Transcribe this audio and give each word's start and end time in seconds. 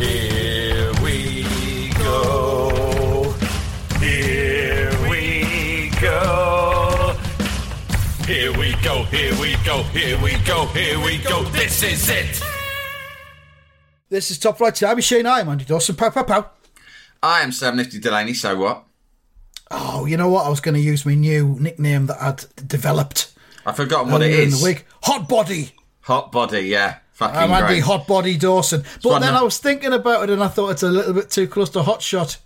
Here 0.00 0.90
we 1.02 1.90
go. 1.98 3.34
Here 3.98 4.90
we 5.10 5.90
go. 6.00 7.14
Here 8.24 8.52
we 8.58 8.72
go. 8.82 9.02
Here 9.04 9.38
we 9.38 9.56
go. 9.64 9.82
Here 9.82 10.22
we 10.22 10.38
go. 10.44 10.66
Here 10.68 10.98
we 11.04 11.18
go. 11.18 11.44
This 11.50 11.82
is 11.82 12.08
it. 12.08 12.40
This 14.08 14.30
is 14.30 14.38
Top 14.38 14.56
Flight 14.56 14.74
Time. 14.76 14.98
Shane, 15.02 15.26
I'm 15.26 15.48
Andy 15.50 15.66
Dawson. 15.66 15.96
Pow, 15.96 16.08
pow, 16.08 16.22
pow. 16.22 16.50
I 17.22 17.42
am 17.42 17.52
Sam 17.52 17.76
Nifty 17.76 17.98
Delaney, 17.98 18.32
so 18.32 18.56
what? 18.56 18.84
Oh, 19.70 20.06
you 20.06 20.16
know 20.16 20.30
what? 20.30 20.46
I 20.46 20.48
was 20.48 20.60
going 20.60 20.76
to 20.76 20.80
use 20.80 21.04
my 21.04 21.14
new 21.14 21.58
nickname 21.60 22.06
that 22.06 22.22
I'd 22.22 22.44
developed 22.66 23.34
I've 23.66 23.76
forgotten 23.76 24.10
what 24.10 24.22
it 24.22 24.30
is. 24.30 24.34
earlier 24.34 24.44
in 24.44 24.50
the 24.50 24.64
week. 24.64 24.86
Hot 25.02 25.28
Body. 25.28 25.72
Hot 26.00 26.32
body, 26.32 26.62
yeah. 26.62 27.00
Fucking 27.20 27.36
I'm 27.36 27.50
Andy 27.52 27.66
great. 27.74 27.82
Hot 27.84 28.06
Body 28.06 28.36
Dawson. 28.38 28.82
But 29.02 29.18
then 29.18 29.34
I 29.34 29.42
was 29.42 29.58
thinking 29.58 29.92
about 29.92 30.24
it 30.24 30.30
and 30.32 30.42
I 30.42 30.48
thought 30.48 30.70
it's 30.70 30.82
a 30.82 30.90
little 30.90 31.12
bit 31.12 31.28
too 31.30 31.46
close 31.46 31.68
to 31.70 31.82
Hot 31.82 32.00
Shot. 32.00 32.38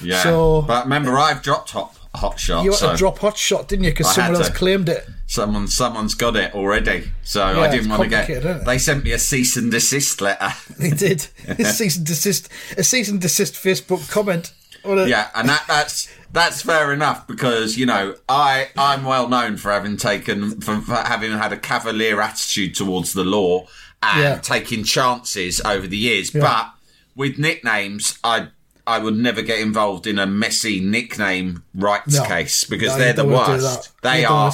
yeah. 0.00 0.22
so- 0.22 0.62
but 0.62 0.84
remember, 0.84 1.18
uh, 1.18 1.22
I've 1.22 1.42
dropped 1.42 1.70
hot, 1.72 1.96
hot 2.14 2.38
shot. 2.38 2.64
You 2.64 2.70
had 2.70 2.78
so 2.78 2.92
to 2.92 2.96
drop 2.96 3.18
Hot 3.18 3.36
Shot, 3.36 3.66
didn't 3.66 3.84
you? 3.84 3.90
Because 3.90 4.14
someone 4.14 4.36
else 4.36 4.48
to. 4.48 4.54
claimed 4.54 4.88
it. 4.88 5.04
someone, 5.26 5.66
someone's 5.66 6.14
got 6.14 6.36
it 6.36 6.54
already. 6.54 7.10
So 7.24 7.42
I 7.44 7.68
didn't 7.68 7.90
want 7.90 8.04
to 8.04 8.08
get. 8.08 8.64
They 8.64 8.78
sent 8.78 9.02
me 9.02 9.10
a 9.10 9.18
cease 9.18 9.56
and 9.56 9.72
desist 9.72 10.20
letter. 10.20 10.52
They 10.78 10.90
did. 10.90 11.26
a 11.48 11.64
cease 11.78 11.96
and 11.96 12.06
desist. 12.06 12.48
A 12.78 12.84
cease 12.84 13.08
and 13.08 13.20
desist 13.20 13.54
Facebook 13.54 14.08
comment. 14.08 14.52
A- 14.84 15.08
yeah, 15.08 15.30
and 15.34 15.48
that, 15.48 15.64
that's 15.66 16.08
that's 16.32 16.62
fair 16.62 16.92
enough 16.92 17.26
because 17.26 17.76
you 17.76 17.86
know 17.86 18.14
I 18.28 18.68
I'm 18.78 19.04
well 19.04 19.28
known 19.28 19.56
for 19.56 19.72
having 19.72 19.96
taken 19.96 20.60
for, 20.60 20.80
for 20.80 20.94
having 20.94 21.32
had 21.32 21.52
a 21.52 21.56
cavalier 21.56 22.20
attitude 22.20 22.76
towards 22.76 23.12
the 23.12 23.24
law 23.24 23.66
and 24.14 24.22
Yeah. 24.22 24.38
taking 24.38 24.84
chances 24.84 25.60
over 25.64 25.86
the 25.86 25.96
years. 25.96 26.30
But 26.30 26.70
with 27.14 27.38
nicknames, 27.38 28.18
I 28.24 28.48
I 28.88 28.98
would 29.00 29.16
never 29.16 29.42
get 29.42 29.58
involved 29.58 30.06
in 30.06 30.16
a 30.18 30.26
messy 30.26 30.78
nickname 30.78 31.64
rights 31.74 32.14
No. 32.14 32.24
case 32.24 32.62
because 32.64 32.90
No, 32.92 32.98
they're 32.98 33.12
the 33.14 33.22
don't 33.24 33.32
wanna 33.32 33.58
do 33.58 33.64
worst. 33.64 33.90
They 34.02 34.20
You 34.22 34.28
are. 34.28 34.52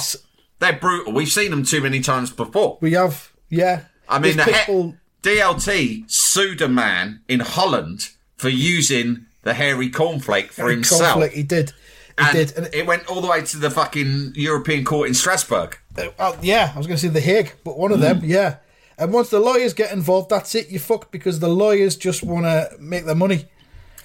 They're 0.59 0.73
brutal. 0.73 1.13
We've 1.13 1.29
seen 1.29 1.51
them 1.51 1.63
too 1.63 1.81
many 1.81 1.99
times 1.99 2.31
before. 2.31 2.77
We 2.81 2.93
have, 2.93 3.29
yeah. 3.49 3.81
I 4.09 4.17
mean, 4.19 4.37
the 4.37 4.45
There's 4.45 4.57
he- 4.65 4.93
DLT 5.21 6.05
sued 6.07 6.61
a 6.61 6.67
man 6.67 7.19
in 7.27 7.41
Holland 7.41 8.09
for 8.37 8.49
using 8.49 9.25
the 9.43 9.53
hairy 9.53 9.89
cornflake 9.89 10.51
for 10.51 10.69
himself. 10.69 11.01
conflict, 11.01 11.35
he 11.35 11.43
did. 11.43 11.69
He 12.17 12.25
And 12.25 12.31
did. 12.37 12.53
And 12.57 12.69
it 12.73 12.85
went 12.85 13.05
all 13.07 13.21
the 13.21 13.27
way 13.27 13.41
to 13.43 13.57
the 13.57 13.69
fucking 13.69 14.33
European 14.35 14.83
Court 14.85 15.07
in 15.09 15.13
Strasbourg. 15.13 15.77
Uh, 15.97 16.33
yeah, 16.41 16.71
I 16.73 16.77
was 16.77 16.87
going 16.87 16.97
to 16.97 17.01
say 17.01 17.07
The 17.09 17.21
Hague, 17.21 17.53
but 17.63 17.77
one 17.77 17.91
of 17.91 17.99
them, 17.99 18.19
Hmm. 18.21 18.25
yeah. 18.25 18.55
And 18.97 19.11
once 19.13 19.29
the 19.29 19.39
lawyers 19.39 19.73
get 19.73 19.91
involved, 19.91 20.29
that's 20.29 20.53
it. 20.55 20.69
You 20.69 20.79
fucked 20.79 21.11
because 21.11 21.39
the 21.39 21.49
lawyers 21.49 21.95
just 21.95 22.23
want 22.23 22.45
to 22.45 22.69
make 22.79 23.05
their 23.05 23.15
money, 23.15 23.45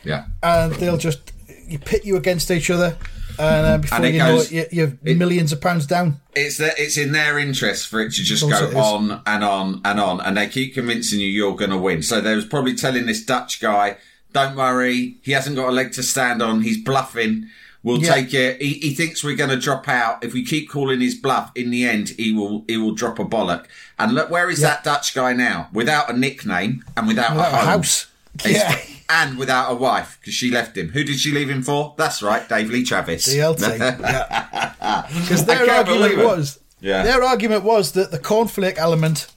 Yeah. 0.04 0.26
and 0.42 0.72
they'll 0.74 0.96
just 0.96 1.32
you 1.66 1.78
pit 1.78 2.04
you 2.04 2.16
against 2.16 2.50
each 2.50 2.70
other, 2.70 2.96
and 3.38 3.66
uh, 3.66 3.78
before 3.78 3.98
And 3.98 4.14
you 4.14 4.18
know 4.18 4.38
it, 4.40 4.72
you, 4.72 4.98
you're 5.02 5.16
millions 5.16 5.52
of 5.52 5.60
pounds 5.60 5.86
down. 5.86 6.20
It's 6.34 6.56
the, 6.56 6.72
it's 6.80 6.96
in 6.96 7.12
their 7.12 7.38
interest 7.38 7.88
for 7.88 8.00
it 8.00 8.12
to 8.14 8.22
just 8.22 8.48
go 8.48 8.78
on 8.78 9.20
and 9.26 9.44
on 9.44 9.80
and 9.84 10.00
on, 10.00 10.20
and 10.22 10.36
they 10.36 10.48
keep 10.48 10.72
convincing 10.74 11.20
you 11.20 11.26
you're 11.26 11.56
going 11.56 11.70
to 11.70 11.76
win. 11.78 12.02
So 12.02 12.20
they 12.22 12.34
was 12.34 12.46
probably 12.46 12.74
telling 12.74 13.04
this 13.04 13.22
Dutch 13.22 13.60
guy, 13.60 13.98
"Don't 14.32 14.56
worry, 14.56 15.16
he 15.22 15.32
hasn't 15.32 15.56
got 15.56 15.68
a 15.68 15.72
leg 15.72 15.92
to 15.92 16.02
stand 16.02 16.40
on. 16.40 16.62
He's 16.62 16.82
bluffing. 16.82 17.48
We'll 17.84 18.02
Yeah. 18.02 18.14
take 18.14 18.34
it. 18.34 18.60
He, 18.60 18.74
he 18.74 18.94
thinks 18.94 19.22
we're 19.22 19.36
going 19.36 19.50
to 19.50 19.56
drop 19.56 19.88
out. 19.88 20.24
If 20.24 20.32
we 20.34 20.44
keep 20.44 20.68
calling 20.68 21.00
his 21.00 21.14
bluff, 21.14 21.52
in 21.54 21.70
the 21.70 21.84
end, 21.88 22.10
he 22.10 22.32
will 22.32 22.64
he 22.66 22.76
will 22.76 22.92
drop 22.94 23.18
a 23.18 23.24
bollock. 23.24 23.66
And 23.98 24.14
look, 24.14 24.30
where 24.30 24.50
is 24.50 24.60
that 24.62 24.82
Dutch 24.84 25.14
guy 25.14 25.32
now? 25.32 25.68
Without 25.72 26.10
a 26.10 26.12
nickname 26.12 26.84
and 26.96 27.06
without, 27.06 27.36
Without 27.36 27.52
a, 27.52 27.56
a 27.62 27.64
house. 27.64 28.06
Yeah. 28.44 28.78
And 29.10 29.38
without 29.38 29.72
a 29.72 29.74
wife, 29.74 30.18
because 30.20 30.34
she 30.34 30.50
left 30.50 30.76
him. 30.76 30.90
Who 30.90 31.02
did 31.02 31.18
she 31.18 31.32
leave 31.32 31.48
him 31.48 31.62
for? 31.62 31.94
That's 31.96 32.20
right, 32.20 32.46
Dave 32.46 32.68
Lee 32.68 32.82
Travis. 32.84 33.26
DLT, 33.26 33.78
yeah. 33.78 35.06
Because 35.22 35.46
their 35.46 35.70
argument 35.70 36.18
was, 36.18 36.58
Yeah. 36.82 37.04
their 37.04 37.22
argument 37.24 37.64
was 37.64 37.92
that 37.92 38.10
the 38.10 38.18
cornflake 38.18 38.76
element 38.76 39.28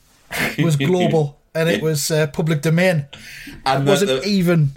was 0.61 0.75
global 0.91 1.39
and 1.55 1.69
it 1.69 1.81
was 1.81 2.11
uh, 2.11 2.27
public 2.27 2.61
domain. 2.61 3.05
And 3.65 3.83
It 3.83 3.85
the- 3.85 3.91
wasn't 3.91 4.23
the- 4.23 4.27
even 4.27 4.71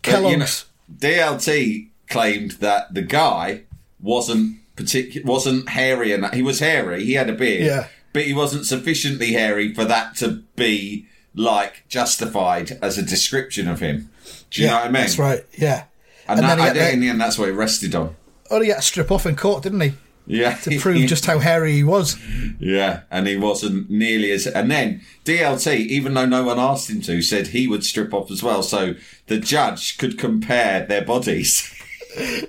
Kellogg's. 0.00 0.64
you 1.02 1.08
know, 1.10 1.26
DLT 1.36 1.88
claimed 2.12 2.52
that 2.52 2.94
the 2.94 3.02
guy 3.02 3.62
wasn't 4.00 4.58
particular, 4.76 5.26
wasn't 5.26 5.68
hairy, 5.70 6.12
and 6.12 6.26
he 6.34 6.42
was 6.42 6.60
hairy. 6.60 7.04
He 7.04 7.14
had 7.14 7.28
a 7.28 7.32
beard, 7.34 7.64
Yeah. 7.66 7.88
but 8.12 8.24
he 8.24 8.32
wasn't 8.34 8.66
sufficiently 8.66 9.32
hairy 9.32 9.72
for 9.74 9.84
that 9.84 10.16
to 10.16 10.42
be 10.56 11.06
like 11.34 11.84
justified 11.88 12.78
as 12.82 12.98
a 12.98 13.02
description 13.02 13.68
of 13.68 13.80
him. 13.80 14.10
Do 14.50 14.62
you 14.62 14.68
know 14.68 14.74
what 14.74 14.82
I 14.84 14.86
mean? 14.86 14.92
That's 14.94 15.18
right. 15.18 15.44
Yeah. 15.56 15.84
And, 16.28 16.38
And 16.40 16.48
that, 16.48 16.56
then 16.56 16.64
I 16.66 16.72
think 16.72 16.94
in 16.94 17.00
the 17.00 17.08
end, 17.08 17.20
that's 17.20 17.38
what 17.38 17.46
he 17.48 17.52
rested 17.54 17.94
on. 17.94 18.14
Oh, 18.50 18.60
he 18.60 18.68
had 18.68 18.76
to 18.76 18.82
strip 18.82 19.10
off 19.10 19.24
in 19.26 19.34
court, 19.36 19.62
didn't 19.62 19.80
he? 19.80 19.92
Yeah, 20.24 20.54
To 20.54 20.78
prove 20.78 21.08
just 21.08 21.26
how 21.26 21.40
hairy 21.40 21.72
he 21.72 21.82
was. 21.82 22.16
Yeah, 22.60 23.00
and 23.10 23.26
he 23.26 23.36
wasn't 23.36 23.90
nearly 23.90 24.30
as. 24.30 24.46
And 24.46 24.70
then 24.70 25.00
DLT, 25.24 25.74
even 25.74 26.14
though 26.14 26.26
no 26.26 26.44
one 26.44 26.60
asked 26.60 26.88
him 26.88 27.00
to, 27.02 27.20
said 27.22 27.48
he 27.48 27.66
would 27.66 27.82
strip 27.84 28.14
off 28.14 28.30
as 28.30 28.40
well, 28.40 28.62
so 28.62 28.94
the 29.26 29.38
judge 29.38 29.98
could 29.98 30.18
compare 30.18 30.86
their 30.86 31.04
bodies. 31.04 31.68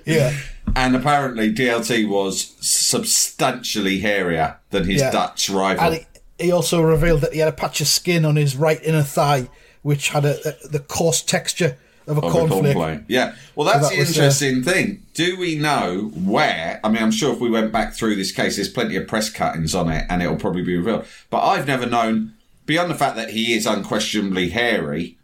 Yeah. 0.04 0.36
And 0.76 0.96
apparently, 0.96 1.52
DLT 1.52 2.08
was 2.08 2.54
substantially 2.60 4.00
hairier 4.00 4.56
than 4.70 4.84
his 4.84 5.00
Yeah. 5.00 5.10
Dutch 5.10 5.48
rival. 5.48 5.84
And 5.84 5.94
he, 6.38 6.46
he 6.46 6.52
also 6.52 6.80
revealed 6.82 7.20
that 7.20 7.32
he 7.32 7.38
had 7.38 7.48
a 7.48 7.52
patch 7.52 7.80
of 7.80 7.86
skin 7.86 8.24
on 8.24 8.36
his 8.36 8.56
right 8.56 8.82
inner 8.82 9.02
thigh, 9.02 9.48
which 9.82 10.08
had 10.08 10.24
a, 10.24 10.36
a, 10.48 10.68
the 10.68 10.80
coarse 10.80 11.22
texture 11.22 11.76
of 12.06 12.18
a 12.18 12.20
cornflake. 12.22 13.04
Yeah. 13.08 13.34
Well, 13.54 13.66
that's 13.66 13.88
that 13.88 13.94
the 13.94 14.00
was, 14.00 14.08
uh, 14.08 14.22
interesting 14.22 14.62
thing. 14.62 15.02
Do 15.14 15.38
we 15.38 15.56
know 15.56 16.10
where? 16.14 16.80
I 16.84 16.88
mean, 16.88 17.02
I'm 17.02 17.10
sure 17.10 17.32
if 17.32 17.40
we 17.40 17.50
went 17.50 17.72
back 17.72 17.94
through 17.94 18.16
this 18.16 18.32
case, 18.32 18.56
there's 18.56 18.68
plenty 18.68 18.96
of 18.96 19.06
press 19.06 19.30
cuttings 19.30 19.74
on 19.74 19.90
it, 19.90 20.04
and 20.10 20.22
it'll 20.22 20.36
probably 20.36 20.62
be 20.62 20.76
revealed. 20.76 21.06
But 21.30 21.42
I've 21.42 21.66
never 21.66 21.86
known, 21.86 22.34
beyond 22.66 22.90
the 22.90 22.94
fact 22.94 23.16
that 23.16 23.30
he 23.30 23.54
is 23.54 23.64
unquestionably 23.64 24.50
hairy, 24.50 25.16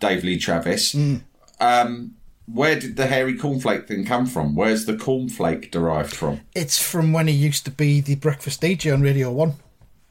Dave 0.00 0.24
Lee 0.24 0.38
Travis. 0.38 0.92
Hmm. 0.92 1.16
Um, 1.60 2.14
where 2.52 2.78
did 2.78 2.96
the 2.96 3.06
hairy 3.06 3.36
cornflake 3.36 3.86
thing 3.86 4.04
come 4.04 4.26
from? 4.26 4.54
Where's 4.54 4.84
the 4.86 4.94
cornflake 4.94 5.70
derived 5.70 6.14
from? 6.14 6.40
It's 6.54 6.78
from 6.78 7.12
when 7.12 7.26
he 7.28 7.34
used 7.34 7.64
to 7.64 7.70
be 7.70 8.00
the 8.00 8.16
breakfast 8.16 8.60
DJ 8.60 8.92
on 8.92 9.02
Radio 9.02 9.30
1. 9.32 9.54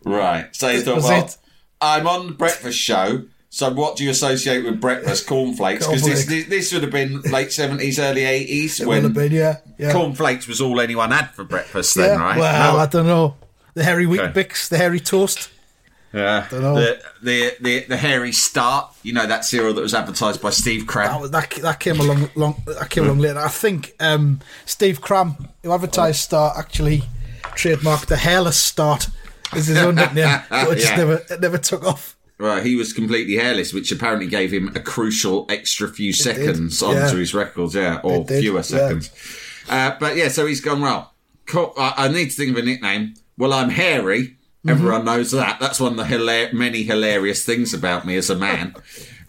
Right. 0.05 0.55
So 0.55 0.69
he 0.69 0.81
thought, 0.81 1.03
well, 1.03 1.25
it? 1.25 1.37
I'm 1.79 2.07
on 2.07 2.27
the 2.27 2.33
breakfast 2.33 2.77
show. 2.77 3.23
So 3.49 3.69
what 3.73 3.97
do 3.97 4.05
you 4.05 4.11
associate 4.11 4.63
with 4.63 4.79
breakfast? 4.79 5.27
Cornflakes? 5.27 5.85
Because 5.85 6.03
this, 6.03 6.25
this 6.47 6.71
would 6.73 6.83
have 6.83 6.91
been 6.91 7.21
late 7.23 7.49
70s, 7.49 7.99
early 7.99 8.21
80s 8.21 8.79
It 8.79 8.87
when 8.87 9.03
would 9.03 9.03
have 9.03 9.13
been, 9.13 9.31
yeah. 9.33 9.57
yeah. 9.77 9.91
cornflakes 9.91 10.47
was 10.47 10.61
all 10.61 10.79
anyone 10.79 11.11
had 11.11 11.31
for 11.31 11.43
breakfast 11.43 11.97
yeah. 11.97 12.07
then, 12.07 12.19
right? 12.21 12.37
Well, 12.37 12.73
No. 12.73 12.79
I 12.79 12.85
don't 12.85 13.07
know. 13.07 13.35
The 13.73 13.83
hairy 13.83 14.05
wheat 14.05 14.21
Okay. 14.21 14.43
bix, 14.43 14.69
the 14.69 14.77
hairy 14.77 14.99
toast. 15.01 15.49
Yeah. 16.13 16.47
The, 16.49 17.01
the 17.21 17.55
the 17.61 17.85
the 17.89 17.97
hairy 17.97 18.31
start, 18.31 18.93
you 19.03 19.13
know 19.13 19.25
that 19.25 19.45
cereal 19.45 19.73
that 19.73 19.81
was 19.81 19.93
advertised 19.93 20.41
by 20.41 20.49
Steve 20.49 20.81
That, 20.81 20.87
Cram. 20.87 21.21
was- 21.21 21.31
that, 21.31 21.49
that 21.61 21.79
came 21.79 21.99
along 21.99 22.29
long, 22.35 22.61
that 22.65 22.89
came 22.89 23.05
along 23.05 23.19
later. 23.19 23.39
I 23.39 23.47
think 23.49 23.93
um, 23.99 24.39
Steve 24.65 25.01
Cram, 25.01 25.35
who 25.63 25.71
advertised 25.71 26.19
Start, 26.19 26.57
actually 26.57 27.03
trademarked 27.55 28.07
the 28.07 28.17
hairless 28.17 28.57
Start 28.57 29.07
as 29.53 29.67
his 29.67 29.77
own 29.77 29.95
nickname, 29.95 30.41
but 30.49 30.69
it 30.71 30.75
just 30.79 30.91
Yeah. 30.91 30.97
never 30.97 31.21
it 31.29 31.41
never 31.41 31.57
took 31.57 31.83
off. 31.85 32.15
Right, 32.37 32.65
he 32.65 32.75
was 32.75 32.91
completely 32.91 33.35
hairless, 33.35 33.71
which 33.71 33.91
apparently 33.91 34.25
gave 34.27 34.51
him 34.51 34.71
a 34.75 34.79
crucial 34.79 35.45
extra 35.49 35.87
few 35.87 36.11
seconds 36.11 36.79
did, 36.79 36.85
onto 36.85 37.13
yeah. 37.13 37.19
his 37.19 37.33
records, 37.35 37.75
yeah, 37.75 37.99
or 38.03 38.25
It 38.27 38.39
fewer 38.41 38.55
yeah. 38.57 38.61
seconds. 38.63 39.11
Uh, 39.69 39.91
but 39.99 40.15
yeah, 40.15 40.27
so 40.27 40.47
he's 40.47 40.59
gone 40.59 40.81
well. 40.81 41.13
Cool. 41.45 41.71
I, 41.77 41.93
I 41.97 42.07
need 42.07 42.31
to 42.31 42.35
think 42.35 42.49
of 42.51 42.57
a 42.57 42.65
nickname. 42.65 43.13
Well, 43.37 43.53
I'm 43.53 43.69
hairy. 43.69 44.37
Mm-hmm. 44.61 44.69
Everyone 44.69 45.05
knows 45.05 45.31
that. 45.31 45.59
That's 45.59 45.79
one 45.79 45.93
of 45.93 45.97
the 45.97 46.03
hilar- 46.15 46.53
many 46.53 46.83
hilarious 46.83 47.43
things 47.43 47.73
about 47.73 48.05
me 48.05 48.15
as 48.15 48.29
a 48.29 48.35
man. 48.35 48.75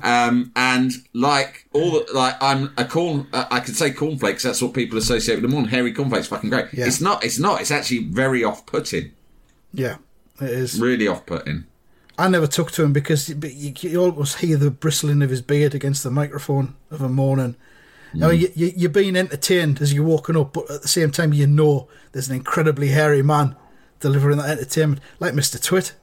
Um, 0.02 0.52
and 0.56 0.92
like 1.14 1.68
all 1.72 1.92
the, 1.92 2.06
like 2.12 2.36
I'm 2.42 2.74
a 2.76 2.84
corn, 2.84 3.28
uh, 3.32 3.46
I 3.50 3.60
could 3.60 3.76
say 3.76 3.92
cornflakes. 3.92 4.42
That's 4.42 4.60
what 4.60 4.74
people 4.74 4.98
associate 4.98 5.40
with 5.40 5.50
them 5.50 5.58
on. 5.58 5.66
Hairy 5.66 5.92
cornflakes, 5.94 6.26
fucking 6.26 6.50
great. 6.50 6.66
Yeah. 6.72 6.86
It's 6.86 7.00
not. 7.00 7.24
It's 7.24 7.38
not. 7.38 7.60
It's 7.62 7.70
actually 7.70 8.04
very 8.04 8.44
off-putting. 8.44 9.12
Yeah, 9.72 9.96
it 10.40 10.50
is. 10.50 10.78
Really 10.78 11.08
off-putting. 11.08 11.64
I 12.18 12.28
never 12.28 12.46
took 12.46 12.70
to 12.72 12.84
him 12.84 12.92
because 12.92 13.30
you, 13.30 13.72
you 13.74 14.02
always 14.02 14.34
hear 14.34 14.58
the 14.58 14.70
bristling 14.70 15.22
of 15.22 15.30
his 15.30 15.40
beard 15.40 15.74
against 15.74 16.02
the 16.02 16.10
microphone 16.10 16.74
of 16.90 17.00
a 17.00 17.08
morning. 17.08 17.56
Now 18.14 18.28
you, 18.28 18.52
you, 18.54 18.70
you're 18.76 18.90
being 18.90 19.16
entertained 19.16 19.80
as 19.80 19.94
you're 19.94 20.04
walking 20.04 20.36
up, 20.36 20.52
but 20.52 20.70
at 20.70 20.82
the 20.82 20.88
same 20.88 21.10
time 21.10 21.32
you 21.32 21.46
know 21.46 21.88
there's 22.12 22.28
an 22.28 22.36
incredibly 22.36 22.88
hairy 22.88 23.22
man 23.22 23.56
delivering 24.02 24.36
that 24.38 24.50
entertainment, 24.50 25.00
like 25.20 25.32
Mister 25.34 25.58
Twit. 25.58 25.94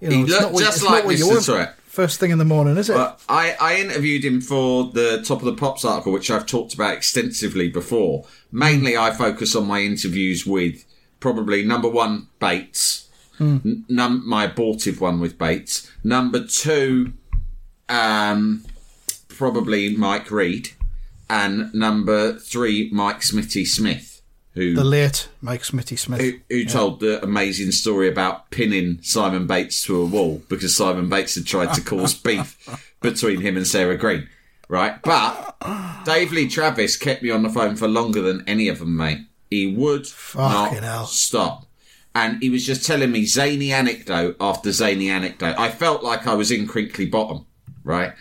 You 0.00 0.10
He 0.10 0.24
looked 0.24 0.52
what- 0.54 0.64
just 0.64 0.82
like 0.82 1.04
Mr. 1.04 1.44
Twit. 1.44 1.70
First 1.84 2.20
thing 2.20 2.30
in 2.30 2.38
the 2.38 2.44
morning, 2.44 2.76
is 2.76 2.88
it? 2.88 2.94
But 2.94 3.20
I, 3.28 3.56
I 3.60 3.76
interviewed 3.80 4.24
him 4.24 4.40
for 4.40 4.84
the 4.92 5.20
Top 5.26 5.40
of 5.40 5.46
the 5.46 5.54
Pops 5.54 5.84
article, 5.84 6.12
which 6.12 6.30
I've 6.30 6.46
talked 6.46 6.72
about 6.74 6.94
extensively 6.94 7.68
before. 7.68 8.24
Mainly, 8.52 8.96
I 8.96 9.10
focus 9.10 9.56
on 9.56 9.66
my 9.66 9.80
interviews 9.80 10.46
with 10.46 10.84
probably 11.18 11.64
number 11.64 11.88
one, 11.88 12.28
Bates. 12.38 13.08
N- 13.40 13.84
num- 13.88 14.22
my 14.28 14.44
abortive 14.44 15.00
one 15.00 15.18
with 15.18 15.38
Bates. 15.38 15.90
Number 16.04 16.44
two, 16.46 17.14
um, 17.88 18.64
probably 19.28 19.96
Mike 19.96 20.30
Read. 20.30 20.70
And 21.30 21.74
number 21.74 22.38
three, 22.38 22.88
Mike 22.92 23.20
Smitty 23.20 23.66
Smith, 23.66 24.17
who 24.54 24.74
the 24.74 24.84
late 24.84 25.28
Mike 25.40 25.62
Smitty 25.62 25.98
Smith. 25.98 26.20
who, 26.20 26.32
who 26.48 26.64
told 26.64 27.00
the 27.00 27.22
amazing 27.22 27.70
story 27.72 28.08
about 28.08 28.50
pinning 28.50 28.98
Simon 29.02 29.46
Bates 29.46 29.82
to 29.84 30.00
a 30.00 30.04
wall 30.06 30.42
because 30.48 30.76
Simon 30.76 31.08
Bates 31.08 31.34
had 31.34 31.46
tried 31.46 31.74
to 31.74 31.80
cause 31.80 32.14
beef 32.22 32.56
between 33.00 33.40
him 33.40 33.56
and 33.56 33.66
Sarah 33.66 33.96
Greene. 33.96 34.28
Right? 34.68 35.00
But 35.02 35.56
Dave 36.04 36.30
Lee 36.32 36.48
Travis 36.48 36.96
kept 36.96 37.22
me 37.22 37.30
on 37.30 37.42
the 37.42 37.48
phone 37.48 37.76
for 37.76 37.88
longer 37.88 38.20
than 38.20 38.44
any 38.46 38.68
of 38.68 38.80
them, 38.80 38.96
mate. 38.96 39.20
He 39.50 39.74
would 39.74 40.06
Fucking 40.06 40.74
not 40.74 40.82
hell. 40.82 41.06
stop. 41.06 41.64
And 42.14 42.42
he 42.42 42.50
was 42.50 42.66
just 42.66 42.84
telling 42.84 43.10
me 43.12 43.24
zany 43.24 43.72
anecdote 43.72 44.36
after 44.40 44.72
zany 44.72 45.08
anecdote. 45.08 45.54
I 45.58 45.70
felt 45.70 46.02
like 46.02 46.26
I 46.26 46.34
was 46.34 46.50
in 46.50 46.66
Crinkley 46.66 47.10
Bottom, 47.10 47.46
right? 47.84 48.12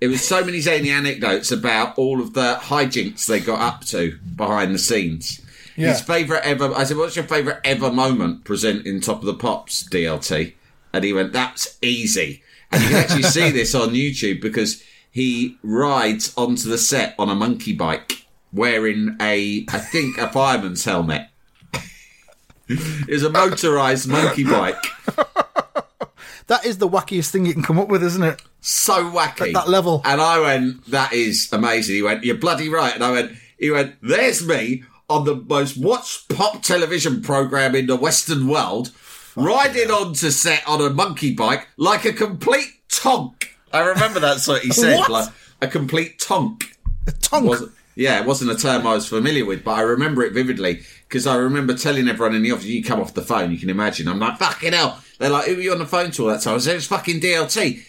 It 0.00 0.06
was 0.08 0.22
so 0.22 0.44
many 0.44 0.60
zany 0.60 0.90
anecdotes 0.90 1.50
about 1.50 1.98
all 1.98 2.20
of 2.20 2.34
the 2.34 2.58
hijinks 2.60 3.26
they 3.26 3.40
got 3.40 3.58
up 3.60 3.84
to 3.86 4.16
behind 4.36 4.72
the 4.74 4.78
scenes. 4.78 5.40
Yeah. 5.78 5.88
His 5.90 6.00
favourite 6.00 6.44
ever, 6.44 6.74
I 6.74 6.84
said, 6.84 6.96
what's 6.96 7.16
your 7.16 7.24
favourite 7.24 7.60
ever 7.64 7.92
moment 7.92 8.44
presenting 8.44 9.00
Top 9.00 9.20
of 9.20 9.26
the 9.26 9.34
Pops, 9.34 9.88
DLT? 9.88 10.54
And 10.92 11.04
he 11.04 11.12
went, 11.12 11.32
that's 11.32 11.78
easy. 11.80 12.42
And 12.72 12.82
you 12.82 12.88
can 12.88 12.98
actually 12.98 13.22
see 13.24 13.50
this 13.50 13.74
on 13.74 13.90
YouTube 13.90 14.40
because 14.40 14.82
he 15.10 15.56
rides 15.62 16.34
onto 16.36 16.68
the 16.68 16.78
set 16.78 17.14
on 17.18 17.28
a 17.28 17.34
monkey 17.34 17.72
bike 17.72 18.26
wearing 18.52 19.16
a, 19.20 19.66
I 19.70 19.78
think, 19.78 20.18
a 20.18 20.28
fireman's 20.28 20.84
helmet. 20.84 21.28
it 22.68 23.08
was 23.08 23.22
a 23.22 23.30
motorised 23.30 24.08
monkey 24.08 24.44
bike. 24.44 24.82
that 26.48 26.66
is 26.66 26.78
the 26.78 26.88
wackiest 26.88 27.30
thing 27.30 27.46
you 27.46 27.52
can 27.54 27.62
come 27.62 27.78
up 27.78 27.88
with, 27.88 28.02
isn't 28.02 28.22
it? 28.22 28.42
so 28.60 29.10
wacky. 29.10 29.48
At 29.48 29.54
that 29.54 29.68
level. 29.68 30.02
And 30.04 30.20
I 30.20 30.40
went, 30.40 30.86
that 30.86 31.12
is 31.12 31.52
amazing. 31.52 31.94
He 31.94 32.02
went, 32.02 32.24
you're 32.24 32.36
bloody 32.36 32.68
right. 32.68 32.94
And 32.94 33.04
I 33.04 33.10
went, 33.10 33.32
he 33.58 33.70
went, 33.70 33.96
there's 34.02 34.46
me 34.46 34.84
on 35.08 35.24
the 35.24 35.36
most 35.36 35.76
watched 35.76 36.28
pop 36.28 36.62
television 36.62 37.22
program 37.22 37.74
in 37.74 37.86
the 37.86 37.96
Western 37.96 38.46
world, 38.46 38.92
riding 39.36 39.90
onto 39.90 40.30
set 40.30 40.66
on 40.66 40.80
a 40.80 40.90
monkey 40.90 41.34
bike 41.34 41.66
like 41.76 42.04
a 42.04 42.12
complete 42.12 42.68
tonk. 42.90 43.56
I 43.72 43.80
remember 43.80 44.20
that's 44.20 44.46
what 44.46 44.62
he 44.62 44.70
said, 44.70 44.98
What? 44.98 45.10
like 45.10 45.28
a 45.62 45.68
complete 45.68 46.18
tonk. 46.18 46.76
A 47.06 47.12
tonk. 47.12 47.46
Wasn't, 47.46 47.72
yeah, 47.94 48.20
it 48.20 48.26
wasn't 48.26 48.50
a 48.50 48.56
term 48.56 48.86
I 48.86 48.94
was 48.94 49.08
familiar 49.08 49.44
with, 49.44 49.64
but 49.64 49.72
I 49.72 49.80
remember 49.80 50.22
it 50.22 50.32
vividly 50.32 50.82
because 51.08 51.26
I 51.26 51.36
remember 51.36 51.74
telling 51.74 52.08
everyone 52.08 52.36
in 52.36 52.42
the 52.42 52.52
office, 52.52 52.66
you 52.66 52.84
come 52.84 53.00
off 53.00 53.14
the 53.14 53.22
phone, 53.22 53.50
you 53.50 53.58
can 53.58 53.70
imagine. 53.70 54.08
I'm 54.08 54.18
like, 54.20 54.38
fucking 54.38 54.72
hell. 54.72 55.02
They're 55.18 55.30
like, 55.30 55.46
who 55.46 55.56
were 55.56 55.62
you 55.62 55.72
on 55.72 55.78
the 55.78 55.86
phone 55.86 56.10
to 56.12 56.22
all 56.24 56.28
that 56.28 56.42
time? 56.42 56.54
I 56.54 56.58
said, 56.58 56.76
it's 56.76 56.86
fucking 56.86 57.20
DLT. 57.20 57.82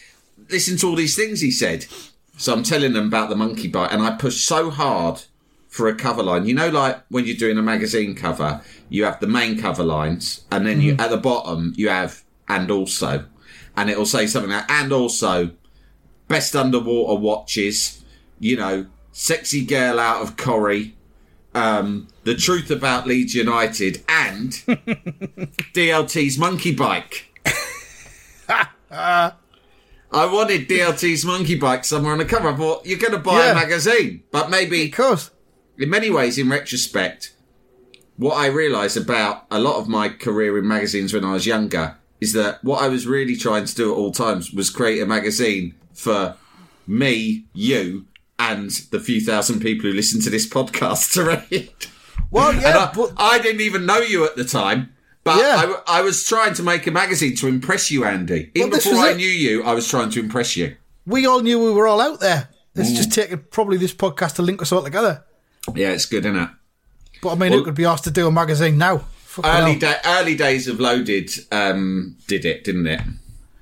Listen 0.49 0.77
to 0.77 0.87
all 0.87 0.95
these 0.95 1.15
things 1.15 1.41
he 1.41 1.51
said. 1.51 1.85
So 2.37 2.53
I'm 2.53 2.63
telling 2.63 2.93
them 2.93 3.07
about 3.07 3.29
the 3.29 3.35
monkey 3.35 3.67
bike, 3.67 3.91
and 3.91 4.01
I 4.01 4.11
pushed 4.15 4.47
so 4.47 4.69
hard 4.69 5.23
for 5.79 5.87
a 5.87 5.95
cover 5.95 6.21
line. 6.21 6.45
You 6.45 6.53
know, 6.55 6.67
like 6.69 7.01
when 7.07 7.25
you're 7.25 7.37
doing 7.37 7.57
a 7.57 7.61
magazine 7.61 8.13
cover, 8.13 8.61
you 8.89 9.05
have 9.05 9.21
the 9.21 9.27
main 9.27 9.57
cover 9.57 9.83
lines, 9.85 10.41
and 10.51 10.65
then 10.67 10.81
you 10.81 10.97
at 10.99 11.09
the 11.09 11.15
bottom 11.17 11.73
you 11.77 11.87
have 11.87 12.21
and 12.49 12.69
also, 12.69 13.23
and 13.77 13.89
it'll 13.89 14.05
say 14.05 14.27
something 14.27 14.51
like 14.51 14.69
and 14.69 14.91
also 14.91 15.51
best 16.27 16.53
underwater 16.53 17.17
watches, 17.17 18.03
you 18.41 18.57
know, 18.57 18.87
sexy 19.13 19.63
girl 19.65 19.99
out 20.01 20.21
of 20.21 20.35
Corrie, 20.35 20.97
um, 21.55 22.07
the 22.25 22.35
truth 22.35 22.69
about 22.69 23.07
Leeds 23.07 23.33
United, 23.35 24.03
and 24.09 24.51
DLT's 25.73 26.37
monkey 26.37 26.75
bike. 26.75 27.25
I 28.91 30.25
wanted 30.25 30.67
DLT's 30.67 31.23
monkey 31.23 31.55
bike 31.55 31.85
somewhere 31.85 32.11
on 32.13 32.17
the 32.17 32.25
cover. 32.25 32.49
I 32.49 32.55
thought 32.55 32.85
you're 32.85 32.97
going 32.99 33.13
to 33.13 33.19
buy 33.19 33.37
Yeah. 33.45 33.51
a 33.51 33.55
magazine, 33.55 34.23
but 34.31 34.49
maybe 34.49 34.85
Of 34.87 34.91
course. 34.93 35.31
In 35.79 35.89
many 35.89 36.09
ways, 36.09 36.37
in 36.37 36.49
retrospect, 36.49 37.33
what 38.17 38.35
I 38.35 38.47
realised 38.47 38.97
about 38.97 39.45
a 39.49 39.59
lot 39.59 39.77
of 39.77 39.87
my 39.87 40.09
career 40.09 40.57
in 40.57 40.67
magazines 40.67 41.13
when 41.13 41.23
I 41.23 41.33
was 41.33 41.47
younger 41.47 41.95
is 42.19 42.33
that 42.33 42.61
what 42.63 42.83
I 42.83 42.89
was 42.89 43.07
really 43.07 43.37
trying 43.37 43.65
to 43.65 43.73
do 43.73 43.91
at 43.93 43.97
all 43.97 44.11
times 44.11 44.51
was 44.51 44.69
create 44.69 45.01
a 45.01 45.05
magazine 45.05 45.73
for 45.93 46.35
me, 46.85 47.45
you, 47.53 48.05
and 48.37 48.69
the 48.91 48.99
few 48.99 49.21
thousand 49.21 49.61
people 49.61 49.89
who 49.89 49.95
listen 49.95 50.21
to 50.21 50.29
this 50.29 50.47
podcast 50.47 51.13
to 51.13 51.23
read. 51.23 51.71
Well, 52.29 52.53
yeah, 52.53 52.89
I, 52.91 52.91
but 52.93 53.13
I 53.17 53.39
didn't 53.39 53.61
even 53.61 53.85
know 53.85 53.99
you 53.99 54.25
at 54.25 54.35
the 54.35 54.43
time. 54.43 54.93
But 55.23 55.37
Yeah. 55.37 55.75
I, 55.87 55.99
I 55.99 56.01
was 56.01 56.25
trying 56.25 56.53
to 56.55 56.63
make 56.63 56.87
a 56.87 56.91
magazine 56.91 57.35
to 57.37 57.47
impress 57.47 57.89
you, 57.89 58.03
Andy. 58.03 58.51
Even 58.53 58.69
Well, 58.69 58.79
before 58.79 58.99
I 58.99 59.11
it. 59.11 59.17
knew 59.17 59.27
you, 59.27 59.63
I 59.63 59.73
was 59.73 59.87
trying 59.87 60.09
to 60.11 60.19
impress 60.19 60.57
you. 60.57 60.75
we 61.05 61.25
all 61.25 61.41
knew 61.41 61.59
we 61.59 61.71
were 61.71 61.87
all 61.87 62.01
out 62.01 62.19
there. 62.19 62.49
It's 62.75 62.91
mm. 62.91 62.95
just 62.95 63.11
taken 63.11 63.45
probably 63.49 63.77
this 63.77 63.93
podcast 63.93 64.35
to 64.35 64.41
link 64.41 64.61
us 64.61 64.71
all 64.71 64.83
together. 64.83 65.23
Yeah, 65.75 65.91
it's 65.91 66.05
good, 66.05 66.25
isn't 66.25 66.35
it? 66.39 66.49
But 67.21 67.31
I 67.31 67.35
mean, 67.35 67.51
Well- 67.51 67.61
it 67.61 67.63
could 67.65 67.75
be 67.75 67.85
asked 67.85 68.03
to 68.05 68.11
do 68.11 68.27
a 68.27 68.31
magazine 68.31 68.77
now. 68.77 69.03
Fucking 69.25 69.51
Early, 69.51 69.95
early 70.05 70.35
days 70.35 70.67
of 70.67 70.79
Loaded 70.79 71.29
um, 71.51 72.15
did 72.27 72.45
it, 72.45 72.63
didn't 72.63 72.87
it? 72.87 73.01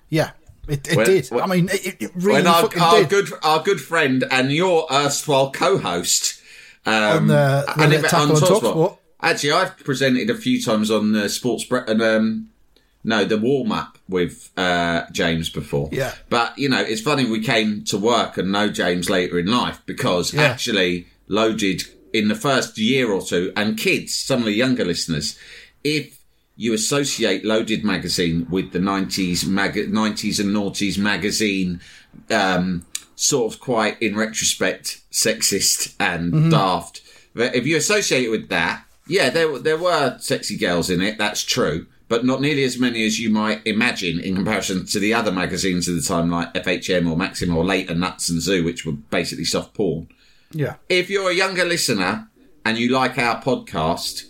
Yeah, 0.10 0.32
it, 0.68 0.88
it 0.88 0.96
When- 0.96 1.06
did. 1.06 1.28
when- 1.28 1.44
I 1.44 1.48
mean, 1.48 1.70
it, 1.72 2.02
it 2.02 2.12
really 2.16 2.34
when 2.34 2.48
our, 2.48 2.62
fucking 2.64 2.82
our 2.82 3.00
did. 3.00 3.10
good 3.10 3.30
our 3.44 3.62
good 3.64 3.82
friend 3.82 4.24
and 4.32 4.52
your 4.52 4.88
erstwhile 4.92 5.52
co-host 5.52 6.40
um, 6.86 6.94
On 6.94 7.28
the- 7.28 7.66
and 7.78 7.92
Let 7.92 8.04
it- 8.06 8.10
Tackle 8.10 8.36
on 8.38 8.42
Talksport. 8.42 8.62
Talksport. 8.62 8.98
Actually, 9.22 9.52
I've 9.52 9.78
presented 9.80 10.30
a 10.30 10.36
few 10.36 10.62
times 10.62 10.90
on 10.92 11.12
the 11.12 11.28
sports 11.28 11.66
and 11.70 12.02
um, 12.02 12.50
no, 13.04 13.26
the 13.26 13.38
warm 13.38 13.72
up 13.74 13.98
with 14.08 14.52
uh, 14.56 15.04
James 15.12 15.50
before. 15.50 15.90
Yeah. 15.92 16.14
but 16.30 16.58
you 16.58 16.70
know, 16.70 16.80
it's 16.82 17.02
funny 17.02 17.26
we 17.26 17.42
came 17.44 17.84
to 17.86 17.98
work 17.98 18.38
and 18.38 18.52
know 18.52 18.70
James 18.70 19.10
later 19.10 19.38
in 19.40 19.48
life 19.48 19.82
because 19.86 20.34
Yeah. 20.34 20.44
actually 20.44 21.08
loaded 21.28 21.84
in 22.14 22.28
the 22.28 22.36
first 22.36 22.78
year 22.78 23.12
or 23.12 23.22
two, 23.22 23.52
and 23.56 23.78
kids, 23.78 24.14
some 24.14 24.40
of 24.40 24.46
the 24.46 24.54
younger 24.54 24.86
listeners, 24.86 25.38
if 25.84 26.20
you 26.56 26.74
associate 26.74 27.46
Loaded 27.46 27.84
magazine 27.84 28.48
with 28.50 28.72
the 28.72 28.80
90s, 28.80 29.48
mag- 29.48 29.76
90s 29.76 30.40
and 30.40 30.50
noughties 30.50 30.98
magazine, 30.98 31.80
um, 32.32 32.86
sort 33.16 33.54
of 33.54 33.60
quite, 33.60 34.02
in 34.02 34.16
retrospect, 34.16 35.02
sexist 35.12 35.96
and 36.00 36.52
daft. 36.52 37.02
But 37.34 37.56
if 37.56 37.68
you 37.68 37.78
associate 37.78 38.26
it 38.26 38.32
with 38.32 38.50
that, 38.50 38.84
yeah, 39.08 39.30
there, 39.30 39.60
there 39.60 39.78
were 39.78 40.18
sexy 40.20 40.58
girls 40.58 40.90
in 40.90 41.02
it, 41.02 41.18
that's 41.18 41.44
true. 41.44 41.86
But 42.10 42.26
not 42.26 42.42
nearly 42.42 42.64
as 42.64 42.80
many 42.80 43.06
as 43.06 43.20
you 43.20 43.30
might 43.30 43.66
imagine 43.68 44.20
in 44.20 44.36
comparison 44.36 44.86
to 44.88 45.00
the 45.00 45.14
other 45.14 45.32
magazines 45.32 45.90
of 45.90 45.96
the 45.96 46.02
time, 46.02 46.32
like 46.32 46.54
FHM 46.54 47.10
or 47.10 47.18
Maxim 47.18 47.56
or 47.56 47.66
Later 47.66 47.94
Nuts 47.94 48.30
and 48.30 48.42
Zoo, 48.42 48.64
which 48.64 48.86
were 48.86 48.94
basically 48.94 49.44
soft 49.44 49.74
porn 49.74 50.08
yeah, 50.60 50.76
if 50.90 51.10
you're 51.10 51.32
a 51.32 51.36
younger 51.36 51.66
listener 51.66 52.30
and 52.66 52.78
you 52.78 52.90
like 52.90 53.18
our 53.18 53.42
podcast, 53.42 54.26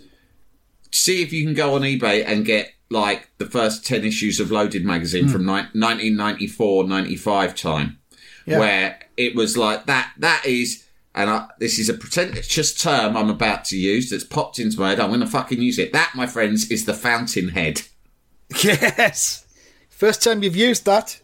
see 0.90 1.22
if 1.22 1.32
you 1.32 1.44
can 1.44 1.54
go 1.54 1.74
on 1.74 1.82
eBay 1.82 2.24
and 2.26 2.44
get 2.44 2.72
like 2.90 3.30
the 3.38 3.46
first 3.46 3.86
10 3.86 4.04
issues 4.04 4.40
of 4.40 4.50
Loaded 4.50 4.84
magazine 4.84 5.24
hmm. 5.24 5.32
from 5.32 5.42
ni- 5.44 5.52
1994, 5.52 6.84
95 6.84 7.54
time, 7.54 7.98
Yeah. 8.46 8.58
where 8.58 9.00
it 9.16 9.34
was 9.34 9.56
like 9.56 9.86
that. 9.86 10.12
That 10.18 10.44
is, 10.46 10.84
and 11.14 11.28
I, 11.28 11.48
this 11.58 11.78
is 11.78 11.88
a 11.88 11.94
pretentious 11.94 12.74
term 12.74 13.16
I'm 13.16 13.30
about 13.30 13.64
to 13.66 13.76
use 13.76 14.10
that's 14.10 14.24
popped 14.24 14.58
into 14.58 14.80
my 14.80 14.90
head. 14.90 15.00
I'm 15.00 15.08
going 15.08 15.20
to 15.20 15.26
fucking 15.26 15.60
use 15.60 15.78
it. 15.78 15.92
That, 15.92 16.12
my 16.14 16.26
friends, 16.26 16.70
is 16.70 16.84
the 16.84 16.94
fountainhead. 16.94 17.82
yes. 18.62 19.46
First 19.90 20.22
time 20.22 20.42
you've 20.42 20.56
used 20.56 20.84
that 20.84 21.20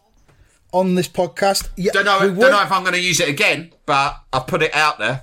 on 0.74 0.96
this 0.96 1.08
podcast. 1.08 1.68
Yeah, 1.76 1.92
Don't 1.92 2.04
know, 2.04 2.18
don't 2.18 2.36
know 2.36 2.62
if 2.62 2.72
I'm 2.72 2.82
going 2.82 2.94
to 2.94 3.00
use 3.00 3.20
it 3.20 3.28
again, 3.28 3.72
but 3.86 4.16
I've 4.32 4.46
put 4.46 4.60
it 4.60 4.74
out 4.74 4.98
there. 4.98 5.22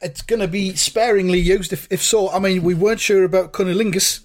it's 0.00 0.22
going 0.22 0.40
to 0.40 0.48
be 0.48 0.74
sparingly 0.76 1.40
used. 1.40 1.72
If, 1.72 1.88
if 1.90 2.00
so, 2.00 2.30
I 2.30 2.38
mean, 2.38 2.62
we 2.62 2.74
weren't 2.74 3.00
sure 3.00 3.24
about 3.24 3.52
cunnilingus 3.52 4.20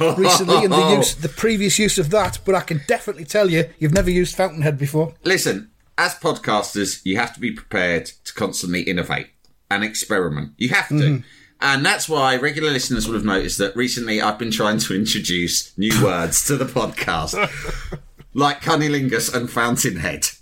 recently 0.16 0.64
and 0.64 0.72
the 0.72 0.96
use, 0.96 1.14
the 1.16 1.28
previous 1.28 1.78
use 1.78 1.98
of 1.98 2.10
that, 2.10 2.38
but 2.44 2.54
I 2.54 2.60
can 2.60 2.80
definitely 2.86 3.24
tell 3.24 3.50
you, 3.50 3.68
you've 3.78 3.92
never 3.92 4.10
used 4.10 4.36
Fountainhead 4.36 4.78
before. 4.78 5.14
Listen, 5.24 5.70
as 5.98 6.14
podcasters, 6.14 7.00
you 7.04 7.16
have 7.16 7.34
to 7.34 7.40
be 7.40 7.50
prepared 7.50 8.06
to 8.06 8.32
constantly 8.34 8.82
innovate 8.82 9.28
and 9.70 9.82
experiment. 9.82 10.52
You 10.58 10.68
have 10.70 10.88
to. 10.88 10.94
Mm-hmm. 10.94 11.26
And 11.60 11.86
that's 11.86 12.08
why 12.08 12.36
regular 12.36 12.72
listeners 12.72 13.06
would 13.06 13.14
have 13.14 13.24
noticed 13.24 13.58
that 13.58 13.76
recently 13.76 14.20
I've 14.20 14.38
been 14.38 14.50
trying 14.50 14.78
to 14.78 14.94
introduce 14.94 15.76
new 15.78 15.92
words 16.04 16.44
to 16.46 16.56
the 16.56 16.64
podcast. 16.64 17.34
like 18.34 18.60
cunnilingus 18.60 19.34
and 19.34 19.50
fountainhead. 19.50 20.24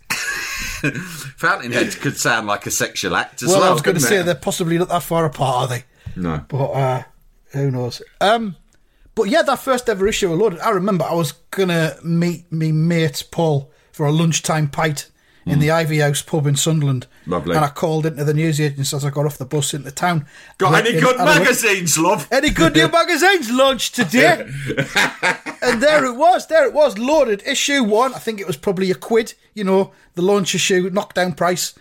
fountainhead 1.37 1.97
could 2.01 2.17
sound 2.17 2.47
like 2.47 2.67
a 2.67 2.71
sexual 2.71 3.17
act 3.17 3.43
as 3.43 3.49
well, 3.49 3.61
well. 3.61 3.71
I 3.71 3.73
was 3.73 3.83
going 3.83 3.97
to 3.97 4.01
say 4.01 4.23
they're 4.23 4.35
possibly 4.35 4.79
not 4.79 4.89
that 4.89 5.03
far 5.03 5.25
apart, 5.25 5.57
are 5.57 5.69
they? 5.77 5.85
no. 6.17 6.45
But 6.49 6.71
uh, 6.71 7.03
who 7.53 7.71
knows? 7.71 8.03
Um, 8.21 8.57
but 9.15 9.25
yeah, 9.25 9.43
that 9.43 9.59
first 9.59 9.89
ever 9.89 10.07
issue 10.07 10.33
of 10.33 10.39
Loaded, 10.39 10.61
I 10.61 10.71
remember 10.71 11.05
I 11.05 11.15
was 11.15 11.33
gonna 11.51 11.97
meet 12.03 12.51
me 12.53 12.73
mate 12.73 13.25
Paul 13.31 13.71
for 13.93 14.07
a 14.07 14.13
lunchtime 14.13 14.69
pint 14.69 15.11
in 15.51 15.59
the 15.59 15.71
Ivy 15.71 15.99
House 15.99 16.23
pub 16.23 16.47
in 16.47 16.57
Sunderland. 16.57 17.07
Lovely. 17.27 17.55
And 17.57 17.65
I 17.65 17.69
called 17.69 18.07
into 18.07 18.25
the 18.25 18.35
newsagents 18.35 18.93
as 18.95 19.05
I 19.05 19.11
got 19.11 19.27
off 19.27 19.39
the 19.39 19.45
bus 19.45 19.75
into 19.75 19.91
town. 19.91 20.27
Got 20.59 20.73
Went 20.73 20.87
any 20.87 20.97
in, 20.97 21.03
good 21.05 21.17
had 21.19 21.27
a 21.29 21.31
look- 21.33 21.39
magazines, 21.43 21.99
love? 21.99 22.29
Any 22.31 22.51
good 22.51 22.75
new 22.75 22.89
magazines 22.93 23.51
launched 23.51 23.95
today? 23.97 24.43
and 25.63 25.83
there 25.83 26.05
it 26.05 26.17
was. 26.17 26.47
There 26.47 26.65
it 26.67 26.73
was. 26.73 26.99
Loaded 26.99 27.43
issue 27.47 27.85
one. 27.85 28.15
I 28.15 28.19
think 28.19 28.41
it 28.41 28.47
was 28.47 28.57
probably 28.57 28.91
a 28.91 28.95
quid. 28.95 29.35
You 29.55 29.65
know, 29.65 29.93
the 30.15 30.23
launch 30.23 30.55
issue, 30.55 30.89
knockdown 30.93 31.33
price. 31.35 31.75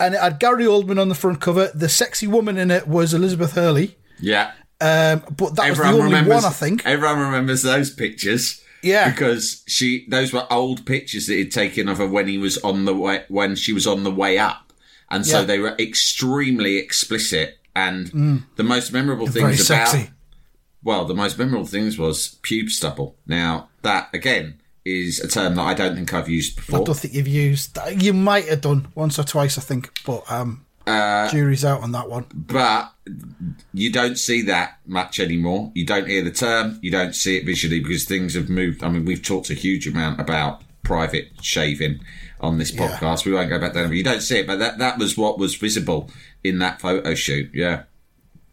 And 0.00 0.14
it 0.14 0.20
had 0.20 0.38
Gary 0.38 0.64
Oldman 0.64 1.00
on 1.00 1.08
the 1.08 1.14
front 1.14 1.40
cover. 1.40 1.70
The 1.74 1.88
sexy 1.88 2.26
woman 2.26 2.56
in 2.56 2.70
it 2.70 2.86
was 2.86 3.12
Elizabeth 3.12 3.52
Hurley. 3.54 3.96
Yeah. 4.20 4.52
Um, 4.80 5.24
but 5.36 5.56
that 5.56 5.70
was 5.70 5.78
the 5.78 5.84
only 5.86 6.02
remembers. 6.02 6.34
one, 6.34 6.44
I 6.44 6.50
think. 6.50 6.86
Everyone 6.86 7.18
remembers 7.18 7.62
those 7.62 7.90
pictures. 7.92 8.62
Yeah. 8.82 9.10
because 9.10 9.62
she 9.66 10.06
those 10.08 10.32
were 10.32 10.46
old 10.52 10.86
pictures 10.86 11.26
that 11.26 11.34
he'd 11.34 11.52
taken 11.52 11.88
of 11.88 11.98
her 11.98 12.06
when 12.06 12.28
he 12.28 12.38
was 12.38 12.58
on 12.58 12.84
the 12.84 12.94
way 12.94 13.24
when 13.28 13.56
she 13.56 13.72
was 13.72 13.86
on 13.86 14.04
the 14.04 14.10
way 14.10 14.38
up, 14.38 14.72
and 15.10 15.26
so 15.26 15.40
Yeah. 15.40 15.44
they 15.46 15.58
were 15.58 15.74
extremely 15.78 16.76
explicit. 16.78 17.54
And 17.76 18.44
the 18.56 18.64
most 18.64 18.92
memorable 18.92 19.28
Mm. 19.28 19.32
Things 19.32 19.70
about 19.70 19.88
sexy. 19.88 20.10
well, 20.82 21.04
the 21.04 21.14
most 21.14 21.38
memorable 21.38 21.64
things 21.66 21.96
was 21.96 22.36
pube 22.42 22.70
stubble. 22.70 23.14
Now 23.26 23.68
that 23.82 24.08
again 24.12 24.60
is 24.84 25.20
a 25.20 25.28
term 25.28 25.54
that 25.56 25.62
I 25.62 25.74
don't 25.74 25.94
think 25.94 26.12
I've 26.12 26.28
used 26.28 26.56
before. 26.56 26.80
I 26.80 26.84
don't 26.84 26.96
think 26.98 27.14
you've 27.14 27.28
used. 27.28 27.78
You 27.98 28.12
might 28.14 28.48
have 28.48 28.62
done 28.62 28.88
once 28.96 29.16
or 29.18 29.22
twice, 29.22 29.58
I 29.58 29.60
think, 29.60 29.90
but 30.04 30.24
um, 30.30 30.64
Uh, 30.88 31.30
jury's 31.30 31.64
out 31.64 31.82
on 31.82 31.92
that 31.92 32.08
one. 32.08 32.24
but 32.34 32.92
you 33.72 33.92
don't 33.92 34.18
see 34.18 34.42
that 34.42 34.78
much 34.86 35.20
anymore. 35.20 35.70
You 35.74 35.84
don't 35.86 36.06
hear 36.08 36.22
the 36.22 36.30
term, 36.30 36.78
you 36.82 36.90
don't 36.90 37.14
see 37.14 37.36
it 37.36 37.44
visually 37.46 37.80
because 37.80 38.04
things 38.04 38.34
have 38.34 38.48
moved. 38.48 38.82
I 38.82 38.88
mean, 38.88 39.04
we've 39.04 39.22
talked 39.22 39.50
a 39.50 39.54
huge 39.54 39.86
amount 39.86 40.20
about 40.20 40.62
private 40.82 41.30
shaving 41.42 42.00
on 42.40 42.58
this 42.58 42.72
Yeah. 42.72 42.88
podcast. 42.88 43.24
We 43.24 43.32
won't 43.32 43.50
go 43.50 43.58
back 43.58 43.72
there, 43.74 43.92
you 43.92 44.02
don't 44.04 44.20
see 44.22 44.38
it. 44.38 44.46
But 44.46 44.58
that 44.60 44.78
that 44.78 44.98
was 44.98 45.16
what 45.16 45.38
was 45.38 45.54
visible 45.56 46.10
in 46.44 46.58
that 46.60 46.80
photo 46.80 47.14
shoot. 47.14 47.50
Yeah, 47.52 47.82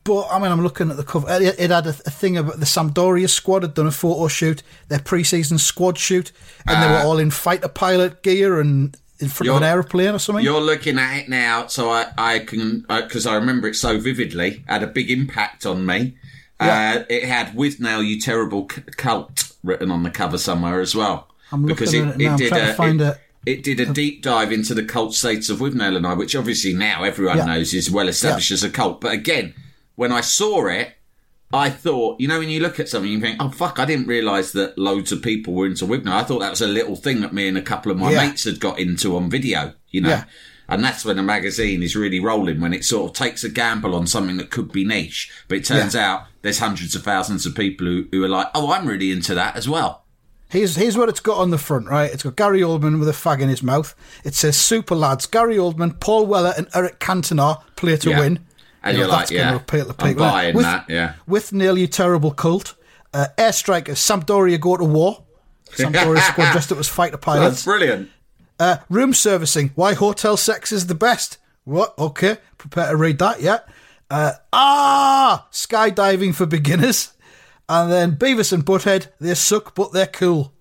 But 0.03 0.27
I 0.31 0.39
mean, 0.39 0.51
I'm 0.51 0.61
looking 0.63 0.89
at 0.91 0.97
the 0.97 1.03
cover. 1.03 1.27
It, 1.29 1.55
it 1.59 1.69
had 1.71 1.85
a, 1.87 1.89
a 1.89 1.93
thing 2.11 2.37
about 2.37 2.59
the 2.59 2.65
Sampdoria 2.65 3.29
squad 3.29 3.63
had 3.63 3.73
done 3.73 3.87
a 3.87 3.91
photo 3.91 4.27
shoot, 4.27 4.63
their 4.87 4.99
pre-season 4.99 5.57
squad 5.57 5.97
shoot, 5.97 6.31
and 6.67 6.81
they 6.81 6.87
were 6.87 7.03
all 7.07 7.17
in 7.19 7.31
fighter 7.31 7.67
pilot 7.67 8.21
gear 8.23 8.59
and 8.59 8.95
in 9.19 9.27
front 9.29 9.45
You're- 9.45 9.57
an 9.57 9.63
aeroplane 9.63 10.09
or 10.15 10.19
something. 10.19 10.43
you're 10.43 10.61
looking 10.61 10.99
at 10.99 11.17
it 11.19 11.29
now, 11.29 11.67
so 11.67 11.89
I 11.89 12.07
I 12.17 12.39
can 12.39 12.85
because 12.87 13.25
I 13.25 13.35
remember 13.35 13.67
it 13.67 13.75
so 13.75 13.97
vividly. 13.99 14.63
Had 14.67 14.83
a 14.83 14.87
big 14.87 15.09
impact 15.09 15.65
on 15.65 15.85
me. 15.85 16.15
Yeah. 16.61 16.97
Uh, 16.99 17.03
it 17.09 17.25
had 17.25 17.55
"With 17.55 17.79
now, 17.79 17.99
you 17.99 18.19
terrible 18.19 18.67
c- 18.73 18.81
cult" 18.97 19.51
written 19.63 19.91
on 19.91 20.03
the 20.03 20.09
cover 20.09 20.37
somewhere 20.37 20.79
as 20.81 20.95
well. 20.95 21.27
I'm 21.51 21.65
looking 21.65 21.87
at 21.87 21.93
it 21.93 22.17
now, 22.17 22.31
I'm 22.33 22.37
trying 22.39 22.67
to 22.67 22.73
find 22.73 23.01
it, 23.01 23.03
a- 23.05 23.19
it 23.51 23.63
did 23.63 23.79
a 23.79 23.85
deep 23.85 24.23
dive 24.23 24.51
into 24.51 24.73
the 24.73 24.83
cult 24.83 25.13
states 25.13 25.49
of 25.49 25.59
Withnail 25.59 25.95
and 25.95 26.07
I, 26.07 26.13
which 26.13 26.35
obviously 26.35 26.73
now 26.73 27.03
everyone 27.03 27.37
Yeah. 27.37 27.45
knows 27.45 27.73
is 27.73 27.91
well 27.91 28.07
established 28.07 28.51
as 28.51 28.63
a 28.63 28.69
cult. 28.69 29.01
But 29.01 29.11
again, 29.13 29.53
when 29.95 30.11
I 30.11 30.21
saw 30.21 30.67
it, 30.67 30.94
I 31.55 31.69
thought, 31.69 32.19
you 32.19 32.27
know, 32.27 32.39
when 32.39 32.49
you 32.49 32.59
look 32.59 32.79
at 32.79 32.89
something, 32.89 33.11
you 33.11 33.19
think, 33.19 33.37
oh, 33.41 33.49
fuck, 33.49 33.79
I 33.79 33.85
didn't 33.85 34.07
realise 34.07 34.51
that 34.53 34.77
loads 34.77 35.11
of 35.11 35.21
people 35.21 35.53
were 35.53 35.65
into 35.65 35.85
Withnail. 35.85 36.11
I 36.13 36.23
thought 36.23 36.39
that 36.39 36.49
was 36.51 36.61
a 36.61 36.67
little 36.67 36.95
thing 36.95 37.21
that 37.21 37.33
me 37.33 37.47
and 37.47 37.57
a 37.57 37.61
couple 37.61 37.91
of 37.91 37.97
my 37.97 38.11
Yeah. 38.11 38.27
mates 38.27 38.43
had 38.43 38.59
got 38.59 38.79
into 38.79 39.15
on 39.15 39.29
video, 39.29 39.73
you 39.89 40.01
know. 40.01 40.09
Yeah. 40.09 40.23
And 40.67 40.83
that's 40.83 41.05
when 41.05 41.19
a 41.19 41.23
magazine 41.23 41.83
is 41.83 41.95
really 41.95 42.19
rolling, 42.19 42.59
when 42.59 42.73
it 42.73 42.83
sort 42.83 43.09
of 43.11 43.15
takes 43.15 43.43
a 43.43 43.49
gamble 43.49 43.93
on 43.95 44.07
something 44.07 44.37
that 44.37 44.49
could 44.49 44.71
be 44.71 44.83
niche. 44.83 45.31
But 45.47 45.59
it 45.59 45.65
turns 45.65 45.95
out 45.95 46.23
there's 46.41 46.57
hundreds 46.59 46.95
of 46.95 47.03
thousands 47.03 47.45
of 47.45 47.53
people 47.55 47.85
who, 47.85 48.05
who 48.11 48.23
are 48.23 48.27
like, 48.29 48.47
oh, 48.55 48.71
I'm 48.71 48.87
really 48.87 49.11
into 49.11 49.35
that 49.35 49.55
as 49.55 49.69
well. 49.69 50.01
Here's 50.49 50.75
here's 50.75 50.95
what 50.97 51.09
it's 51.09 51.19
got 51.19 51.37
on 51.39 51.49
the 51.49 51.57
front, 51.57 51.87
right? 51.87 52.11
It's 52.13 52.23
got 52.23 52.35
Gary 52.35 52.61
Oldman 52.61 52.99
with 52.99 53.09
a 53.09 53.13
fag 53.13 53.41
in 53.41 53.49
his 53.49 53.63
mouth. 53.63 53.93
It 54.23 54.35
says 54.35 54.55
"Super 54.55 54.95
lads." 54.95 55.25
Gary 55.25 55.57
Oldman, 55.57 55.99
Paul 55.99 56.27
Weller, 56.27 56.53
and 56.55 56.67
Eric 56.73 56.99
Cantona 56.99 57.61
play 57.75 57.97
to 57.97 58.11
Yeah. 58.11 58.19
win. 58.19 58.39
And 58.85 58.95
You 58.95 59.01
you're 59.01 59.09
like, 59.09 59.19
that's 59.21 59.31
yeah, 59.31 59.55
appeal 59.55 59.85
to 59.85 59.95
I'm 59.97 60.09
people. 60.09 60.25
buying 60.25 60.55
with, 60.55 60.63
that, 60.63 60.85
yeah. 60.87 61.15
With 61.25 61.51
nearly 61.51 61.87
terrible 61.87 62.31
cult, 62.31 62.75
uh, 63.13 63.27
air 63.37 63.51
strikers, 63.51 63.97
Sampdoria 63.97 64.59
go 64.59 64.77
to 64.77 64.85
war. 64.85 65.23
Sampdoria 65.71 66.19
squad 66.21 66.51
dressed 66.51 66.71
up 66.71 66.77
as 66.77 66.87
fighter 66.87 67.17
pilots. 67.17 67.55
That's 67.55 67.63
brilliant. 67.65 68.11
Uh, 68.59 68.77
room 68.89 69.13
servicing. 69.13 69.71
Why 69.73 69.95
hotel 69.95 70.37
sex 70.37 70.71
is 70.71 70.85
the 70.85 70.95
best. 70.95 71.39
What? 71.63 71.97
Okay. 71.97 72.37
Prepare 72.59 72.91
to 72.91 72.95
read 72.95 73.17
that, 73.17 73.41
yeah. 73.41 73.59
Uh, 74.09 74.33
ah! 74.53 75.47
Skydiving 75.51 76.35
for 76.35 76.45
beginners. 76.45 77.13
And 77.67 77.91
then 77.91 78.15
Beavis 78.15 78.53
and 78.53 78.63
Butthead. 78.63 79.07
They 79.19 79.33
suck, 79.33 79.73
but 79.73 79.91
they're 79.93 80.05
cool. 80.05 80.53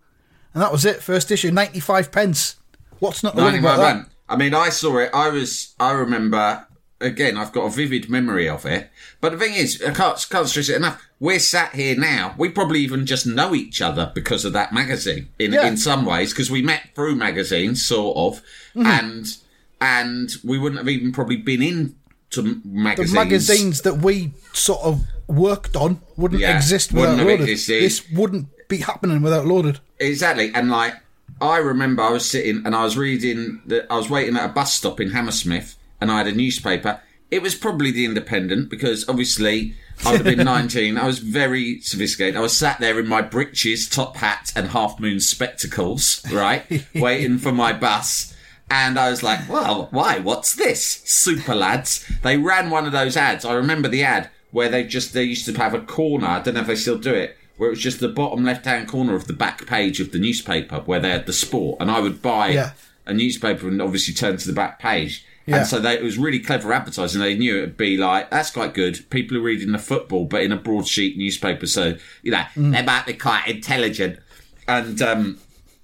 And 0.55 0.63
that 0.63 0.73
was 0.73 0.87
it. 0.87 1.03
First 1.03 1.31
issue, 1.31 1.51
95 1.51 2.11
pence. 2.11 2.57
What's 3.01 3.23
not 3.23 3.37
95 3.37 3.65
about 3.65 3.77
that? 3.83 4.09
I 4.31 4.37
mean, 4.37 4.55
I 4.55 4.71
saw 4.71 4.97
it. 4.99 5.11
I 5.13 5.29
was. 5.29 5.75
I 5.79 5.93
remember. 5.93 6.67
Again, 7.05 7.37
I've 7.37 7.53
got 7.53 7.67
a 7.67 7.71
vivid 7.71 8.09
memory 8.11 8.49
of 8.49 8.65
it. 8.67 8.91
But 9.21 9.33
the 9.33 9.39
thing 9.39 9.55
is, 9.55 9.83
I 9.83 9.93
can't, 9.93 10.27
can't 10.31 10.49
stress 10.49 10.69
it 10.69 10.77
enough. 10.77 11.01
We're 11.21 11.39
sat 11.39 11.75
here 11.75 11.97
now. 11.97 12.35
We 12.39 12.49
probably 12.49 12.81
even 12.81 13.07
just 13.07 13.27
know 13.27 13.55
each 13.55 13.81
other 13.83 14.11
because 14.15 14.45
of 14.45 14.53
that 14.55 14.73
magazine. 14.73 15.29
In 15.39 15.53
Yeah. 15.53 15.67
in 15.67 15.77
some 15.77 16.05
ways, 16.05 16.33
because 16.33 16.51
we 16.51 16.63
met 16.63 16.89
through 16.95 17.17
magazines, 17.17 17.85
sort 17.85 18.17
of, 18.17 18.43
Mm-hmm. 18.75 18.87
and 18.87 19.37
and 19.81 20.31
we 20.43 20.59
wouldn't 20.59 20.79
have 20.79 20.89
even 20.89 21.13
probably 21.13 21.37
been 21.37 21.63
into 21.63 21.95
The 22.43 22.61
magazines. 22.65 23.13
magazines 23.15 23.81
that 23.83 23.99
we 23.99 24.33
sort 24.53 24.81
of 24.83 25.03
worked 25.29 25.77
on 25.77 26.01
wouldn't 26.17 26.41
Yeah, 26.41 26.57
exist 26.57 26.93
without 26.93 27.11
wouldn't 27.11 27.29
Loaded. 27.29 27.49
existed. 27.49 27.83
This 27.83 28.03
wouldn't 28.13 28.49
be 28.69 28.79
happening 28.79 29.23
without 29.23 29.47
Loaded. 29.47 29.81
Exactly, 30.01 30.51
and 30.55 30.71
like 30.71 30.95
I 31.41 31.59
remember, 31.59 32.03
I 32.03 32.11
was 32.11 32.29
sitting 32.29 32.63
and 32.65 32.75
I 32.75 32.85
was 32.85 32.97
reading. 32.97 33.61
The, 33.67 33.91
I 33.93 33.97
was 33.97 34.09
waiting 34.11 34.37
at 34.37 34.45
a 34.49 34.53
bus 34.53 34.73
stop 34.75 35.01
in 35.01 35.11
Hammersmith, 35.11 35.77
and 36.01 36.11
I 36.11 36.19
had 36.19 36.27
a 36.27 36.33
newspaper. 36.33 37.01
It 37.31 37.43
was 37.43 37.55
probably 37.55 37.91
the 37.91 38.05
Independent 38.05 38.69
because 38.71 39.09
obviously 39.09 39.75
I 40.05 40.13
would 40.13 40.27
have 40.27 40.37
been 40.37 40.45
nineteen. 40.55 40.97
I 40.99 41.07
was 41.07 41.19
very 41.19 41.81
sophisticated. 41.81 42.37
I 42.37 42.41
was 42.41 42.57
sat 42.57 42.79
there 42.81 42.99
in 43.01 43.09
my 43.09 43.23
breeches, 43.23 43.89
top 43.89 44.17
hat, 44.17 44.53
and 44.55 44.69
half 44.69 45.01
moon 45.01 45.21
spectacles, 45.21 46.23
right, 46.33 46.85
waiting 46.95 47.39
for 47.39 47.53
my 47.53 47.73
bus. 47.73 48.35
And 48.71 48.99
I 48.99 49.11
was 49.11 49.23
like, 49.23 49.47
well, 49.49 49.89
why? 49.91 50.19
What's 50.21 50.55
this? 50.55 50.83
Super 51.05 51.55
lads. 51.55 52.11
They 52.23 52.39
ran 52.39 52.71
one 52.71 52.87
of 52.87 52.93
those 52.93 53.17
ads. 53.17 53.45
I 53.45 53.53
remember 53.53 53.89
the 53.89 54.03
ad 54.03 54.31
where 54.53 54.69
they 54.71 54.85
just, 54.85 55.13
they 55.13 55.23
used 55.25 55.45
to 55.47 55.53
have 55.55 55.75
a 55.75 55.81
corner. 55.81 56.27
I 56.27 56.41
don't 56.41 56.55
know 56.55 56.63
if 56.63 56.67
they 56.69 56.75
still 56.77 56.97
do 56.99 57.13
it, 57.13 57.37
where 57.59 57.69
it 57.69 57.73
was 57.73 57.81
just 57.81 58.01
the 58.01 58.09
bottom 58.09 58.43
left 58.45 58.65
hand 58.65 58.89
corner 58.89 59.15
of 59.15 59.27
the 59.27 59.33
back 59.35 59.67
page 59.67 60.01
of 60.01 60.13
the 60.13 60.19
newspaper 60.19 60.79
where 60.81 60.99
they 60.99 61.11
had 61.11 61.27
the 61.27 61.33
sport. 61.35 61.77
And 61.81 61.91
I 61.91 62.01
would 62.01 62.23
buy 62.23 62.49
Yeah. 62.49 62.71
a 63.07 63.13
newspaper 63.13 63.69
and 63.69 63.83
obviously 63.83 64.15
turn 64.15 64.39
to 64.39 64.47
the 64.47 64.55
back 64.55 64.79
page. 64.79 65.25
Yeah. 65.47 65.59
And 65.59 65.67
so 65.67 65.79
they, 65.79 65.95
it 65.95 66.03
was 66.03 66.17
really 66.17 66.39
clever 66.39 66.73
advertising. 66.73 67.21
They 67.21 67.37
knew 67.37 67.59
it 67.59 67.61
would 67.61 67.77
be 67.77 67.97
like, 67.99 68.31
that's 68.31 68.51
quite 68.51 68.73
good. 68.73 69.05
People 69.11 69.37
are 69.37 69.43
reading 69.43 69.73
the 69.73 69.79
football, 69.79 70.25
but 70.25 70.43
in 70.43 70.53
a 70.53 70.57
broadsheet 70.57 71.19
newspaper. 71.19 71.67
So, 71.67 71.97
you 72.23 72.31
know, 72.33 72.45
Mm. 72.57 72.73
they 72.73 72.83
might 72.83 73.05
be 73.07 73.13
quite 73.13 73.47
intelligent. 73.47 74.21
And, 74.67 75.03
um, 75.03 75.39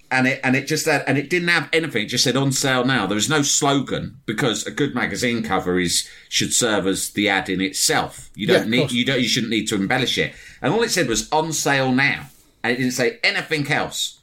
and 0.09 0.27
it 0.27 0.41
and 0.43 0.55
it 0.57 0.67
just 0.67 0.87
had, 0.87 1.03
and 1.07 1.17
it 1.17 1.29
didn't 1.29 1.47
have 1.47 1.69
anything. 1.71 2.03
It 2.03 2.07
just 2.09 2.23
said 2.25 2.35
on 2.35 2.51
sale 2.51 2.83
now. 2.83 3.05
There 3.05 3.15
was 3.15 3.29
no 3.29 3.43
slogan 3.43 4.17
because 4.25 4.65
a 4.67 4.71
good 4.71 4.93
magazine 4.93 5.41
cover 5.41 5.79
is 5.79 6.09
should 6.27 6.53
serve 6.53 6.85
as 6.85 7.11
the 7.11 7.29
ad 7.29 7.47
in 7.49 7.61
itself. 7.61 8.29
You 8.35 8.47
don't 8.47 8.63
of 8.63 8.67
need 8.67 8.91
you 8.91 9.05
don't 9.05 9.21
you 9.21 9.27
shouldn't 9.29 9.51
need 9.51 9.67
to 9.67 9.75
embellish 9.75 10.17
it. 10.17 10.33
And 10.61 10.73
all 10.73 10.83
it 10.83 10.91
said 10.91 11.07
was 11.07 11.31
on 11.31 11.53
sale 11.53 11.93
now, 11.93 12.25
and 12.61 12.73
it 12.73 12.77
didn't 12.77 12.91
say 12.91 13.19
anything 13.23 13.71
else. 13.71 14.19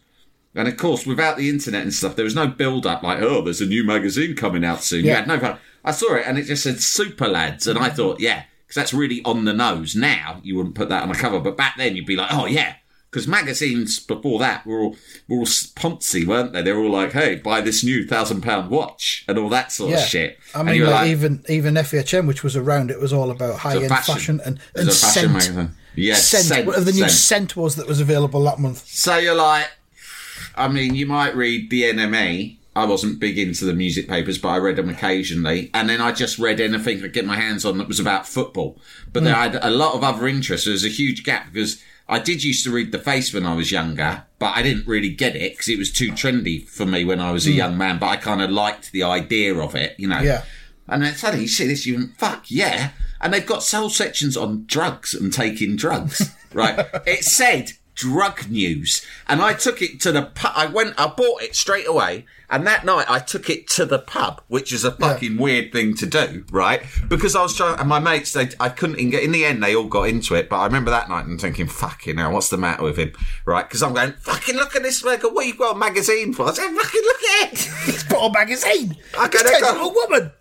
And 0.55 0.67
of 0.69 0.77
course, 0.77 1.07
without 1.07 1.37
the 1.37 1.49
internet 1.49 1.83
and 1.83 1.93
stuff, 1.95 2.17
there 2.17 2.25
was 2.25 2.35
no 2.35 2.47
build 2.49 2.87
up 2.87 3.03
like, 3.03 3.21
oh, 3.23 3.43
there's 3.43 3.61
a 3.61 3.67
new 3.67 3.85
magazine 3.85 4.35
coming 4.35 4.65
out 4.65 4.83
soon. 4.83 5.05
You 5.05 5.11
Yeah. 5.13 5.25
had 5.25 5.29
no. 5.29 5.59
I 5.85 5.93
saw 5.93 6.15
it 6.15 6.25
and 6.27 6.39
it 6.39 6.45
just 6.45 6.63
said 6.65 6.81
Super 6.81 7.29
Lads, 7.29 7.67
and 7.67 7.79
I 7.79 7.89
thought, 7.91 8.19
yeah, 8.21 8.43
because 8.67 8.75
that's 8.75 8.95
really 8.95 9.23
on 9.25 9.45
the 9.45 9.53
nose. 9.53 9.95
Now 9.95 10.41
you 10.43 10.57
wouldn't 10.57 10.75
put 10.75 10.89
that 10.89 11.03
on 11.03 11.11
a 11.11 11.15
cover, 11.15 11.39
but 11.39 11.57
back 11.57 11.77
then 11.77 11.95
you'd 11.97 12.07
be 12.07 12.17
like, 12.17 12.33
oh 12.33 12.47
yeah. 12.47 12.75
Because 13.11 13.27
magazines 13.27 13.99
before 13.99 14.39
that 14.41 14.67
were 14.67 14.81
all 14.81 14.97
were 15.29 15.39
all 15.39 15.45
poncy, 15.47 16.27
weren't 16.27 16.53
they? 16.53 16.61
They 16.61 16.73
were 16.73 16.83
all 16.85 16.91
like, 16.91 17.13
"Hey, 17.13 17.37
buy 17.37 17.63
this 17.63 17.83
new 17.83 18.07
thousand 18.07 18.43
pound 18.43 18.69
watch" 18.69 19.25
and 19.27 19.39
all 19.39 19.49
that 19.49 19.73
sort 19.73 19.93
Yeah. 19.93 19.97
of 20.03 20.09
shit. 20.09 20.39
I 20.55 20.59
And 20.61 20.67
mean, 20.67 20.77
you 20.77 20.83
were 20.83 20.91
like, 20.91 21.09
even 21.09 21.43
even 21.49 21.73
FHM, 21.79 22.27
which 22.27 22.43
was 22.45 22.55
around, 22.55 22.91
it 22.91 23.01
was 23.01 23.15
all 23.15 23.31
about 23.31 23.61
high 23.61 23.77
end 23.79 23.89
fashion. 23.89 24.15
fashion. 24.15 24.41
and, 24.45 24.61
and 24.77 24.89
a 24.91 24.93
fashion 24.93 25.13
scent. 25.23 25.33
magazine. 25.33 25.71
Yes, 25.97 26.29
scent, 26.29 26.45
scent, 26.45 26.67
whatever 26.67 26.85
the 26.85 26.93
new 26.93 26.99
scent. 27.09 27.13
scent 27.13 27.57
was 27.57 27.77
that 27.77 27.87
was 27.89 27.99
available 27.99 28.45
that 28.45 28.59
month. 28.59 28.87
So 28.87 29.17
you're 29.17 29.35
like, 29.35 29.69
I 30.59 30.69
mean, 30.69 30.95
you 30.95 31.07
might 31.07 31.37
read 31.37 31.71
the 31.71 31.85
NME. 31.85 32.57
I 32.77 32.85
wasn't 32.85 33.19
big 33.19 33.39
into 33.39 33.65
the 33.65 33.75
music 33.75 34.09
papers, 34.09 34.39
but 34.39 34.49
I 34.49 34.59
read 34.59 34.77
them 34.77 34.89
occasionally. 34.89 35.71
And 35.75 35.89
then 35.89 36.01
I 36.01 36.13
just 36.13 36.39
read 36.39 36.61
anything 36.61 36.99
I 36.99 37.01
could 37.01 37.13
get 37.13 37.27
my 37.27 37.37
hands 37.37 37.65
on 37.65 37.79
that 37.79 37.89
was 37.89 37.99
about 37.99 38.29
football. 38.29 38.79
But 39.13 39.25
then 39.25 39.35
hmm. 39.35 39.41
I 39.41 39.43
had 39.49 39.65
a 39.65 39.71
lot 39.71 39.95
of 39.95 40.05
other 40.05 40.29
interests. 40.29 40.67
There 40.67 40.73
was 40.73 40.85
a 40.85 40.89
huge 40.89 41.25
gap 41.25 41.53
because 41.53 41.83
I 42.09 42.19
did 42.21 42.45
used 42.45 42.65
to 42.65 42.71
read 42.71 42.93
The 42.93 42.99
Face 42.99 43.35
when 43.35 43.47
I 43.47 43.55
was 43.55 43.73
younger, 43.73 44.25
but 44.39 44.57
I 44.57 44.63
didn't 44.63 44.87
really 44.87 45.11
get 45.11 45.35
it 45.35 45.53
because 45.53 45.69
it 45.69 45.79
was 45.79 45.93
too 45.93 46.13
trendy 46.13 46.69
for 46.69 46.87
me 46.87 47.05
when 47.05 47.21
I 47.21 47.33
was 47.33 47.47
a 47.47 47.51
hmm. 47.51 47.57
young 47.57 47.79
man. 47.79 47.99
But 47.99 48.09
I 48.09 48.17
kind 48.17 48.43
of 48.43 48.51
liked 48.51 48.93
the 48.93 49.03
idea 49.03 49.57
of 49.57 49.75
it, 49.75 49.95
you 49.99 50.07
know. 50.07 50.21
Yeah. 50.21 50.45
And 50.89 51.03
then 51.03 51.15
suddenly 51.15 51.45
you 51.45 51.49
see 51.49 51.67
this, 51.67 51.85
you 51.85 51.97
went, 51.97 52.17
fuck 52.17 52.51
yeah. 52.51 52.91
And 53.21 53.35
they've 53.35 53.45
got 53.45 53.69
whole 53.69 53.91
sections 53.91 54.37
on 54.37 54.65
drugs 54.67 55.15
and 55.15 55.33
taking 55.33 55.77
drugs, 55.77 56.35
right? 56.53 56.87
It 57.07 57.25
said 57.25 57.73
drug 57.99 58.49
news. 58.49 59.05
And 59.27 59.43
I 59.43 59.53
took 59.55 59.83
it 59.83 60.01
to 60.01 60.13
the 60.13 60.23
pub. 60.23 60.53
I 60.55 60.67
went, 60.67 60.95
I 60.99 61.09
bought 61.09 61.43
it 61.43 61.55
straight 61.57 61.87
away. 61.87 62.25
And 62.51 62.67
that 62.67 62.85
night 62.87 63.05
I 63.11 63.19
took 63.19 63.51
it 63.51 63.69
to 63.71 63.85
the 63.85 63.99
pub, 63.99 64.41
which 64.49 64.73
is 64.73 64.83
a 64.83 64.93
fucking 64.93 65.37
weird 65.37 65.71
thing 65.71 65.95
to 65.97 66.07
do, 66.07 66.47
right? 66.51 66.81
Because 67.07 67.37
I 67.37 67.43
was 67.43 67.55
trying, 67.55 67.79
and 67.79 67.87
my 67.89 67.99
mates, 67.99 68.33
they, 68.33 68.49
I 68.59 68.71
couldn't 68.71 69.11
get, 69.11 69.23
in 69.23 69.33
the 69.33 69.45
end 69.45 69.63
they 69.63 69.75
all 69.77 69.85
got 69.85 70.09
into 70.09 70.35
it. 70.35 70.49
But 70.49 70.61
I 70.61 70.65
remember 70.65 70.91
that 70.91 71.11
night 71.11 71.27
and 71.27 71.39
thinking, 71.39 71.67
fucking 71.67 72.17
hell, 72.17 72.33
what's 72.33 72.49
the 72.49 72.57
matter 72.57 72.85
with 72.85 72.97
him, 72.97 73.13
right? 73.45 73.69
Because 73.69 73.83
I'm 73.83 73.93
going, 73.93 74.13
fucking 74.13 74.55
look 74.55 74.75
at 74.77 74.83
this, 74.83 75.05
like, 75.05 75.23
what 75.25 75.45
you 75.47 75.57
got 75.57 75.77
a 75.77 75.79
magazine 75.79 76.33
for? 76.33 76.49
I 76.49 76.53
said, 76.55 76.71
fucking 76.75 77.03
look 77.03 77.23
at 77.43 77.53
it. 77.53 77.69
It's 77.89 78.05
put 78.05 78.19
a 78.25 78.33
magazine. 78.33 78.97
I 79.19 79.29
go, 79.29 79.39
It's 79.41 79.61
got 79.61 79.75
go- 79.75 79.91
a 79.91 79.93
woman. 79.93 80.33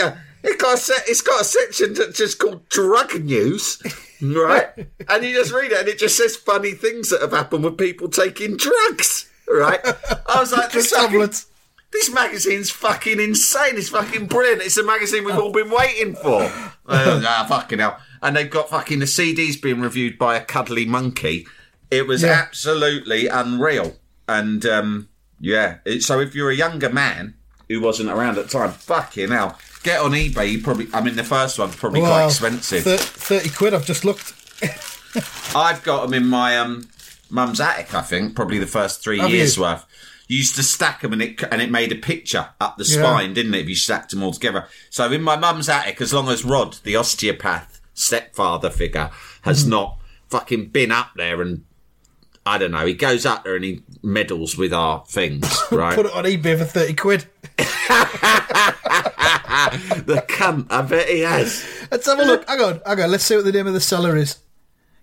At 0.00 0.16
it's 0.46 0.62
got 0.62 0.78
a 0.78 1.10
it's 1.10 1.20
got 1.20 1.40
a 1.40 1.44
section 1.44 1.94
that's 1.94 2.18
just 2.18 2.38
called 2.38 2.68
drug 2.68 3.22
news, 3.24 3.82
right? 4.22 4.68
and 5.08 5.24
you 5.24 5.34
just 5.34 5.52
read 5.52 5.72
it, 5.72 5.78
and 5.80 5.88
it 5.88 5.98
just 5.98 6.16
says 6.16 6.36
funny 6.36 6.72
things 6.72 7.10
that 7.10 7.20
have 7.20 7.32
happened 7.32 7.64
with 7.64 7.76
people 7.78 8.08
taking 8.08 8.56
drugs, 8.56 9.30
right? 9.48 9.80
I 10.28 10.40
was 10.40 10.52
like, 10.52 10.72
this, 10.72 10.90
fucking- 10.90 11.20
this 11.92 12.10
magazine's 12.12 12.70
fucking 12.70 13.20
insane. 13.20 13.76
It's 13.76 13.88
fucking 13.90 14.26
brilliant. 14.26 14.62
It's 14.62 14.76
a 14.76 14.82
magazine 14.84 15.24
we've 15.24 15.38
all 15.38 15.52
been 15.52 15.70
waiting 15.70 16.14
for. 16.14 16.50
Ah, 16.88 17.44
fucking 17.48 17.80
hell! 17.80 17.98
And 18.22 18.36
they've 18.36 18.48
got 18.50 18.70
fucking 18.70 19.00
the 19.00 19.06
CDs 19.06 19.60
being 19.60 19.80
reviewed 19.80 20.18
by 20.18 20.36
a 20.36 20.44
cuddly 20.44 20.84
monkey. 20.86 21.44
It 21.90 22.06
was 22.06 22.22
Yeah. 22.22 22.30
absolutely 22.46 23.26
unreal. 23.26 23.96
And 24.28 24.64
um, 24.66 25.08
yeah, 25.40 25.78
it, 25.84 26.04
so 26.04 26.20
if 26.20 26.32
you're 26.34 26.50
a 26.50 26.54
younger 26.54 26.88
man 26.88 27.34
who 27.68 27.80
wasn't 27.80 28.10
around 28.10 28.38
at 28.38 28.44
the 28.48 28.50
time, 28.58 28.70
fucking 28.70 29.30
hell, 29.30 29.58
get 29.86 30.00
on 30.00 30.10
eBay. 30.10 30.50
You 30.52 30.62
probably, 30.62 30.88
I 30.92 31.00
mean, 31.00 31.16
the 31.16 31.24
first 31.24 31.58
one's 31.58 31.76
probably 31.76 32.00
quite 32.00 32.26
expensive. 32.26 32.82
Thir- 32.82 32.96
30 32.98 33.50
quid, 33.50 33.72
I've 33.74 33.86
just 33.86 34.04
looked. 34.04 34.34
I've 35.54 35.82
got 35.82 36.02
them 36.02 36.12
in 36.14 36.26
my 36.28 36.58
um, 36.58 36.88
mum's 37.30 37.60
attic. 37.60 37.94
I 37.94 38.02
think 38.02 38.34
probably 38.36 38.58
the 38.58 38.66
first 38.66 39.02
three 39.02 39.18
Have 39.18 39.30
years 39.30 39.56
you? 39.56 39.62
worth. 39.62 39.86
You 40.28 40.38
used 40.38 40.56
to 40.56 40.62
stack 40.64 41.02
them 41.02 41.12
and 41.12 41.22
it 41.22 41.40
and 41.52 41.62
it 41.62 41.70
made 41.70 41.92
a 41.92 41.96
picture 41.96 42.48
up 42.60 42.76
the 42.78 42.84
Yeah. 42.84 42.98
spine, 43.02 43.32
didn't 43.32 43.54
it? 43.54 43.60
If 43.60 43.68
you 43.68 43.76
stacked 43.76 44.10
them 44.10 44.22
all 44.24 44.32
together. 44.32 44.66
So 44.90 45.10
in 45.12 45.22
my 45.22 45.36
mum's 45.36 45.68
attic, 45.68 46.00
as 46.00 46.12
long 46.12 46.28
as 46.28 46.44
Rod, 46.44 46.78
the 46.82 46.96
osteopath 46.96 47.80
stepfather 47.94 48.70
figure, 48.70 49.10
has 49.42 49.60
Mm-hmm. 49.62 49.70
not 49.70 49.98
fucking 50.28 50.66
been 50.70 50.90
up 50.92 51.10
there 51.16 51.40
and. 51.40 51.64
I 52.48 52.58
don't 52.58 52.70
know. 52.70 52.86
He 52.86 52.94
goes 52.94 53.26
up 53.26 53.42
there 53.42 53.56
and 53.56 53.64
he 53.64 53.82
meddles 54.04 54.56
with 54.56 54.72
our 54.72 55.04
things, 55.08 55.44
right? 55.72 55.96
Put 55.96 56.06
it 56.06 56.12
on 56.12 56.22
eBay 56.22 56.56
for 56.56 56.64
30 56.64 56.94
quid. 56.94 57.24
the 60.06 60.24
cunt. 60.28 60.66
I 60.70 60.82
bet 60.82 61.08
he 61.08 61.20
has. 61.20 61.64
Let's 61.90 62.06
have 62.06 62.18
a 62.18 62.24
look. 62.24 62.48
Hang 62.48 62.60
on, 62.60 62.80
hang 62.84 63.00
on. 63.00 63.10
Let's 63.10 63.24
see 63.24 63.36
what 63.36 63.44
the 63.44 63.52
name 63.52 63.66
of 63.66 63.74
the 63.74 63.80
seller 63.80 64.16
is. 64.16 64.38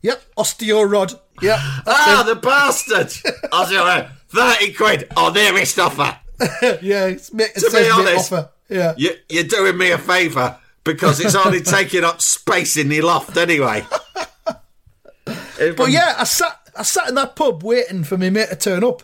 Yep, 0.02 0.22
Osteorod. 0.38 1.20
Yep. 1.42 1.60
Ah, 1.88 2.24
the 2.28 2.36
bastard! 2.36 3.12
Like, 3.54 4.10
thirty 4.28 4.74
quid 4.74 5.08
on 5.16 5.34
nearest 5.34 5.80
offer. 5.80 6.20
yeah, 6.82 7.08
it's, 7.08 7.30
it 7.34 7.56
To 7.56 7.72
be 7.72 7.90
honest, 7.90 8.34
offer. 8.34 8.50
Yeah. 8.70 8.94
You, 8.98 9.12
you're 9.30 9.44
doing 9.44 9.78
me 9.78 9.92
a 9.92 9.98
favour 9.98 10.58
because 10.84 11.20
it's 11.20 11.36
only 11.36 11.62
taking 11.62 12.04
up 12.04 12.22
space 12.22 12.76
in 12.76 12.90
the 12.90 13.02
loft 13.02 13.38
anyway. 13.38 13.86
But 15.26 15.92
yeah, 15.92 16.16
I 16.18 16.24
sat 16.26 16.60
I 16.76 16.84
sat 16.84 17.10
in 17.10 17.16
that 17.16 17.36
pub 17.36 17.64
waiting 17.64 18.04
for 18.04 18.18
my 18.18 18.30
mate 18.30 18.50
to 18.50 18.56
turn 18.56 18.84
up, 18.84 19.04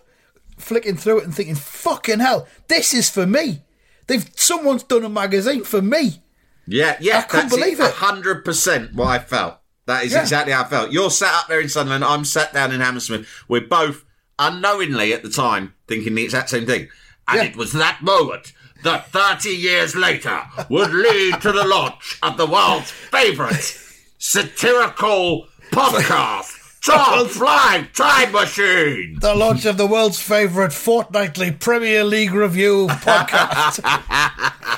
flicking 0.58 0.98
through 0.98 1.20
it 1.20 1.24
and 1.26 1.34
thinking, 1.36 1.56
fucking 1.56 2.20
hell, 2.20 2.48
this 2.68 2.94
is 2.94 3.10
for 3.10 3.26
me. 3.26 3.62
They've 4.10 4.30
someone's 4.36 4.84
done 4.84 5.06
a 5.06 5.10
magazine 5.10 5.64
for 5.64 5.82
me. 5.82 6.22
yeah, 6.68 6.98
yeah, 7.00 7.26
I 7.30 7.32
that's 7.42 7.56
believe 7.56 7.80
it. 7.80 7.92
hundred 7.94 8.44
percent 8.44 8.94
what 8.94 9.08
I 9.08 9.20
felt. 9.20 9.56
That 9.86 10.04
is 10.04 10.12
Yeah. 10.12 10.22
exactly 10.22 10.52
how 10.54 10.64
I 10.64 10.68
felt. 10.68 10.92
You're 10.92 11.10
sat 11.12 11.34
up 11.34 11.48
there 11.48 11.60
in 11.62 11.70
Sunderland. 11.70 12.04
I'm 12.04 12.26
sat 12.26 12.54
down 12.54 12.72
in 12.72 12.82
Hammersmith. 12.82 13.28
We're 13.48 13.62
both 13.62 14.04
unknowingly 14.38 15.14
at 15.14 15.24
the 15.24 15.30
time 15.30 15.74
thinking 15.88 16.16
the 16.16 16.24
exact 16.24 16.50
same 16.50 16.66
thing, 16.66 16.90
and 17.28 17.38
Yeah. 17.38 17.44
it 17.46 17.56
was 17.56 17.72
that 17.74 18.02
moment 18.02 18.52
that 18.84 19.12
30 19.12 19.50
years 19.50 19.96
later 19.96 20.42
would 20.70 20.92
lead 20.94 21.42
to 21.42 21.52
the 21.52 21.66
launch 21.66 22.18
of 22.24 22.38
the 22.38 22.46
world's 22.46 22.92
favourite 22.92 23.78
satirical 24.18 25.48
podcast, 25.72 26.52
Top 26.84 27.28
Flight 27.30 27.94
Time 27.94 28.32
Machine. 28.32 29.18
The 29.20 29.36
launch 29.36 29.66
of 29.66 29.78
the 29.78 29.86
world's 29.86 30.22
favourite 30.22 30.74
fortnightly 30.74 31.52
Premier 31.52 32.04
League 32.04 32.34
review 32.34 32.88
podcast. 32.88 33.80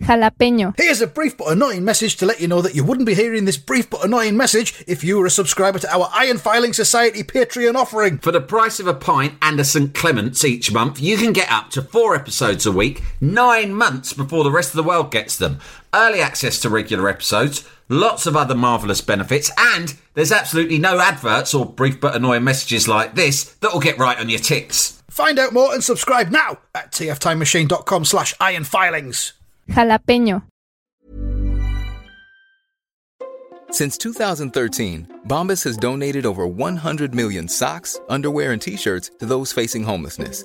Jalapeño. 0.00 0.74
Here's 0.76 1.00
a 1.00 1.06
brief 1.06 1.36
but 1.36 1.48
annoying 1.48 1.84
message 1.84 2.16
to 2.16 2.26
let 2.26 2.40
you 2.40 2.46
know 2.46 2.62
that 2.62 2.74
you 2.74 2.84
wouldn't 2.84 3.06
be 3.06 3.14
hearing 3.14 3.44
this 3.46 3.56
brief 3.56 3.90
but 3.90 4.04
annoying 4.04 4.36
message 4.36 4.84
if 4.86 5.02
you 5.02 5.18
were 5.18 5.26
a 5.26 5.30
subscriber 5.30 5.78
to 5.80 5.92
our 5.92 6.08
Iron 6.14 6.38
Filing 6.38 6.72
Society 6.72 7.22
Patreon 7.22 7.74
offering. 7.74 8.18
For 8.18 8.30
the 8.30 8.40
price 8.40 8.78
of 8.78 8.86
a 8.86 8.94
pint 8.94 9.34
and 9.42 9.58
a 9.58 9.64
St. 9.64 9.92
Clement's 9.94 10.44
each 10.44 10.72
month, 10.72 11.00
you 11.00 11.16
can 11.16 11.32
get 11.32 11.50
up 11.50 11.70
to 11.70 11.82
four 11.82 12.14
episodes 12.14 12.64
a 12.64 12.72
week, 12.72 13.02
nine 13.20 13.74
months 13.74 14.12
before 14.12 14.44
the 14.44 14.52
rest 14.52 14.70
of 14.70 14.76
the 14.76 14.88
world 14.88 15.10
gets 15.10 15.36
them. 15.36 15.58
Early 15.92 16.20
access 16.20 16.60
to 16.60 16.70
regular 16.70 17.08
episodes, 17.08 17.68
lots 17.88 18.26
of 18.26 18.36
other 18.36 18.54
marvellous 18.54 19.00
benefits, 19.00 19.50
and 19.58 19.94
there's 20.14 20.32
absolutely 20.32 20.78
no 20.78 21.00
adverts 21.00 21.54
or 21.54 21.66
brief 21.66 22.00
but 22.00 22.14
annoying 22.14 22.44
messages 22.44 22.88
like 22.88 23.14
this 23.14 23.44
that 23.56 23.72
will 23.72 23.80
get 23.80 23.98
right 23.98 24.18
on 24.18 24.28
your 24.28 24.38
tits. 24.38 25.02
Find 25.10 25.38
out 25.38 25.52
more 25.52 25.74
and 25.74 25.82
subscribe 25.82 26.30
now 26.30 26.58
at 26.74 26.92
tftimemachine.com 26.92 28.04
slash 28.04 28.34
ironfilings. 28.34 29.32
Jalapeño. 29.68 30.42
Since 33.70 33.98
2013, 33.98 35.20
Bombas 35.26 35.62
has 35.64 35.76
donated 35.76 36.24
over 36.24 36.46
100 36.46 37.14
million 37.14 37.48
socks, 37.48 38.00
underwear, 38.08 38.52
and 38.52 38.62
t 38.62 38.76
shirts 38.76 39.10
to 39.18 39.26
those 39.26 39.52
facing 39.52 39.82
homelessness. 39.82 40.44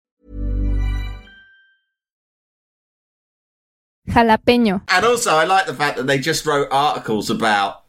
Jalapeño. 4.07 4.81
And 4.87 5.05
also, 5.05 5.31
I 5.35 5.45
like 5.45 5.65
the 5.65 5.73
fact 5.73 5.97
that 5.97 6.07
they 6.07 6.19
just 6.19 6.45
wrote 6.45 6.67
articles 6.71 7.29
about, 7.29 7.83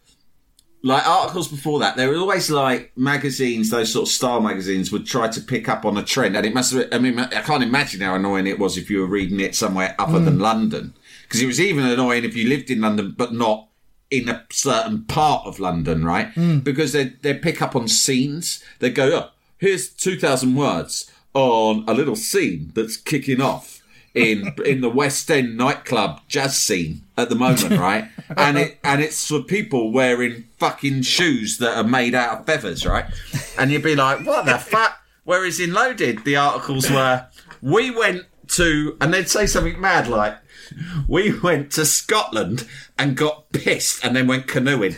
like 0.83 1.07
articles 1.07 1.49
before 1.49 1.79
that. 1.81 1.97
There 1.97 2.09
were 2.09 2.17
always 2.17 2.51
like 2.51 2.93
magazines, 2.97 3.71
those 3.71 3.93
sort 3.93 4.09
of 4.09 4.13
style 4.13 4.41
magazines, 4.41 4.93
would 4.93 5.07
try 5.07 5.29
to 5.29 5.41
pick 5.41 5.69
up 5.69 5.85
on 5.85 5.97
a 5.97 6.03
trend, 6.03 6.37
and 6.37 6.45
it 6.45 6.55
must. 6.55 6.73
have 6.73 6.89
I 6.93 6.99
mean, 6.99 7.19
I 7.19 7.43
can't 7.43 7.63
imagine 7.63 8.01
how 8.01 8.15
annoying 8.15 8.47
it 8.47 8.59
was 8.59 8.77
if 8.77 8.91
you 8.91 9.01
were 9.01 9.07
reading 9.07 9.41
it 9.41 9.55
somewhere 9.55 9.95
other 9.99 10.19
than 10.19 10.39
mm. 10.39 10.43
London, 10.43 10.95
because 11.23 11.41
it 11.41 11.47
was 11.47 11.61
even 11.61 11.85
annoying 11.85 12.25
if 12.25 12.37
you 12.37 12.49
lived 12.49 12.71
in 12.71 12.81
London 12.81 13.15
but 13.17 13.33
not 13.33 13.69
in 14.11 14.29
a 14.29 14.45
certain 14.51 15.05
part 15.05 15.47
of 15.47 15.59
London, 15.59 16.05
right? 16.05 16.35
Mm. 16.35 16.63
Because 16.63 16.93
they 16.93 17.05
they 17.23 17.35
pick 17.35 17.63
up 17.63 17.75
on 17.75 17.89
scenes. 17.89 18.63
They 18.81 18.91
go, 18.91 19.17
oh, 19.17 19.31
here's 19.59 19.89
two 19.89 20.19
thousand 20.19 20.55
words 20.57 21.11
on 21.35 21.85
a 21.89 21.95
little 21.95 22.17
scene 22.17 22.73
that's 22.75 22.97
kicking 22.97 23.41
off 23.41 23.82
in 24.15 24.55
in 24.65 24.81
the 24.83 24.91
West 24.91 25.31
End 25.31 25.57
nightclub 25.57 26.21
jazz 26.29 26.57
scene 26.57 27.03
at 27.17 27.29
the 27.29 27.35
moment, 27.35 27.71
right? 27.79 28.09
And 28.37 28.59
it 28.59 28.79
and 28.85 29.01
it's 29.01 29.27
for 29.29 29.41
people 29.43 29.91
wearing 29.93 30.45
fucking 30.59 31.03
shoes 31.03 31.59
that 31.59 31.77
are 31.77 31.85
made 31.89 32.15
out 32.15 32.41
of 32.41 32.47
feathers, 32.47 32.85
right? 32.87 33.07
And 33.59 33.71
you'd 33.71 33.83
be 33.83 33.97
like, 33.97 34.27
what 34.27 34.45
the 34.47 34.59
fuck? 34.59 34.99
Whereas 35.25 35.61
in 35.61 35.73
Loaded, 35.73 36.25
the 36.25 36.37
articles 36.37 36.91
were, 36.91 37.27
we 37.61 37.91
went 37.91 38.25
to, 38.49 38.97
and 39.01 39.15
they'd 39.15 39.29
say 39.29 39.47
something 39.47 39.81
mad 39.81 40.09
like, 40.09 40.37
"We 41.09 41.39
went 41.39 41.71
to 41.73 41.87
Scotland 41.87 42.67
and 42.99 43.17
got 43.17 43.51
pissed, 43.53 44.05
and 44.05 44.17
then 44.17 44.27
went 44.27 44.47
canoeing." 44.49 44.97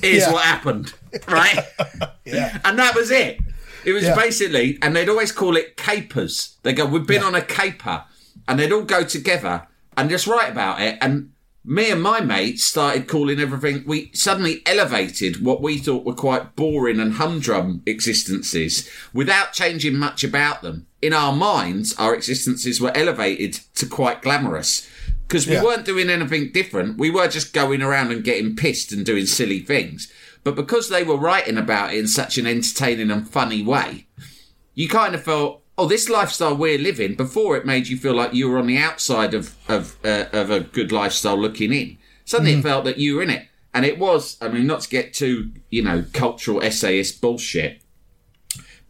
Here's 0.00 0.18
Yeah. 0.22 0.32
what 0.32 0.44
happened, 0.44 0.94
right? 1.26 1.64
Yeah. 2.24 2.58
And 2.64 2.78
that 2.78 2.94
was 2.94 3.10
it. 3.10 3.40
It 3.84 3.92
was 3.92 4.04
Yeah. 4.04 4.14
basically, 4.14 4.78
and 4.80 4.94
they'd 4.94 5.08
always 5.08 5.32
call 5.32 5.56
it 5.56 5.76
capers. 5.76 6.56
They 6.62 6.72
go, 6.72 6.84
"We've 6.86 7.06
been 7.06 7.22
on 7.24 7.34
a 7.34 7.42
caper," 7.42 8.04
and 8.48 8.58
they'd 8.58 8.72
all 8.72 8.82
go 8.82 9.04
together 9.04 9.68
and 9.96 10.10
just 10.10 10.26
write 10.26 10.50
about 10.50 10.80
it. 10.80 10.98
And 11.00 11.30
me 11.64 11.90
and 11.90 12.02
my 12.02 12.20
mates 12.20 12.64
started 12.64 13.06
calling 13.06 13.38
everything. 13.38 13.84
We 13.86 14.10
suddenly 14.14 14.62
elevated 14.64 15.44
what 15.44 15.60
we 15.60 15.76
thought 15.78 16.04
were 16.06 16.14
quite 16.14 16.56
boring 16.56 16.98
and 16.98 17.14
humdrum 17.14 17.82
existences 17.84 18.88
without 19.12 19.52
changing 19.52 19.96
much 19.96 20.24
about 20.24 20.62
them. 20.62 20.86
In 21.02 21.12
our 21.12 21.32
minds, 21.32 21.94
our 21.98 22.14
existences 22.14 22.80
were 22.80 22.96
elevated 22.96 23.60
to 23.74 23.86
quite 23.86 24.22
glamorous 24.22 24.88
because 25.26 25.46
we 25.46 25.54
Yeah. 25.54 25.62
weren't 25.64 25.84
doing 25.84 26.08
anything 26.08 26.52
different. 26.52 26.96
We 26.98 27.10
were 27.10 27.28
just 27.28 27.52
going 27.52 27.82
around 27.82 28.12
and 28.12 28.24
getting 28.24 28.56
pissed 28.56 28.92
and 28.92 29.04
doing 29.04 29.26
silly 29.26 29.60
things. 29.60 30.08
But 30.44 30.56
because 30.56 30.88
they 30.88 31.04
were 31.04 31.18
writing 31.18 31.58
about 31.58 31.92
it 31.92 31.98
in 31.98 32.08
such 32.08 32.38
an 32.38 32.46
entertaining 32.46 33.10
and 33.10 33.28
funny 33.28 33.62
way, 33.62 34.06
you 34.74 34.88
kind 34.88 35.14
of 35.14 35.22
felt, 35.22 35.62
oh, 35.78 35.86
this 35.86 36.08
lifestyle 36.10 36.54
we're 36.56 36.78
living. 36.78 37.14
Before 37.14 37.56
it 37.56 37.64
made 37.64 37.86
you 37.88 37.96
feel 37.96 38.14
like 38.14 38.34
you 38.34 38.50
were 38.50 38.58
on 38.58 38.66
the 38.66 38.76
outside 38.78 39.32
of 39.32 39.54
of 39.68 39.96
uh, 40.04 40.26
of 40.32 40.50
a 40.50 40.60
good 40.60 40.92
lifestyle 40.92 41.38
looking 41.38 41.72
in. 41.72 41.96
Suddenly 42.24 42.52
it 42.54 42.62
felt 42.62 42.84
that 42.84 42.98
you 42.98 43.16
were 43.16 43.22
in 43.22 43.30
it, 43.30 43.46
and 43.72 43.86
it 43.86 43.98
was. 43.98 44.36
I 44.42 44.48
mean, 44.48 44.66
not 44.66 44.82
to 44.82 44.88
get 44.90 45.14
too 45.14 45.52
you 45.70 45.82
know 45.82 46.04
cultural 46.12 46.60
essayist 46.62 47.20
bullshit, 47.22 47.80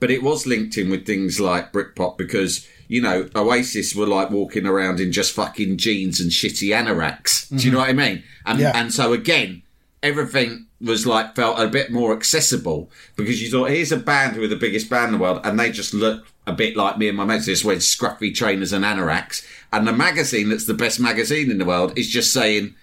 but 0.00 0.10
it 0.10 0.22
was 0.22 0.46
linked 0.46 0.76
in 0.76 0.90
with 0.90 1.06
things 1.06 1.38
like 1.38 1.72
Britpop 1.72 2.16
because 2.18 2.66
you 2.88 3.00
know 3.02 3.28
Oasis 3.36 3.94
were 3.94 4.06
like 4.06 4.30
walking 4.30 4.66
around 4.66 4.98
in 4.98 5.12
just 5.12 5.32
fucking 5.32 5.76
jeans 5.76 6.20
and 6.20 6.30
shitty 6.30 6.70
anoraks. 6.74 7.48
Do 7.48 7.64
you 7.64 7.70
know 7.70 7.78
what 7.78 7.90
I 7.90 7.92
mean? 7.92 8.24
And 8.46 8.58
Yeah. 8.58 8.72
and 8.74 8.92
so 8.92 9.12
again, 9.12 9.62
everything 10.02 10.66
was 10.80 11.06
like 11.06 11.34
felt 11.34 11.58
a 11.58 11.66
bit 11.66 11.90
more 11.90 12.12
accessible 12.12 12.88
because 13.16 13.42
you 13.42 13.50
thought 13.50 13.70
here's 13.70 13.90
a 13.90 13.96
band 13.96 14.36
who 14.36 14.42
are 14.44 14.48
the 14.48 14.54
biggest 14.56 14.88
band 14.88 15.06
in 15.12 15.18
the 15.18 15.22
world 15.22 15.40
and 15.44 15.58
they 15.58 15.72
just 15.72 15.92
look 15.92 16.24
a 16.48 16.52
bit 16.52 16.76
like 16.76 16.98
me 16.98 17.08
and 17.08 17.16
my 17.16 17.24
mates 17.24 17.46
just 17.46 17.64
wearing 17.64 17.80
scruffy 17.80 18.34
trainers 18.34 18.72
and 18.72 18.84
anoraks 18.84 19.44
and 19.72 19.86
the 19.86 19.92
magazine 19.92 20.48
that's 20.48 20.66
the 20.66 20.74
best 20.74 20.98
magazine 20.98 21.50
in 21.50 21.58
the 21.58 21.64
world 21.64 21.96
is 21.98 22.08
just 22.08 22.32
saying 22.32 22.74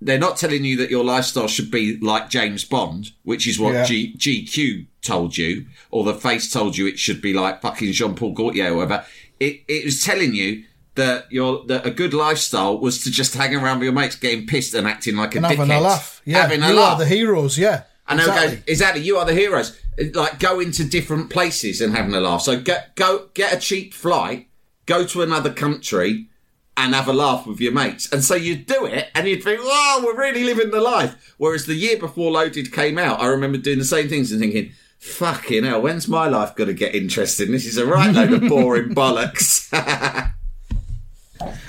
they're 0.00 0.18
not 0.18 0.36
telling 0.36 0.64
you 0.64 0.76
that 0.76 0.90
your 0.90 1.04
lifestyle 1.04 1.48
should 1.48 1.70
be 1.70 1.96
like 2.00 2.28
James 2.28 2.64
Bond, 2.64 3.12
which 3.22 3.46
is 3.46 3.58
what 3.58 3.72
Yeah. 3.72 3.84
G- 3.84 4.14
GQ 4.18 4.86
told 5.00 5.38
you, 5.38 5.64
or 5.90 6.04
the 6.04 6.12
Face 6.12 6.52
told 6.52 6.76
you 6.76 6.86
it 6.86 6.98
should 6.98 7.22
be 7.22 7.32
like 7.32 7.62
fucking 7.62 7.92
Jean 7.92 8.14
Paul 8.14 8.32
Gaultier 8.34 8.72
or 8.72 8.76
whatever. 8.76 9.04
It 9.40 9.62
it 9.66 9.84
was 9.86 10.02
telling 10.04 10.34
you 10.34 10.64
that 10.96 11.30
your 11.32 11.64
that 11.66 11.86
a 11.86 11.90
good 11.90 12.12
lifestyle 12.12 12.78
was 12.78 13.02
to 13.04 13.10
just 13.10 13.34
hang 13.34 13.54
around 13.54 13.78
with 13.78 13.84
your 13.84 13.92
mates, 13.94 14.16
getting 14.16 14.46
pissed 14.46 14.74
and 14.74 14.86
acting 14.86 15.16
like 15.16 15.34
a 15.36 15.38
And 15.38 15.46
having 15.46 15.68
dickhead. 15.68 15.78
a 15.78 15.80
laugh. 15.80 16.20
Yeah. 16.26 16.42
having 16.42 16.62
a 16.62 16.68
you 16.68 16.74
laugh. 16.74 16.94
are 16.94 16.98
the 16.98 17.06
heroes. 17.06 17.56
Yeah. 17.56 17.84
And 18.06 18.18
they'll 18.18 18.28
exactly. 18.28 18.56
go, 18.56 18.62
exactly, 18.66 19.02
you 19.02 19.16
are 19.16 19.24
the 19.24 19.32
heroes. 19.32 19.78
Like 20.14 20.40
go 20.40 20.60
into 20.60 20.84
different 20.84 21.30
places 21.30 21.80
and 21.80 21.94
having 21.94 22.14
a 22.14 22.20
laugh. 22.20 22.42
So 22.42 22.60
get 22.60 22.96
go 22.96 23.28
get 23.34 23.52
a 23.52 23.58
cheap 23.58 23.94
flight, 23.94 24.48
go 24.86 25.04
to 25.06 25.22
another 25.22 25.52
country, 25.52 26.28
and 26.76 26.94
have 26.94 27.08
a 27.08 27.12
laugh 27.12 27.46
with 27.46 27.60
your 27.60 27.72
mates. 27.72 28.12
And 28.12 28.24
so 28.24 28.34
you'd 28.34 28.66
do 28.66 28.86
it, 28.86 29.08
and 29.14 29.28
you'd 29.28 29.44
think, 29.44 29.60
"Oh, 29.62 30.02
we're 30.04 30.18
really 30.18 30.44
living 30.44 30.70
the 30.70 30.80
life." 30.80 31.34
Whereas 31.38 31.66
the 31.66 31.74
year 31.74 31.96
before 31.96 32.32
Loaded 32.32 32.72
came 32.72 32.98
out, 32.98 33.20
I 33.20 33.26
remember 33.26 33.58
doing 33.58 33.78
the 33.78 33.84
same 33.84 34.08
things 34.08 34.32
and 34.32 34.40
thinking, 34.40 34.72
"Fucking 34.98 35.64
hell, 35.64 35.82
when's 35.82 36.08
my 36.08 36.26
life 36.28 36.56
going 36.56 36.68
to 36.68 36.74
get 36.74 36.94
interesting? 36.94 37.52
This 37.52 37.66
is 37.66 37.76
a 37.76 37.86
right 37.86 38.12
load 38.12 38.32
of 38.32 38.48
boring 38.48 38.94
bollocks." 38.94 39.68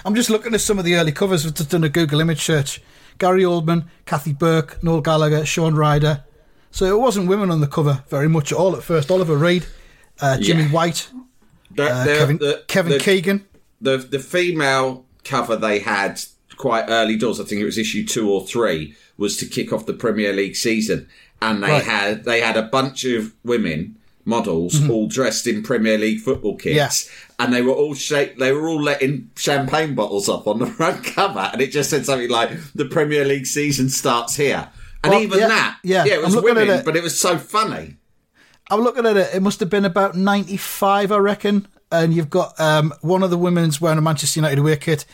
I'm 0.06 0.16
just 0.16 0.30
looking 0.30 0.54
at 0.54 0.62
some 0.62 0.80
of 0.80 0.86
the 0.86 0.96
early 0.96 1.12
covers. 1.12 1.46
I've 1.46 1.54
just 1.54 1.72
done 1.72 1.84
a 1.84 1.90
Google 1.90 2.20
image 2.20 2.44
search. 2.44 2.82
Gary 3.18 3.44
Oldman, 3.44 3.88
Kathy 4.06 4.34
Burke, 4.34 4.84
Noel 4.84 5.02
Gallagher, 5.02 5.46
Shaun 5.46 5.76
Ryder. 5.76 6.24
So 6.76 6.86
it 6.86 7.00
wasn't 7.00 7.30
women 7.30 7.52
on 7.52 7.62
the 7.62 7.68
cover 7.68 8.04
very 8.10 8.28
much 8.28 8.52
at 8.52 8.58
all 8.58 8.76
at 8.76 8.84
first. 8.84 9.10
Oliver 9.10 9.38
Reed, 9.38 9.66
uh, 10.20 10.38
Jimmy 10.40 10.64
Yeah. 10.64 10.70
White, 10.72 11.08
The- 11.74 11.90
uh, 11.90 12.04
the- 12.04 12.16
Kevin, 12.18 12.38
the- 12.38 12.64
Kevin 12.68 13.00
Keegan. 13.00 13.46
the 13.82 13.96
the 13.98 14.20
female 14.20 15.06
cover 15.24 15.56
they 15.56 15.80
had 15.80 16.22
quite 16.58 16.86
early 16.90 17.16
doors. 17.16 17.40
I 17.40 17.46
think 17.46 17.62
it 17.62 17.66
was 17.66 17.78
issue 17.78 18.06
two 18.06 18.30
or 18.30 18.46
three 18.46 18.94
was 19.18 19.38
to 19.38 19.46
kick 19.46 19.72
off 19.72 19.86
the 19.86 19.94
Premier 19.94 20.34
League 20.34 20.58
season, 20.58 21.08
and 21.42 21.64
they 21.64 21.68
Right. 21.70 21.84
had 21.86 22.26
they 22.26 22.42
had 22.42 22.58
a 22.58 22.64
bunch 22.64 23.06
of 23.06 23.32
women 23.46 23.96
models 24.26 24.90
all 24.90 25.08
dressed 25.08 25.48
in 25.48 25.64
Premier 25.64 25.98
League 25.98 26.20
football 26.20 26.58
kits. 26.58 26.76
Yeah. 26.76 26.92
And 27.46 27.54
they 27.54 27.62
were 27.62 27.74
all 27.74 27.94
shaped, 27.94 28.38
they 28.40 28.52
were 28.52 28.68
all 28.68 28.82
letting 28.82 29.30
champagne 29.38 29.94
bottles 29.96 30.28
up 30.28 30.46
on 30.48 30.60
the 30.60 30.66
front 30.68 31.06
cover, 31.16 31.50
and 31.54 31.62
it 31.62 31.72
just 31.72 31.90
said 31.90 32.06
something 32.06 32.30
like 32.30 32.50
"The 32.74 32.86
Premier 32.86 33.24
League 33.24 33.46
season 33.46 33.88
starts 33.90 34.36
here." 34.36 34.68
And 35.06 35.12
Well, 35.12 35.22
even 35.22 35.40
yeah, 35.40 35.48
that, 35.48 35.78
yeah, 35.84 36.06
yeah, 36.06 36.14
it 36.16 36.24
was 36.24 36.36
women, 36.36 36.70
it. 36.70 36.86
but 36.86 36.96
it 36.96 37.04
was 37.04 37.20
so 37.20 37.38
funny. 37.38 37.98
I'm 38.70 38.82
looking 38.82 39.06
at 39.06 39.16
it. 39.16 39.34
It 39.34 39.42
must 39.42 39.60
have 39.60 39.70
been 39.70 39.86
about 39.86 40.16
95, 40.16 41.12
I 41.12 41.18
reckon. 41.18 41.68
And 41.92 42.14
you've 42.14 42.32
got 42.32 42.60
um, 42.60 42.94
one 43.02 43.22
of 43.24 43.30
the 43.30 43.38
women's 43.38 43.80
wearing 43.80 44.00
a 44.00 44.02
Manchester 44.02 44.40
United 44.40 44.60
away 44.60 44.76
kit, 44.78 45.06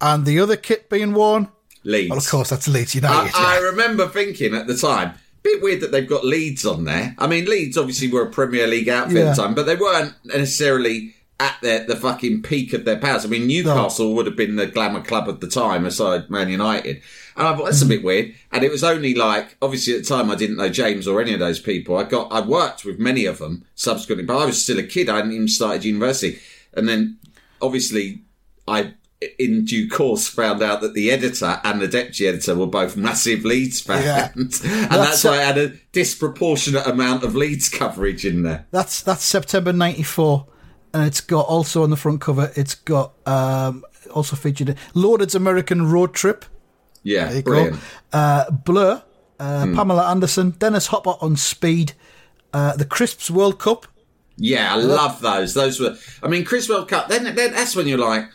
and 0.00 0.24
the 0.24 0.38
other 0.38 0.56
kit 0.56 0.88
being 0.88 1.12
worn. 1.12 1.48
Leeds. 1.82 2.10
Well, 2.10 2.18
of 2.18 2.28
course, 2.28 2.50
that's 2.50 2.68
Leeds 2.68 2.94
United. 2.94 3.16
I, 3.16 3.24
yeah. 3.24 3.32
I 3.34 3.58
remember 3.70 4.06
thinking 4.08 4.54
at 4.54 4.66
the 4.66 4.76
time, 4.76 5.14
bit 5.42 5.62
weird 5.62 5.80
that 5.80 5.90
they've 5.92 6.08
got 6.08 6.24
Leeds 6.24 6.64
on 6.64 6.84
there. 6.84 7.14
I 7.18 7.26
mean, 7.26 7.46
Leeds 7.46 7.76
obviously 7.76 8.08
were 8.08 8.22
a 8.22 8.30
Premier 8.30 8.66
League 8.66 8.88
outfit 8.88 9.16
at 9.18 9.36
the 9.36 9.42
time, 9.42 9.54
but 9.54 9.66
they 9.66 9.76
weren't 9.76 10.14
necessarily 10.24 11.14
at 11.40 11.56
their, 11.62 11.84
the 11.86 11.96
fucking 11.96 12.42
peak 12.42 12.72
of 12.74 12.84
their 12.84 12.98
powers. 12.98 13.24
I 13.24 13.28
mean, 13.28 13.46
Newcastle 13.46 14.14
would 14.14 14.26
have 14.26 14.36
been 14.36 14.56
the 14.56 14.66
glamour 14.66 15.02
club 15.02 15.28
of 15.28 15.40
the 15.40 15.48
time, 15.48 15.86
aside 15.86 16.28
Man 16.28 16.50
United. 16.50 17.02
And 17.36 17.48
I 17.48 17.56
thought 17.56 17.64
that's 17.64 17.82
a 17.82 17.86
bit 17.86 18.04
weird. 18.04 18.34
And 18.52 18.62
it 18.62 18.70
was 18.70 18.84
only 18.84 19.14
like, 19.14 19.56
obviously 19.62 19.94
at 19.94 20.02
the 20.02 20.08
time 20.08 20.30
I 20.30 20.34
didn't 20.34 20.58
know 20.58 20.68
James 20.68 21.08
or 21.08 21.20
any 21.20 21.32
of 21.32 21.40
those 21.40 21.58
people. 21.58 21.96
I 21.96 22.04
got, 22.04 22.30
I 22.30 22.40
worked 22.40 22.84
with 22.84 22.98
many 22.98 23.24
of 23.24 23.38
them 23.38 23.64
subsequently, 23.74 24.26
but 24.26 24.36
I 24.36 24.44
was 24.44 24.62
still 24.62 24.78
a 24.78 24.82
kid. 24.82 25.08
I 25.08 25.16
hadn't 25.16 25.32
even 25.32 25.48
started 25.48 25.84
university. 25.84 26.38
And 26.74 26.86
then 26.86 27.18
obviously 27.62 28.22
I, 28.68 28.92
in 29.38 29.64
due 29.64 29.88
course, 29.88 30.28
found 30.28 30.62
out 30.62 30.82
that 30.82 30.92
the 30.92 31.10
editor 31.10 31.58
and 31.64 31.80
the 31.80 31.88
deputy 31.88 32.26
editor 32.26 32.54
were 32.54 32.66
both 32.66 32.96
massive 32.98 33.46
Leeds 33.46 33.80
fans. 33.80 34.04
Yeah. 34.04 34.30
and 34.34 34.50
That's 34.52 34.90
that's 34.90 35.24
why 35.24 35.38
I 35.38 35.44
had 35.44 35.58
a 35.58 35.68
disproportionate 35.92 36.86
amount 36.86 37.24
of 37.24 37.34
Leeds 37.34 37.70
coverage 37.70 38.26
in 38.26 38.42
there. 38.42 38.66
That's 38.70 39.02
that's 39.02 39.24
September 39.24 39.72
'94, 39.72 40.46
and 40.94 41.06
it's 41.06 41.20
got 41.20 41.46
also 41.46 41.82
on 41.82 41.90
the 41.90 41.96
front 41.96 42.20
cover. 42.20 42.50
It's 42.56 42.74
got 42.74 43.12
um, 43.26 43.84
also 44.14 44.36
featured 44.36 44.76
Loaded's 44.94 45.34
American 45.34 45.90
Road 45.90 46.14
Trip. 46.14 46.44
Yeah, 47.02 47.26
There 47.26 47.36
you 47.36 47.42
brilliant. 47.42 47.76
go. 48.12 48.18
Uh, 48.18 48.50
Blur, 48.50 49.02
uh, 49.38 49.64
Hmm. 49.66 49.74
Pamela 49.74 50.10
Anderson, 50.10 50.50
Dennis 50.50 50.88
Hopper 50.88 51.14
on 51.20 51.36
Speed, 51.36 51.92
uh, 52.52 52.76
the 52.76 52.84
Crisps 52.84 53.30
World 53.30 53.58
Cup. 53.58 53.86
Yeah, 54.36 54.72
I 54.74 54.76
love 54.76 55.20
those. 55.20 55.54
Those 55.54 55.80
were, 55.80 55.96
I 56.22 56.28
mean, 56.28 56.44
Crisps 56.44 56.68
World 56.70 56.88
Cup. 56.88 57.08
Then, 57.08 57.24
then 57.34 57.52
that's 57.52 57.76
when 57.76 57.86
you're 57.86 57.98
like, 57.98 58.26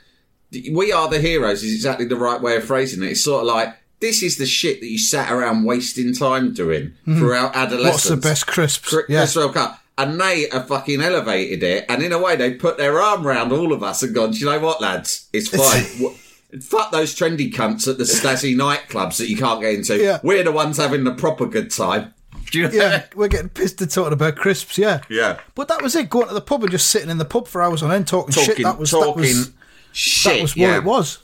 "We 0.72 0.92
are 0.92 1.10
the 1.10 1.20
heroes." 1.20 1.64
Is 1.64 1.74
exactly 1.74 2.06
the 2.06 2.16
right 2.16 2.40
way 2.42 2.56
of 2.58 2.64
phrasing 2.64 3.04
it. 3.04 3.12
It's 3.12 3.24
sort 3.24 3.42
of 3.42 3.48
like 3.48 3.76
this 4.00 4.22
is 4.22 4.38
the 4.38 4.46
shit 4.46 4.82
that 4.82 4.88
you 4.88 4.98
sat 5.00 5.32
around 5.32 5.64
wasting 5.64 6.14
time 6.14 6.54
doing 6.54 6.94
throughout 7.06 7.56
adolescence. 7.56 7.94
What's 7.94 8.10
the 8.10 8.18
best 8.18 8.46
crisps? 8.48 8.90
Chris 8.90 9.06
yeah. 9.10 9.28
World 9.42 9.54
Cup. 9.56 9.80
And 9.98 10.20
they 10.20 10.48
have 10.52 10.68
fucking 10.68 11.02
elevated 11.02 11.64
it, 11.64 11.86
and 11.88 12.04
in 12.04 12.12
a 12.12 12.20
way, 12.20 12.36
they 12.36 12.54
put 12.54 12.78
their 12.78 13.00
arm 13.00 13.26
round 13.26 13.54
all 13.54 13.72
of 13.72 13.82
us 13.82 14.04
and 14.04 14.14
gone, 14.14 14.32
"Do 14.32 14.38
you 14.38 14.46
know 14.46 14.60
what, 14.60 14.82
lads? 14.82 15.30
It's 15.32 15.48
fine. 15.48 16.16
Fuck 16.62 16.92
those 16.92 17.16
trendy 17.16 17.52
cunts 17.54 17.88
at 17.88 17.98
the 17.98 18.04
Stasi 18.04 18.56
nightclubs 18.56 19.18
that 19.18 19.30
you 19.30 19.38
can't 19.38 19.62
get 19.62 19.74
into. 19.74 19.98
Yeah. 20.02 20.20
We're 20.24 20.44
the 20.44 20.52
ones 20.52 20.78
having 20.78 21.04
the 21.04 21.14
proper 21.14 21.46
good 21.46 21.72
time. 21.72 22.14
Do 22.52 22.60
you 22.60 22.68
know? 22.68 22.74
yeah, 22.74 23.06
we're 23.16 23.28
getting 23.28 23.50
pissed 23.50 23.82
at 23.82 23.90
talking 23.90 24.14
about 24.14 24.36
crisps. 24.36 24.78
Yeah, 24.78 25.02
Yeah. 25.10 25.40
But 25.56 25.68
that 25.70 25.82
was 25.82 25.96
it. 25.96 26.10
Going 26.10 26.28
to 26.28 26.34
the 26.34 26.42
pub 26.42 26.62
and 26.64 26.72
just 26.72 26.90
sitting 26.90 27.10
in 27.10 27.18
the 27.18 27.26
pub 27.26 27.48
for 27.48 27.62
hours 27.62 27.82
on 27.82 27.92
end 27.92 28.08
talking, 28.08 28.34
shit. 28.34 28.58
That 28.64 28.78
was 28.78 28.92
talking 28.92 29.24
that 29.24 29.28
was 29.28 29.54
shit. 29.92 30.34
that 30.34 30.42
was 30.42 30.56
what 30.56 30.62
yeah. 30.62 30.78
it 30.78 30.84
was. 30.84 31.20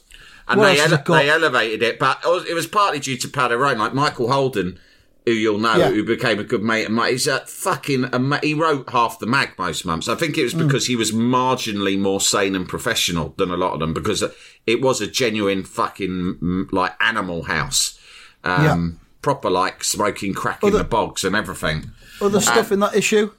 And 0.48 0.60
What 0.60 0.76
they, 0.76 0.82
ele- 0.82 1.04
they 1.18 1.30
elevated 1.30 1.84
it, 1.84 2.00
but 2.00 2.20
it 2.26 2.28
was, 2.28 2.46
it 2.46 2.54
was 2.54 2.68
partly 2.68 3.00
due 3.00 3.16
to 3.18 3.30
Powder 3.30 3.58
Road. 3.58 3.78
Like 3.78 3.94
Michael 3.94 4.32
Holden, 4.32 4.80
who 5.26 5.32
you'll 5.32 5.60
know, 5.60 5.76
Yeah. 5.76 5.90
who 5.92 6.04
became 6.04 6.40
a 6.40 6.44
good 6.44 6.64
mate 6.64 6.86
of 6.86 6.92
mine. 6.92 7.12
He's 7.12 7.28
a 7.28 7.42
fucking. 7.46 8.10
he 8.42 8.54
wrote 8.54 8.90
half 8.90 9.20
the 9.20 9.28
mag 9.28 9.52
most 9.58 9.86
months. 9.86 10.08
I 10.08 10.16
think 10.16 10.38
it 10.38 10.44
was 10.44 10.54
Mm. 10.54 10.66
because 10.68 10.88
he 10.88 10.96
was 10.96 11.12
marginally 11.12 11.98
more 12.00 12.20
sane 12.20 12.56
and 12.56 12.68
professional 12.68 13.34
than 13.38 13.52
a 13.52 13.58
lot 13.58 13.74
of 13.74 13.80
them 13.80 13.94
because 13.94 14.24
it 14.66 14.82
was 14.82 15.00
a 15.02 15.08
genuine 15.08 15.64
fucking 15.64 16.38
mm, 16.42 16.72
like 16.72 16.94
animal 17.00 17.44
house. 17.44 18.00
Um, 18.44 19.00
Proper 19.22 19.52
like 19.52 19.84
smoking 19.84 20.34
crack 20.34 20.64
in 20.64 20.74
the 20.74 20.84
bogs 20.84 21.24
and 21.24 21.36
everything. 21.36 21.92
Other 22.20 22.42
stuff 22.42 22.72
in 22.72 22.80
that 22.80 22.96
issue. 22.96 23.30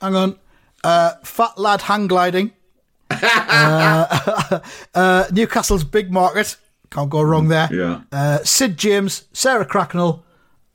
Hang 0.00 0.14
on. 0.16 0.38
Uh, 0.82 1.12
fat 1.22 1.58
lad 1.58 1.82
hang 1.82 2.06
gliding. 2.06 2.52
uh, 3.10 4.60
uh, 4.94 5.24
Newcastle's 5.32 5.84
big 5.84 6.10
market. 6.10 6.56
Can't 6.90 7.10
go 7.10 7.20
wrong 7.20 7.48
there. 7.48 7.68
Yeah. 7.70 8.00
Uh, 8.10 8.38
Sid 8.44 8.78
James, 8.78 9.24
Sarah 9.34 9.66
Cracknell, 9.66 10.22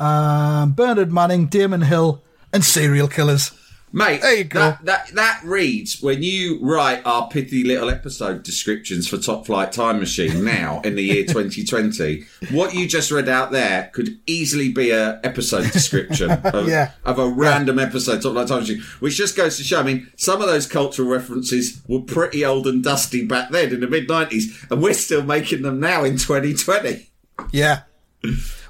um, 0.03 0.73
Bernard 0.73 1.11
Manning, 1.11 1.47
Damon 1.47 1.81
Hill, 1.81 2.23
and 2.51 2.63
serial 2.63 3.07
killers. 3.07 3.51
Mate, 3.95 4.21
There 4.23 4.35
you 4.37 4.43
go. 4.45 4.59
That, 4.59 4.85
that 4.85 5.07
that 5.13 5.41
reads 5.43 6.01
when 6.01 6.23
you 6.23 6.57
write 6.63 7.05
our 7.05 7.27
pithy 7.29 7.63
little 7.63 7.91
episode 7.91 8.41
descriptions 8.41 9.07
for 9.07 9.19
Top 9.19 9.45
Flight 9.45 9.71
Time 9.71 9.99
Machine 9.99 10.43
now 10.43 10.81
in 10.83 10.95
the 10.95 11.03
year 11.03 11.23
2020. 11.25 12.23
What 12.49 12.73
you 12.73 12.87
just 12.87 13.11
read 13.11 13.29
out 13.29 13.51
there 13.51 13.91
could 13.93 14.17
easily 14.25 14.71
be 14.71 14.89
a 14.89 15.19
episode 15.23 15.71
description 15.71 16.31
of, 16.43 16.67
Yeah. 16.67 16.93
of 17.05 17.19
a 17.19 17.27
random 17.29 17.77
episode 17.77 18.23
Top 18.23 18.33
Flight 18.33 18.47
Time 18.47 18.61
Machine, 18.61 18.81
which 18.99 19.15
just 19.15 19.37
goes 19.37 19.57
to 19.57 19.63
show. 19.63 19.81
I 19.81 19.83
mean, 19.83 20.11
some 20.17 20.41
of 20.41 20.47
those 20.47 20.65
cultural 20.65 21.07
references 21.07 21.79
were 21.87 22.01
pretty 22.01 22.43
old 22.43 22.65
and 22.65 22.83
dusty 22.83 23.23
back 23.27 23.51
then 23.51 23.71
in 23.71 23.79
the 23.81 23.87
mid 23.87 24.07
90s, 24.07 24.71
and 24.71 24.81
we're 24.81 24.95
still 24.95 25.21
making 25.21 25.61
them 25.61 25.79
now 25.79 26.03
in 26.03 26.17
2020. 26.17 27.11
Yeah. 27.51 27.81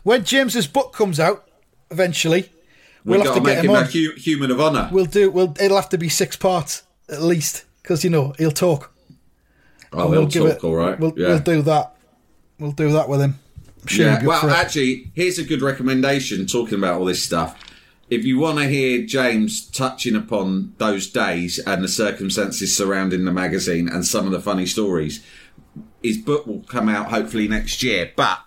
When 0.03 0.23
James's 0.23 0.67
book 0.67 0.93
comes 0.93 1.19
out, 1.19 1.47
eventually, 1.91 2.49
we'll 3.05 3.19
We've 3.19 3.25
have 3.27 3.35
got 3.35 3.45
to 3.45 3.49
get 3.49 3.55
make 3.55 3.65
him 3.65 3.71
him 3.71 3.75
on. 3.77 3.83
a 3.83 3.87
hu- 3.87 4.15
human 4.15 4.51
of 4.51 4.59
honour. 4.61 4.89
We'll 4.91 5.05
do. 5.05 5.31
We'll. 5.31 5.55
It'll 5.59 5.77
have 5.77 5.89
to 5.89 5.97
be 5.97 6.09
six 6.09 6.35
parts 6.35 6.83
at 7.09 7.21
least, 7.21 7.65
because 7.81 8.03
you 8.03 8.09
know 8.09 8.33
he'll 8.37 8.51
talk. 8.51 8.93
oh, 9.91 10.09
we'll 10.09 10.27
he'll 10.27 10.47
talk, 10.47 10.57
it. 10.57 10.63
all 10.63 10.75
right. 10.75 10.99
We'll, 10.99 11.13
yeah. 11.17 11.27
we'll 11.29 11.39
do 11.39 11.61
that. 11.63 11.95
We'll 12.59 12.71
do 12.71 12.91
that 12.93 13.09
with 13.09 13.21
him. 13.21 13.39
Sure 13.87 14.05
Yeah, 14.05 14.23
well, 14.23 14.49
actually, 14.49 15.11
here's 15.13 15.37
a 15.37 15.43
good 15.43 15.61
recommendation 15.61 16.45
talking 16.45 16.77
about 16.77 16.99
all 16.99 17.05
this 17.05 17.21
stuff. 17.21 17.59
If 18.09 18.23
you 18.23 18.39
want 18.39 18.59
to 18.59 18.67
hear 18.67 19.05
James 19.05 19.65
touching 19.69 20.15
upon 20.15 20.73
those 20.77 21.07
days 21.09 21.59
and 21.59 21.83
the 21.83 21.87
circumstances 21.87 22.75
surrounding 22.75 23.25
the 23.25 23.31
magazine 23.31 23.89
and 23.89 24.05
some 24.05 24.25
of 24.25 24.31
the 24.31 24.39
funny 24.39 24.65
stories, 24.65 25.25
his 26.01 26.17
book 26.17 26.45
will 26.45 26.61
come 26.61 26.87
out 26.87 27.09
hopefully 27.09 27.47
next 27.47 27.81
year. 27.83 28.11
But 28.15 28.39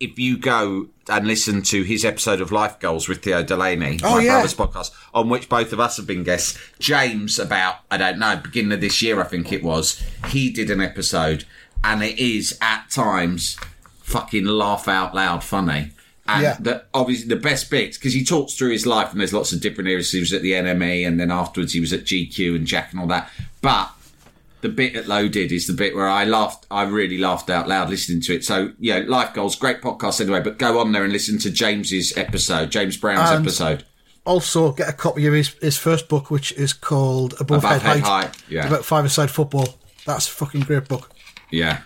if 0.00 0.18
you 0.18 0.36
go 0.38 0.86
and 1.08 1.26
listen 1.26 1.60
to 1.62 1.82
his 1.82 2.04
episode 2.04 2.40
of 2.40 2.50
Life 2.50 2.78
Goals 2.80 3.08
with 3.08 3.22
Theo 3.22 3.42
Delaney, 3.42 4.00
Oh, 4.02 4.16
my 4.16 4.22
yeah. 4.22 4.32
brother's 4.32 4.54
podcast, 4.54 4.90
on 5.14 5.28
which 5.28 5.48
both 5.48 5.72
of 5.72 5.80
us 5.80 5.96
have 5.98 6.06
been 6.06 6.24
guests, 6.24 6.58
James, 6.78 7.38
about, 7.38 7.76
I 7.90 7.96
don't 7.98 8.18
know, 8.18 8.36
beginning 8.36 8.72
of 8.72 8.80
this 8.80 9.02
year, 9.02 9.20
I 9.20 9.24
think 9.24 9.52
it 9.52 9.62
was, 9.62 10.02
he 10.28 10.50
did 10.50 10.70
an 10.70 10.80
episode 10.80 11.44
and 11.84 12.02
it 12.02 12.18
is 12.18 12.58
at 12.62 12.90
times 12.90 13.56
fucking 14.02 14.44
laugh 14.44 14.88
out 14.88 15.14
loud 15.14 15.44
funny. 15.44 15.90
And 16.26 16.42
Yeah. 16.42 16.56
the, 16.60 16.84
obviously 16.94 17.28
the 17.28 17.36
best 17.36 17.70
bits, 17.70 17.98
because 17.98 18.12
he 18.14 18.24
talks 18.24 18.54
through 18.54 18.70
his 18.70 18.86
life 18.86 19.10
and 19.12 19.20
there's 19.20 19.32
lots 19.32 19.52
of 19.52 19.60
different 19.60 19.88
areas. 19.90 20.12
He 20.12 20.20
was 20.20 20.32
at 20.32 20.42
the 20.42 20.52
NME 20.52 21.06
and 21.06 21.18
then 21.18 21.30
afterwards 21.30 21.72
he 21.72 21.80
was 21.80 21.92
at 21.92 22.04
GQ 22.04 22.54
and 22.56 22.66
Jack 22.66 22.92
and 22.92 23.00
all 23.00 23.06
that. 23.08 23.30
But 23.60 23.90
the 24.60 24.68
bit 24.68 24.94
at 24.96 25.08
Loaded 25.08 25.52
is 25.52 25.66
the 25.66 25.72
bit 25.72 25.94
where 25.94 26.08
I 26.08 26.24
laughed, 26.24 26.66
I 26.70 26.82
really 26.82 27.18
laughed 27.18 27.48
out 27.50 27.68
loud 27.68 27.88
listening 27.90 28.20
to 28.22 28.34
it. 28.34 28.44
So, 28.44 28.72
yeah, 28.78 29.02
Life 29.06 29.32
Goals, 29.34 29.56
great 29.56 29.80
podcast 29.80 30.20
anyway, 30.20 30.40
but 30.40 30.58
go 30.58 30.78
on 30.80 30.92
there 30.92 31.04
and 31.04 31.12
listen 31.12 31.38
to 31.40 31.50
James's 31.50 32.16
episode, 32.16 32.70
James 32.70 32.96
Brown's 32.96 33.30
And- 33.30 33.44
episode. 33.44 33.84
also 34.26 34.70
get 34.72 34.88
a 34.88 34.92
copy 34.92 35.26
of 35.26 35.32
his, 35.32 35.48
his 35.62 35.76
first 35.78 36.08
book, 36.08 36.30
which 36.30 36.52
is 36.52 36.72
called 36.72 37.32
Above, 37.40 37.58
Above 37.64 37.70
Head, 37.70 37.82
Head 37.82 38.00
Height. 38.00 38.24
Height, 38.26 38.36
yeah. 38.48 38.66
About 38.66 38.84
five-a-side 38.84 39.30
football. 39.30 39.78
That's 40.04 40.28
a 40.28 40.30
fucking 40.30 40.60
great 40.62 40.86
book. 40.88 41.10
Yeah. 41.50 41.80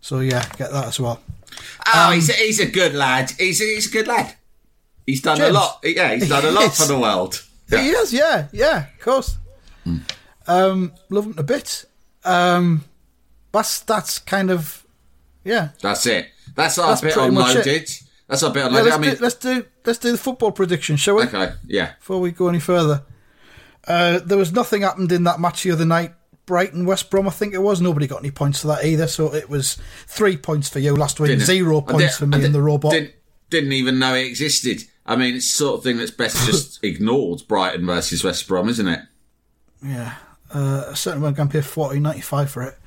So 0.00 0.20
yeah, 0.20 0.46
get 0.56 0.70
that 0.70 0.86
as 0.88 1.00
well. 1.00 1.20
Oh, 1.92 2.12
he's, 2.12 2.28
a, 2.28 2.34
he's 2.34 2.60
a 2.60 2.66
good 2.66 2.94
lad. 2.94 3.32
He's 3.38 3.60
a, 3.60 3.64
he's 3.64 3.88
a 3.88 3.90
good 3.90 4.06
lad. 4.06 4.34
He's 5.06 5.22
done 5.22 5.40
a 5.40 5.48
lot. 5.50 5.80
Yeah, 5.82 6.14
he's 6.14 6.28
done 6.28 6.44
a 6.44 6.50
lot 6.60 6.74
for 6.74 6.86
the 6.86 6.98
world. 6.98 7.42
He 7.70 7.88
is, 7.90 8.12
yeah, 8.12 8.48
yeah, 8.52 8.86
of 8.94 9.00
course. 9.00 9.38
Um, 10.46 10.92
love 11.10 11.26
him 11.26 11.34
a 11.36 11.42
bit. 11.42 11.84
Um, 12.28 12.84
that's 13.52 13.80
that's 13.80 14.18
kind 14.18 14.50
of 14.50 14.86
yeah. 15.44 15.70
That's 15.80 16.06
it. 16.06 16.28
That's 16.54 16.78
our 16.78 16.88
That's 16.88 17.00
bit 17.00 17.12
pretty 17.14 17.28
on 17.28 17.34
much 17.34 17.54
it. 17.56 17.66
Loaded. 17.66 17.90
That's 18.28 18.42
our 18.42 18.52
bit 18.52 18.64
on 18.64 18.72
Yeah, 18.74 18.80
let's, 18.82 18.96
I 18.96 18.98
mean, 18.98 19.14
do, 19.14 19.22
let's 19.22 19.34
do 19.36 19.64
let's 19.86 19.98
do 19.98 20.12
the 20.12 20.18
football 20.18 20.52
prediction, 20.52 20.96
shall 20.96 21.16
we? 21.16 21.22
okay, 21.24 21.52
yeah. 21.66 21.92
Before 21.98 22.20
we 22.20 22.30
go 22.32 22.48
any 22.48 22.60
further, 22.60 23.02
uh, 23.86 24.18
there 24.24 24.36
was 24.38 24.52
nothing 24.52 24.82
happened 24.82 25.12
in 25.12 25.24
that 25.24 25.40
match 25.40 25.62
the 25.62 25.70
other 25.72 25.84
night. 25.86 26.12
Brighton 26.44 26.86
West 26.86 27.10
Brom, 27.10 27.26
I 27.28 27.30
think 27.30 27.52
it 27.54 27.58
was. 27.58 27.80
Nobody 27.80 28.06
got 28.06 28.20
any 28.20 28.30
points 28.30 28.62
for 28.62 28.68
that 28.68 28.84
either. 28.84 29.06
So 29.06 29.34
it 29.34 29.48
was 29.50 29.76
three 30.06 30.36
points 30.36 30.68
for 30.70 30.78
you 30.78 30.96
last 30.96 31.20
week, 31.20 31.28
Didn't- 31.30 31.44
zero 31.44 31.80
points 31.82 32.04
did- 32.04 32.12
for 32.14 32.26
me 32.26 32.42
and 32.44 32.54
the 32.54 32.62
robot. 32.62 32.92
Didn't, 32.92 33.12
didn't 33.50 33.72
even 33.72 33.98
know 33.98 34.14
it 34.14 34.26
existed. 34.26 34.82
I 35.04 35.16
mean, 35.16 35.36
it's 35.36 35.46
the 35.46 35.56
sort 35.64 35.78
of 35.78 35.84
thing 35.84 35.96
that's 35.98 36.10
best 36.10 36.44
just 36.50 36.82
ignored. 36.84 37.42
Brighton 37.48 37.84
versus 37.86 38.24
West 38.24 38.48
Brom, 38.48 38.68
isn't 38.70 38.88
it? 38.88 39.00
Yeah, 39.82 40.14
uh, 40.54 40.86
I 40.90 40.94
certainly 40.94 41.24
won't 41.24 41.36
go 41.36 41.42
and 41.42 41.50
pay 41.50 41.60
forty 41.60 42.00
ninety 42.00 42.20
five 42.20 42.50
for 42.50 42.62
it. 42.62 42.78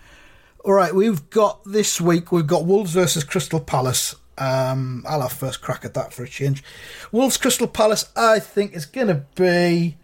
All 0.63 0.73
right, 0.73 0.93
we've 0.93 1.29
got 1.29 1.63
this 1.65 1.99
week. 1.99 2.31
We've 2.31 2.45
got 2.47 2.65
Wolves 2.65 2.91
versus 2.93 3.23
Crystal 3.23 3.59
Palace. 3.59 4.15
Um, 4.37 5.03
I'll 5.07 5.21
have 5.21 5.33
first 5.33 5.61
crack 5.61 5.85
at 5.85 5.93
that 5.95 6.13
for 6.13 6.23
a 6.23 6.27
change. 6.27 6.63
Wolves 7.11 7.37
Crystal 7.37 7.67
Palace. 7.67 8.09
I 8.15 8.39
think 8.39 8.73
is 8.73 8.85
going 8.85 9.07
to 9.07 9.25
be 9.35 9.97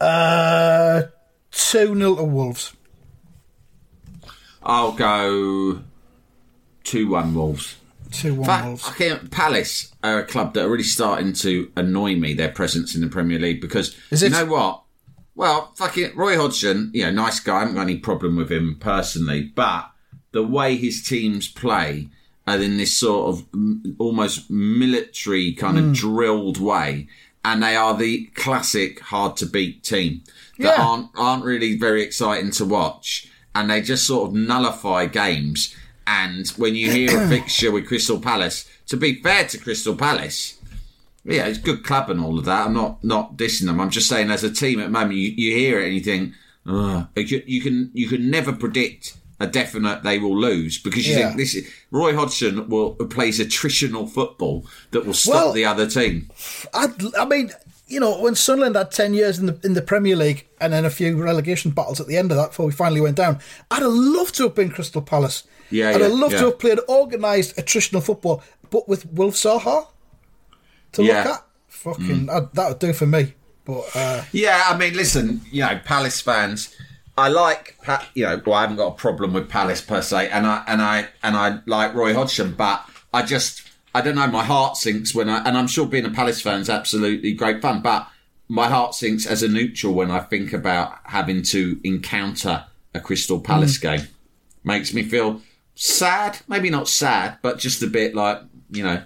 uh 0.00 1.02
two 1.50 1.94
0 1.94 2.16
to 2.16 2.24
Wolves. 2.24 2.74
I'll 4.62 4.92
go 4.92 5.82
two-one 6.84 7.34
Wolves. 7.34 7.76
Two 8.10 8.34
one 8.34 8.66
Wolves. 8.66 8.82
fucking 8.82 9.28
Palace 9.28 9.94
are 10.02 10.18
a 10.18 10.24
club 10.26 10.54
that 10.54 10.64
are 10.64 10.68
really 10.68 10.82
starting 10.82 11.32
to 11.34 11.70
annoy 11.76 12.16
me. 12.16 12.34
Their 12.34 12.50
presence 12.50 12.94
in 12.94 13.00
the 13.00 13.06
Premier 13.08 13.38
League 13.38 13.60
because 13.60 13.96
Is 14.10 14.22
you 14.22 14.28
it? 14.28 14.32
know 14.32 14.46
what? 14.46 14.82
Well, 15.34 15.72
fucking 15.76 16.12
Roy 16.16 16.36
Hodgson, 16.36 16.90
you 16.92 17.04
know, 17.04 17.10
nice 17.10 17.40
guy. 17.40 17.56
I 17.56 17.58
haven't 17.60 17.74
got 17.76 17.82
any 17.82 17.96
problem 17.98 18.36
with 18.36 18.50
him 18.50 18.76
personally, 18.80 19.42
but 19.54 19.90
the 20.32 20.42
way 20.42 20.76
his 20.76 21.02
teams 21.02 21.48
play 21.48 22.08
and 22.46 22.62
in 22.62 22.76
this 22.76 22.92
sort 22.96 23.28
of 23.34 23.50
mm, 23.52 23.94
almost 23.98 24.50
military 24.50 25.52
kind 25.52 25.78
Hmm. 25.78 25.88
of 25.90 25.92
drilled 25.94 26.58
way, 26.60 27.08
and 27.44 27.62
they 27.62 27.76
are 27.76 27.96
the 27.96 28.26
classic 28.34 29.00
hard 29.00 29.36
to 29.38 29.46
beat 29.46 29.82
team 29.82 30.22
that 30.58 30.76
Yeah. 30.76 30.82
aren't 30.84 31.08
aren't 31.16 31.44
really 31.44 31.76
very 31.78 32.02
exciting 32.02 32.50
to 32.52 32.64
watch, 32.64 33.28
and 33.54 33.70
they 33.70 33.80
just 33.82 34.06
sort 34.06 34.28
of 34.28 34.34
nullify 34.34 35.06
games. 35.06 35.74
And 36.06 36.48
when 36.56 36.74
you 36.74 36.90
hear 36.90 37.22
a 37.24 37.28
fixture 37.34 37.70
with 37.70 37.86
Crystal 37.86 38.18
Palace, 38.20 38.66
to 38.88 38.96
be 38.96 39.22
fair 39.22 39.46
to 39.46 39.58
Crystal 39.58 39.94
Palace, 39.94 40.59
yeah, 41.24 41.46
it's 41.46 41.58
good 41.58 41.84
club 41.84 42.10
and 42.10 42.20
all 42.20 42.38
of 42.38 42.44
that. 42.46 42.66
I'm 42.66 42.74
not 42.74 43.02
not 43.04 43.36
dissing 43.36 43.66
them. 43.66 43.80
I'm 43.80 43.90
just 43.90 44.08
saying, 44.08 44.30
as 44.30 44.44
a 44.44 44.50
team 44.50 44.80
at 44.80 44.84
the 44.84 44.90
moment, 44.90 45.14
you, 45.14 45.28
you 45.36 45.54
hear 45.56 45.80
it 45.80 45.86
and 45.86 45.94
you 45.94 46.00
think, 46.00 46.32
Ugh. 46.66 47.06
you, 47.16 47.42
you 47.46 47.60
can 47.60 47.90
you 47.94 48.08
can 48.08 48.30
never 48.30 48.52
predict 48.52 49.16
a 49.42 49.46
definite 49.46 50.02
they 50.02 50.18
will 50.18 50.38
lose 50.38 50.76
because 50.78 51.08
you 51.08 51.14
Yeah. 51.16 51.28
think 51.28 51.38
this 51.38 51.54
is, 51.54 51.66
Roy 51.90 52.14
Hodgson 52.14 52.68
will 52.68 52.90
plays 52.94 53.40
attritional 53.40 54.08
football 54.08 54.66
that 54.90 55.06
will 55.06 55.14
stop 55.14 55.34
Well- 55.34 55.52
the 55.52 55.64
other 55.64 55.88
team. 55.88 56.28
I'd, 56.74 57.14
I 57.16 57.24
mean, 57.24 57.50
you 57.86 58.00
know, 58.00 58.20
when 58.20 58.34
Sunderland 58.34 58.76
had 58.76 58.90
ten 58.90 59.14
years 59.14 59.38
in 59.38 59.46
the 59.46 59.58
in 59.64 59.74
the 59.74 59.82
Premier 59.82 60.14
League 60.16 60.46
and 60.60 60.72
then 60.72 60.84
a 60.84 60.90
few 60.90 61.20
relegation 61.22 61.70
battles 61.72 62.00
at 62.00 62.06
the 62.06 62.16
end 62.16 62.30
of 62.30 62.36
that 62.36 62.50
before 62.50 62.66
we 62.66 62.72
finally 62.72 63.00
went 63.00 63.16
down, 63.16 63.40
I'd 63.70 63.82
have 63.82 63.92
loved 63.92 64.34
to 64.36 64.44
have 64.44 64.54
been 64.54 64.70
Crystal 64.70 65.02
Palace. 65.02 65.44
Yeah, 65.70 65.90
I'd 65.90 66.00
yeah, 66.00 66.08
have 66.08 66.18
loved 66.18 66.34
yeah. 66.34 66.40
to 66.40 66.44
have 66.46 66.58
played 66.58 66.78
organised 66.88 67.56
attritional 67.56 68.02
football, 68.02 68.42
but 68.70 68.88
with 68.88 69.06
Wilf 69.06 69.34
Zaha 69.34 69.86
to 70.92 71.02
Yeah. 71.02 71.22
Mm. 71.22 71.24
look 71.26 71.34
at. 71.34 71.44
Fucking, 71.68 72.30
I'd- 72.30 72.46
that 72.54 72.68
would 72.68 72.78
do 72.78 72.92
for 72.92 73.06
me. 73.06 73.34
But 73.64 73.84
uh, 73.94 74.22
Yeah, 74.32 74.64
I 74.66 74.76
mean, 74.76 74.94
listen, 74.94 75.40
you 75.50 75.62
know, 75.62 75.78
Palace 75.84 76.20
fans. 76.20 76.74
I 77.18 77.28
like, 77.28 77.76
you 78.14 78.24
know, 78.24 78.40
well, 78.46 78.54
I 78.56 78.62
haven't 78.62 78.76
got 78.76 78.86
a 78.88 78.94
problem 78.96 79.32
with 79.34 79.48
Palace 79.48 79.80
per 79.82 80.00
se, 80.00 80.30
and 80.30 80.46
I 80.46 80.64
and 80.66 80.80
I 80.80 81.08
and 81.22 81.36
I 81.36 81.58
like 81.66 81.92
Roy 81.94 82.14
Hodgson, 82.14 82.54
but 82.54 82.82
I 83.12 83.22
just, 83.22 83.62
I 83.94 84.00
don't 84.00 84.14
know, 84.14 84.26
my 84.26 84.42
heart 84.44 84.76
sinks 84.78 85.14
when 85.14 85.28
I, 85.28 85.44
and 85.46 85.58
I'm 85.58 85.66
sure 85.66 85.86
being 85.86 86.06
a 86.06 86.10
Palace 86.10 86.40
fan 86.40 86.60
is 86.60 86.70
absolutely 86.70 87.32
great 87.34 87.60
fun, 87.60 87.82
but 87.82 88.08
my 88.48 88.68
heart 88.68 88.94
sinks 88.94 89.26
as 89.26 89.42
a 89.42 89.48
neutral 89.48 89.92
when 89.92 90.10
I 90.10 90.20
think 90.20 90.52
about 90.54 90.98
having 91.04 91.42
to 91.44 91.78
encounter 91.84 92.64
a 92.94 93.00
Crystal 93.00 93.38
Palace 93.40 93.76
game. 93.78 94.06
Makes 94.64 94.94
me 94.94 95.02
feel 95.02 95.42
sad, 95.74 96.38
maybe 96.48 96.70
not 96.70 96.88
sad, 96.88 97.38
but 97.42 97.58
just 97.58 97.82
a 97.82 97.86
bit 97.86 98.14
like, 98.14 98.40
you 98.70 98.82
know, 98.82 99.02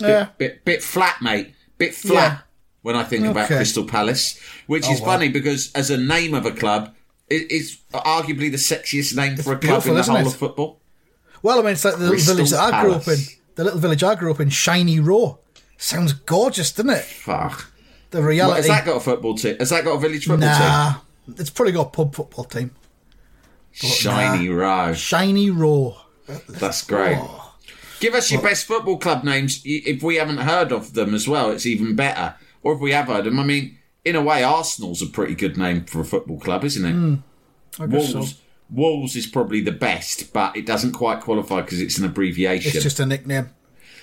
yeah, 0.00 0.28
bit 0.38 0.64
bit 0.64 0.82
flat, 0.82 1.20
mate. 1.22 1.54
Bit 1.78 1.94
flat 1.94 2.14
Yeah. 2.32 2.38
when 2.82 2.96
I 2.96 3.04
think 3.04 3.26
about 3.26 3.44
Okay. 3.44 3.54
Oh, 3.54 3.58
Crystal 3.58 3.84
Palace, 3.84 4.38
which 4.66 4.84
oh, 4.86 4.92
is 4.92 5.00
wow. 5.00 5.06
funny 5.06 5.28
because 5.28 5.72
as 5.72 5.90
a 5.90 5.96
name 5.96 6.34
of 6.34 6.46
a 6.46 6.52
club, 6.52 6.94
it, 7.28 7.46
it's 7.50 7.76
arguably 7.92 8.50
the 8.50 8.56
sexiest 8.58 9.16
name 9.16 9.36
for 9.36 9.54
a 9.54 9.58
club 9.58 9.86
in 9.86 9.94
the 9.94 10.02
whole 10.02 10.16
it? 10.16 10.26
of 10.26 10.36
football. 10.36 10.80
well, 11.42 11.58
I 11.58 11.62
mean, 11.62 11.72
it's 11.72 11.84
like 11.84 11.94
the 11.94 12.00
little 12.00 12.14
Crystal 12.14 12.34
village 12.36 12.50
that 12.50 12.74
I 12.74 12.82
grew 12.82 12.92
up 12.92 13.08
in. 13.08 13.18
The 13.54 13.64
little 13.64 13.80
village 13.80 14.02
I 14.02 14.14
grew 14.14 14.30
up 14.30 14.40
in, 14.40 14.48
Shiney 14.48 15.04
Row. 15.04 15.38
Sounds 15.76 16.12
gorgeous, 16.12 16.72
doesn't 16.72 16.90
it? 16.90 17.02
Fuck. 17.04 17.70
The 18.10 18.20
What, 18.20 18.26
reality. 18.28 18.56
has 18.58 18.66
that 18.68 18.84
got 18.84 18.96
a 18.96 19.00
football 19.00 19.34
team? 19.34 19.56
Has 19.58 19.70
that 19.70 19.84
got 19.84 19.94
a 19.96 19.98
village 20.00 20.26
football 20.26 20.48
team? 20.48 20.58
nah, 20.60 20.94
it's 21.38 21.50
probably 21.50 21.72
got 21.72 21.86
a 21.86 21.90
pub 21.90 22.14
football 22.14 22.44
team. 22.44 22.70
team? 23.72 23.90
Shiney 23.90 24.54
Row. 24.54 24.92
Shiney 24.92 25.50
Row. 25.56 25.96
That's 26.48 26.84
great. 26.84 27.18
Oh. 27.18 27.41
Give 28.02 28.14
us 28.14 28.32
your 28.32 28.42
best 28.42 28.66
football 28.66 28.98
club 28.98 29.22
names. 29.22 29.62
If 29.64 30.02
we 30.02 30.16
haven't 30.16 30.38
heard 30.38 30.72
of 30.72 30.94
them 30.94 31.14
as 31.14 31.28
well, 31.28 31.50
it's 31.52 31.66
even 31.66 31.94
better. 31.94 32.34
Or 32.64 32.72
if 32.74 32.80
we 32.80 32.90
have 32.90 33.06
heard 33.06 33.24
them, 33.26 33.38
I 33.38 33.44
mean, 33.44 33.78
in 34.04 34.16
a 34.16 34.20
way, 34.20 34.42
Arsenal's 34.42 35.00
a 35.02 35.06
pretty 35.06 35.36
good 35.36 35.56
name 35.56 35.84
for 35.84 36.00
a 36.00 36.04
football 36.04 36.40
club, 36.40 36.64
isn't 36.64 36.84
it? 36.84 37.18
I 37.80 37.86
guess 37.86 38.12
Wolves. 38.12 38.34
so. 38.34 38.40
Wolves 38.70 39.14
is 39.14 39.28
probably 39.28 39.60
the 39.60 39.70
best, 39.70 40.32
but 40.32 40.56
it 40.56 40.66
doesn't 40.66 40.92
quite 40.92 41.20
qualify 41.20 41.60
because 41.60 41.80
it's 41.80 41.96
an 41.98 42.04
abbreviation. 42.04 42.72
It's 42.74 42.82
just 42.82 42.98
a 42.98 43.06
nickname, 43.06 43.50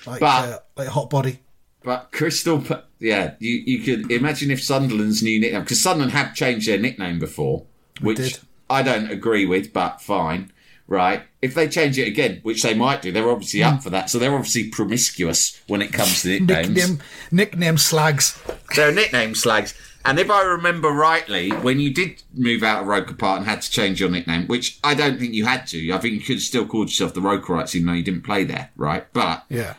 like 0.05 0.21
But- 0.21 0.49
uh, 0.49 0.59
like 0.77 0.88
hot 0.88 1.09
body. 1.09 1.39
But 1.83 2.12
Crystal, 2.13 2.63
yeah. 2.99 3.33
You 3.39 3.51
you 3.65 3.79
could 3.83 4.12
imagine 4.12 4.49
if 4.49 4.63
Sunderland's 4.63 5.21
new 5.21 5.39
nickname 5.41 5.62
because 5.62 5.81
Sunderland 5.81 6.13
have 6.13 6.33
changed 6.35 6.69
their 6.69 6.77
nickname 6.79 7.19
before, 7.19 7.65
which. 7.99 8.39
I 8.69 8.83
don't 8.83 9.09
agree 9.09 9.45
with, 9.47 9.73
but 9.73 9.99
fine, 9.99 10.51
right? 10.89 11.21
If 11.41 11.54
they 11.54 11.69
change 11.69 11.97
it 11.97 12.08
again, 12.08 12.39
which 12.43 12.63
they 12.63 12.73
might 12.73 13.02
do, 13.02 13.12
they're 13.13 13.30
obviously 13.30 13.62
Hmm. 13.62 13.67
up 13.75 13.84
for 13.84 13.89
that. 13.91 14.10
So 14.10 14.17
they're 14.19 14.34
obviously 14.36 14.69
promiscuous 14.69 15.60
when 15.67 15.82
it 15.82 15.93
comes 15.93 16.23
to 16.23 16.30
nicknames. 16.41 16.69
Nickname, 16.69 16.99
nickname 17.32 17.78
slags. 17.78 18.38
They're 18.75 18.91
nickname 18.91 19.36
slags. 19.36 19.73
And 20.06 20.17
if 20.17 20.30
I 20.32 20.41
remember 20.43 20.89
rightly, 20.89 21.49
when 21.52 21.80
you 21.80 21.93
did 21.93 22.23
move 22.34 22.63
out 22.63 22.82
of 22.82 22.88
Roker 22.88 23.13
Park 23.13 23.39
and 23.39 23.47
had 23.47 23.62
to 23.62 23.69
change 23.69 23.99
your 23.99 24.10
nickname, 24.10 24.47
which 24.47 24.80
I 24.84 24.95
don't 24.95 25.19
think 25.19 25.34
you 25.34 25.45
had 25.45 25.67
to, 25.67 25.91
I 25.93 25.97
think 25.99 26.13
you 26.15 26.21
could 26.21 26.41
still 26.41 26.65
call 26.65 26.84
yourself 26.86 27.13
the 27.13 27.19
Rokerites 27.21 27.75
even 27.75 27.88
though 27.88 27.93
you 27.93 28.04
didn't 28.04 28.23
play 28.23 28.43
there, 28.45 28.69
right? 28.75 29.06
But 29.13 29.45
Yeah. 29.49 29.73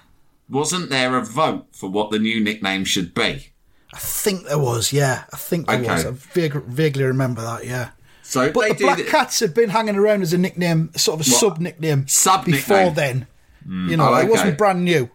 wasn't 0.48 0.90
there 0.90 1.16
a 1.16 1.24
vote 1.24 1.66
for 1.72 1.88
what 1.90 2.10
the 2.10 2.18
new 2.18 2.38
nickname 2.40 2.84
should 2.84 3.14
be? 3.14 3.48
I 3.92 3.98
think 3.98 4.46
there 4.46 4.58
was, 4.58 4.92
yeah. 4.92 5.24
I 5.32 5.36
think 5.36 5.66
there 5.66 5.80
Okay. 5.80 5.90
was. 5.90 6.06
I 6.06 6.10
vague, 6.10 6.64
vaguely 6.64 7.04
remember 7.04 7.40
that, 7.42 7.66
yeah. 7.66 7.88
So 8.30 8.52
But 8.52 8.60
they 8.60 8.68
the 8.74 8.84
Black 8.84 8.98
the- 8.98 9.04
Cats 9.04 9.40
had 9.40 9.54
been 9.54 9.70
hanging 9.70 9.96
around 9.96 10.22
as 10.22 10.32
a 10.32 10.38
nickname, 10.38 10.92
sort 10.96 11.18
of 11.20 11.26
a 11.26 11.30
sub 11.30 11.58
nickname, 11.58 12.06
Sub-nickname. 12.06 12.52
before 12.60 12.90
then. 12.92 13.26
Hmm. 13.66 13.88
you 13.88 13.96
know, 13.96 14.14
oh, 14.14 14.18
it 14.18 14.28
wasn't 14.28 14.56
brand 14.56 14.84
new. 14.84 15.10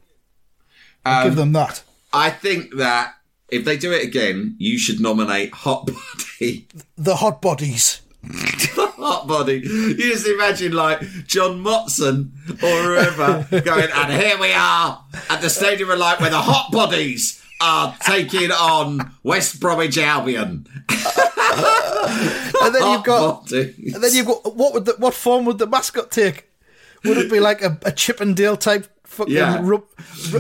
I'll 1.06 1.24
give 1.24 1.34
um, 1.34 1.38
them 1.38 1.54
that. 1.54 1.82
I 2.12 2.30
think 2.30 2.76
that 2.76 3.14
if 3.50 3.64
they 3.64 3.78
do 3.78 3.94
it 3.94 4.04
again, 4.04 4.56
you 4.60 4.78
should 4.78 5.00
nominate 5.00 5.54
Hot 5.54 5.88
Body. 5.88 6.68
The 6.98 7.16
Hot 7.16 7.42
Bodies. 7.42 8.02
Hot 8.28 9.28
Body. 9.28 9.62
You 9.64 9.96
just 9.96 10.28
imagine 10.28 10.74
like 10.74 11.00
John 11.26 11.64
Motson 11.64 12.32
or 12.62 12.84
whoever 12.84 13.48
going, 13.62 13.90
and 13.94 14.22
here 14.22 14.38
we 14.38 14.52
are 14.52 15.06
at 15.30 15.40
the 15.42 15.50
Stadium 15.50 15.90
of 15.90 16.00
Light 16.00 16.20
where 16.20 16.32
the 16.32 16.42
Hot 16.42 16.70
Bodies 16.70 17.42
are 17.62 17.96
taking 18.06 18.52
on 18.52 19.12
West 19.24 19.60
Bromwich 19.60 19.98
Albion. 19.98 20.68
And 22.62 22.74
then 22.74 22.92
you've 22.92 23.04
got, 23.04 23.52
and 23.52 24.04
then 24.04 24.14
you've 24.14 24.26
got, 24.28 24.56
what 24.56 24.74
would 24.74 24.86
the, 24.86 24.94
what 24.98 25.14
form 25.14 25.46
would 25.46 25.58
the 25.58 25.68
mascot 25.68 26.12
take? 26.12 26.50
Would 27.04 27.18
it 27.18 27.30
be 27.30 27.40
like 27.40 27.62
a, 27.62 27.78
a 27.84 27.92
Chippendale 27.92 28.58
type 28.58 28.88
fucking 29.04 29.34
Yeah. 29.34 29.60
rub, 29.62 29.84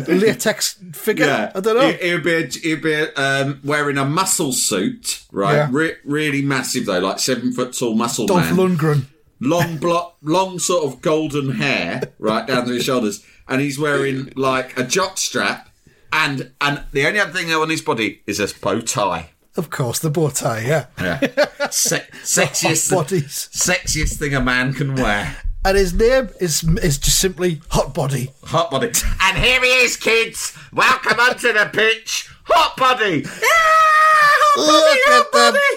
latex 0.07 0.73
figure? 0.93 1.25
Yeah, 1.27 1.51
I 1.53 1.59
don't 1.59 1.77
know. 1.77 1.87
It, 1.87 2.13
would 2.13 2.23
be 2.23 2.33
a, 2.33 2.39
it 2.39 2.65
would 2.65 2.81
be 2.81 2.93
a, 2.93 3.13
um, 3.15 3.59
wearing 3.63 3.97
a 3.97 4.05
muscle 4.05 4.51
suit, 4.51 5.23
right? 5.31 5.53
Yeah. 5.55 5.69
Re- 5.71 5.95
really 6.03 6.41
massive 6.41 6.85
though, 6.87 6.99
like 6.99 7.19
seven 7.19 7.51
foot 7.53 7.73
tall 7.73 7.93
muscle 7.95 8.25
Dolph 8.25 8.51
man. 8.51 8.77
Lundgren. 8.77 9.05
long 9.39 9.77
blo- 9.77 10.13
long 10.23 10.57
sort 10.59 10.85
of 10.85 11.01
golden 11.01 11.51
hair 11.51 12.01
right 12.19 12.47
down 12.47 12.65
to 12.65 12.73
his 12.73 12.83
shoulders 12.83 13.23
and 13.47 13.61
he's 13.61 13.77
wearing 13.77 14.31
like 14.35 14.77
a 14.79 14.83
jock 14.83 15.17
strap 15.19 15.69
and 16.23 16.51
and 16.61 16.83
the 16.91 17.05
only 17.07 17.19
other 17.19 17.31
thing 17.33 17.51
on 17.51 17.69
his 17.69 17.81
body 17.81 18.21
is 18.25 18.39
a 18.39 18.47
bow 18.61 18.79
tie 18.81 19.29
Of 19.57 19.69
course, 19.69 19.99
the 19.99 20.09
bow 20.09 20.29
tie, 20.29 20.61
yeah. 20.71 20.85
yeah 20.99 21.19
Se- 21.71 22.07
sexiest 22.23 22.91
bodies. 22.91 23.49
sexiest 23.53 24.17
thing 24.19 24.33
a 24.33 24.41
man 24.41 24.73
can 24.73 24.95
wear 24.95 25.37
And 25.65 25.77
his 25.77 25.93
name 25.93 26.29
is 26.39 26.63
is 26.87 26.97
just 26.99 27.19
simply 27.19 27.61
Hot 27.69 27.93
Body. 27.93 28.31
hot 28.43 28.69
body 28.71 28.91
and 29.25 29.37
here 29.37 29.61
he 29.61 29.73
is 29.85 29.97
kids 29.97 30.57
welcome 30.71 31.19
onto 31.19 31.51
the 31.53 31.69
pitch 31.73 32.29
hot 32.45 32.75
body 32.77 33.17
yeah, 33.25 33.29
hot 34.53 34.55
body, 34.55 34.99
Look 35.01 35.03
hot 35.07 35.25
at 35.25 35.31
body. 35.53 35.71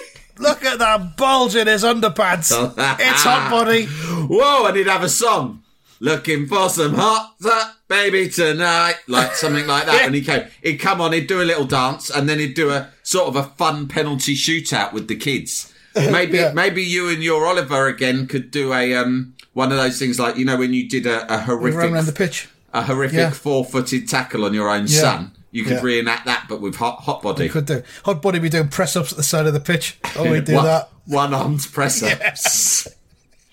look 0.47 0.65
at 0.71 0.79
that 0.79 1.17
bulge 1.17 1.55
in 1.55 1.67
his 1.67 1.83
underpants. 1.83 2.51
it's 2.99 3.23
Hot 3.23 3.49
Body. 3.51 3.85
Whoa, 3.87 4.67
and 4.67 4.77
he'd 4.77 4.87
have 4.87 5.03
a 5.03 5.09
song. 5.09 5.63
Looking 6.01 6.47
for 6.47 6.69
some 6.69 6.93
hot 6.93 7.35
hot 7.41 7.75
baby 7.89 8.29
tonight, 8.29 8.95
like 9.07 9.35
something 9.35 9.67
like 9.67 9.85
that. 9.85 10.01
And 10.05 10.15
he 10.15 10.21
came, 10.21 10.47
he'd 10.63 10.77
come 10.77 11.01
on, 11.01 11.11
he'd 11.13 11.27
do 11.27 11.41
a 11.41 11.43
little 11.43 11.65
dance, 11.65 12.09
and 12.09 12.29
then 12.29 12.39
he'd 12.39 12.53
do 12.55 12.69
a 12.69 12.89
sort 13.03 13.27
of 13.27 13.35
a 13.35 13.43
fun 13.43 13.87
penalty 13.87 14.33
shootout 14.35 14.93
with 14.93 15.07
the 15.09 15.15
kids. 15.15 15.73
Maybe, 15.95 16.37
Yeah. 16.37 16.53
maybe 16.53 16.83
you 16.83 17.09
and 17.09 17.21
your 17.23 17.45
Oliver 17.47 17.87
again 17.87 18.27
could 18.27 18.51
do 18.51 18.71
a 18.73 18.93
um 18.95 19.33
one 19.53 19.71
of 19.71 19.77
those 19.77 19.99
things 19.99 20.19
like 20.19 20.37
you 20.37 20.45
know 20.45 20.55
when 20.55 20.73
you 20.73 20.87
did 20.87 21.05
a, 21.05 21.33
a 21.33 21.39
horrific 21.39 21.91
around 21.91 22.05
the 22.05 22.13
pitch. 22.13 22.47
a 22.73 22.83
horrific 22.83 23.17
Yeah. 23.17 23.31
four 23.31 23.65
footed 23.65 24.07
tackle 24.07 24.45
on 24.45 24.53
your 24.53 24.69
own 24.69 24.83
Yeah. 24.87 25.01
son. 25.01 25.31
You 25.51 25.63
could 25.63 25.77
Yeah. 25.77 25.81
reenact 25.81 26.25
that, 26.27 26.45
but 26.47 26.61
with 26.61 26.75
hot 26.75 27.01
hot 27.01 27.23
body. 27.23 27.45
You 27.45 27.49
could 27.49 27.65
do. 27.65 27.81
Hot 28.05 28.21
Body 28.21 28.37
be 28.39 28.49
doing 28.49 28.67
press 28.69 28.95
ups 28.95 29.11
at 29.11 29.17
the 29.17 29.23
side 29.23 29.47
of 29.47 29.53
the 29.53 29.59
pitch. 29.59 29.97
Oh, 30.15 30.29
we 30.31 30.39
do 30.41 30.53
one, 30.53 30.65
that. 30.65 30.89
One 31.05 31.33
armed 31.33 31.67
press 31.73 32.03
ups. 32.03 32.87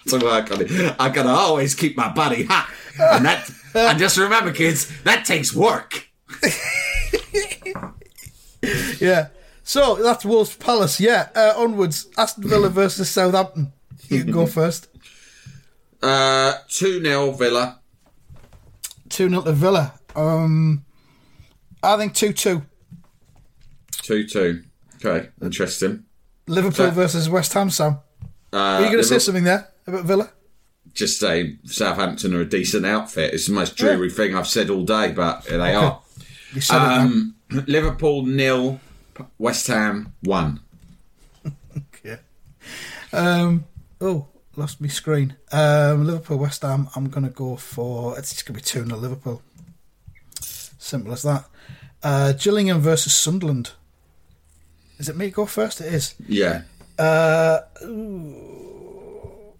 To 0.09 0.19
work 0.19 0.51
on 0.53 0.63
it. 0.63 0.97
I 0.99 1.09
gotta 1.09 1.29
always 1.31 1.75
keep 1.75 1.97
my 1.97 2.09
body 2.13 2.45
hot. 2.45 2.69
And 2.99 3.25
that 3.27 3.51
and 3.75 3.99
just 3.99 4.17
remember 4.17 4.53
kids, 4.53 4.91
that 5.03 5.25
takes 5.25 5.53
work. 5.55 6.09
Yeah. 9.01 9.29
So 9.63 9.97
that's 9.97 10.25
Wolves 10.25 10.57
Palace. 10.57 10.99
Yeah. 11.01 11.29
Uh, 11.35 11.55
onwards. 11.57 12.07
Aston 12.17 12.49
Villa 12.49 12.69
versus 12.69 13.09
Southampton. 13.11 13.73
You 14.09 14.25
can 14.25 14.33
go 14.33 14.47
first. 14.59 14.89
Uh 16.03 16.55
two 16.69 17.03
0 17.03 17.33
Villa. 17.33 17.81
2 19.09 19.29
0 19.29 19.43
to 19.43 19.53
Villa. 19.53 19.95
Um, 20.15 20.85
I 21.83 21.97
think 21.97 22.15
2 22.15 22.33
2. 22.33 22.63
Two 24.03 24.27
two. 24.27 24.63
Okay, 25.05 25.29
interesting. 25.43 26.05
Liverpool 26.47 26.87
Uh, 26.87 26.91
versus 26.91 27.29
West 27.29 27.53
Ham, 27.55 27.71
Sam. 27.71 27.99
Uh, 28.57 28.59
Are 28.59 28.81
you 28.81 28.87
going 28.87 28.99
to 28.99 29.05
say 29.05 29.19
something 29.19 29.45
there 29.45 29.69
about 29.87 30.07
Villa? 30.07 30.31
Just 30.95 31.21
say 31.21 31.59
Southampton 31.65 32.35
are 32.35 32.41
a 32.41 32.47
decent 32.47 32.87
outfit. 32.87 33.35
It's 33.35 33.47
the 33.49 33.53
most 33.53 33.77
dreary 33.77 34.09
thing 34.09 34.35
I've 34.35 34.49
said 34.49 34.71
all 34.71 34.83
day, 34.83 35.13
but 35.13 35.45
here 35.45 35.59
they 35.59 35.75
are. 35.75 36.01
It 36.55 36.65
now. 36.71 37.03
Um, 37.03 37.35
Liverpool 37.51 38.25
nil, 38.25 38.81
West 39.39 39.67
Ham 39.67 40.15
one. 40.23 40.61
Yeah. 42.03 42.17
Um, 43.13 43.65
oh, 44.01 44.29
lost 44.57 44.81
my 44.81 44.87
screen. 44.89 45.37
Um, 45.53 46.07
Liverpool, 46.07 46.39
West 46.39 46.63
Ham. 46.63 46.89
I'm 46.97 47.11
going 47.11 47.25
to 47.25 47.31
go 47.31 47.57
for. 47.57 48.19
It's 48.19 48.43
going 48.43 48.59
to 48.59 48.63
be 48.63 48.65
2 48.65 48.87
0 48.87 48.99
Liverpool. 48.99 49.43
Simple 50.41 51.13
as 51.13 51.25
that. 51.25 51.45
Uh, 52.03 52.33
Gillingham 52.33 52.81
versus 52.81 53.13
Sunderland. 53.13 53.73
Is 54.99 55.11
it 55.11 55.17
me 55.17 55.31
go 55.31 55.45
first? 55.45 55.83
It 55.83 55.93
is. 55.93 56.15
Yeah. 56.27 56.63
Uh, 56.99 57.61
ooh. 57.85 59.55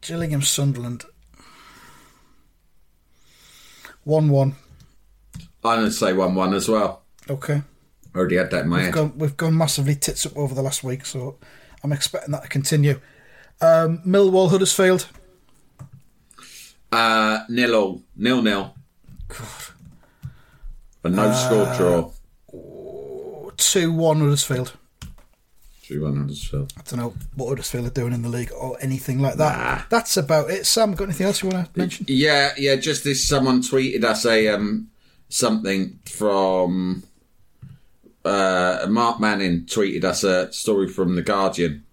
Gillingham, 0.00 0.42
Sunderland. 0.42 1.04
1 4.04 4.28
1. 4.28 4.54
I'm 5.64 5.78
going 5.78 5.84
to 5.86 5.90
say 5.90 6.12
1 6.12 6.34
1 6.34 6.54
as 6.54 6.68
well. 6.68 7.02
Okay. 7.28 7.62
Already 8.14 8.36
had 8.36 8.50
that 8.52 8.62
in 8.64 8.68
my 8.68 8.76
We've 8.76 8.84
head. 8.86 8.94
gone, 8.94 9.12
we've 9.18 9.36
gone 9.36 9.56
massively 9.58 9.94
tits 9.96 10.24
up 10.26 10.36
over 10.36 10.54
the 10.54 10.62
last 10.62 10.84
week, 10.84 11.04
so 11.04 11.36
I'm 11.82 11.92
expecting 11.92 12.30
that 12.32 12.42
to 12.44 12.48
continue. 12.48 13.00
Um, 13.60 13.98
Millwall, 14.06 14.50
Huddersfield. 14.50 15.08
Uh, 16.92 17.40
nil 17.48 17.74
all. 17.74 18.02
Nil 18.16 18.42
nil. 18.42 18.74
A 21.02 21.08
no 21.08 21.32
score 21.32 21.74
draw. 21.76 22.12
2 23.56 23.92
1 23.92 24.20
Huddersfield. 24.20 24.76
2 25.86 26.02
1 26.02 26.16
Huddersfield. 26.16 26.72
I 26.76 26.82
don't 26.82 26.98
know 26.98 27.14
what 27.36 27.48
Huddersfield 27.48 27.86
are 27.86 27.90
doing 27.90 28.12
in 28.12 28.22
the 28.22 28.28
league 28.28 28.50
or 28.52 28.76
anything 28.80 29.20
like 29.20 29.36
that. 29.36 29.86
That's 29.88 30.16
about 30.16 30.50
it. 30.50 30.66
Sam, 30.66 30.94
got 30.94 31.04
anything 31.04 31.26
else 31.26 31.42
you 31.42 31.48
want 31.48 31.72
to 31.72 31.78
mention? 31.78 32.06
Yeah, 32.08 32.52
yeah, 32.58 32.74
just 32.76 33.04
this 33.04 33.26
someone 33.26 33.62
tweeted 33.62 34.02
us 34.04 34.26
a 34.26 34.48
um 34.48 34.88
something 35.28 35.98
from 36.06 37.04
uh 38.24 38.86
Mark 38.88 39.20
Manning 39.20 39.64
tweeted 39.66 40.04
us 40.04 40.24
a 40.24 40.52
story 40.52 40.88
from 40.88 41.14
The 41.14 41.22
Guardian. 41.22 41.84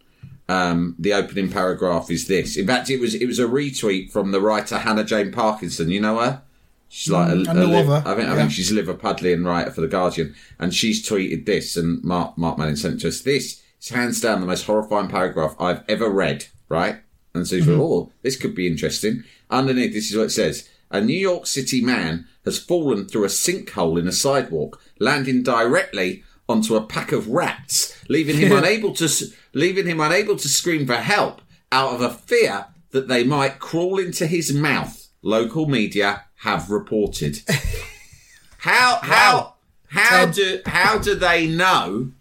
Um 0.49 0.95
the 0.99 1.13
opening 1.13 1.51
paragraph 1.51 2.10
is 2.10 2.27
this. 2.27 2.58
In 2.58 2.65
fact 2.67 2.89
it 2.89 2.99
was 2.99 3.13
it 3.13 3.25
was 3.27 3.39
a 3.39 3.45
retweet 3.45 4.12
from 4.12 4.32
the 4.32 4.41
writer 4.41 4.79
Hannah 4.79 5.03
Jane 5.03 5.32
Parkinson, 5.32 5.89
you 5.91 6.01
know 6.01 6.19
her? 6.19 6.41
She's 6.89 7.12
like 7.12 7.29
a, 7.29 7.36
Mm, 7.36 7.47
I 7.47 7.51
a 7.51 7.65
Liv- 7.65 7.86
her, 7.88 8.03
I 8.06 8.15
think 8.15 8.27
I 8.27 8.32
yeah. 8.34 8.36
think 8.36 8.51
she's 8.51 8.71
a 8.71 8.75
Liverpudlian 8.75 9.45
writer 9.45 9.71
for 9.71 9.82
the 9.82 9.88
Guardian, 9.88 10.36
and 10.60 10.73
she's 10.75 11.08
tweeted 11.08 11.45
this, 11.45 11.75
and 11.75 12.03
Mark 12.03 12.38
Mark 12.38 12.58
Manning 12.60 12.75
sent 12.75 13.01
to 13.01 13.08
us. 13.08 13.21
This 13.21 13.62
hands 13.89 14.21
down 14.21 14.41
the 14.41 14.47
most 14.47 14.65
horrifying 14.65 15.09
paragraph 15.09 15.55
I've 15.59 15.83
ever 15.87 16.09
read. 16.09 16.45
Right, 16.69 16.97
and 17.33 17.47
so 17.47 17.57
you 17.57 17.63
Mm-hmm. 17.63 17.81
oh, 17.81 18.11
this 18.21 18.35
could 18.35 18.55
be 18.55 18.67
interesting. 18.67 19.23
Underneath, 19.49 19.93
this 19.93 20.09
is 20.11 20.17
what 20.17 20.27
it 20.27 20.31
says: 20.31 20.69
A 20.89 21.01
New 21.01 21.17
York 21.17 21.45
City 21.45 21.81
man 21.81 22.27
has 22.45 22.59
fallen 22.59 23.07
through 23.07 23.25
a 23.25 23.27
sinkhole 23.27 23.99
in 23.99 24.07
a 24.07 24.11
sidewalk, 24.11 24.81
landing 24.99 25.43
directly 25.43 26.23
onto 26.49 26.75
a 26.75 26.86
pack 26.86 27.11
of 27.11 27.27
rats, 27.29 27.97
leaving 28.09 28.38
him 28.38 28.51
unable 28.57 28.93
to 28.95 29.09
leaving 29.53 29.86
him 29.88 29.99
unable 29.99 30.36
to 30.38 30.47
scream 30.49 30.86
for 30.88 30.95
help 30.95 31.41
out 31.71 31.93
of 31.93 32.01
a 32.01 32.09
fear 32.09 32.67
that 32.91 33.07
they 33.07 33.23
might 33.23 33.59
crawl 33.59 33.99
into 33.99 34.27
his 34.27 34.53
mouth. 34.53 35.07
Local 35.21 35.67
media 35.67 36.23
have 36.38 36.69
reported. 36.69 37.39
How 38.59 38.99
how 39.01 39.55
how 39.88 40.25
do 40.27 40.61
how 40.65 40.97
do 40.97 41.15
they 41.15 41.47
know? 41.47 42.11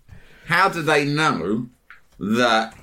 How 0.47 0.69
do 0.69 0.83
they 0.83 1.05
know 1.05 1.69
that 2.19 2.75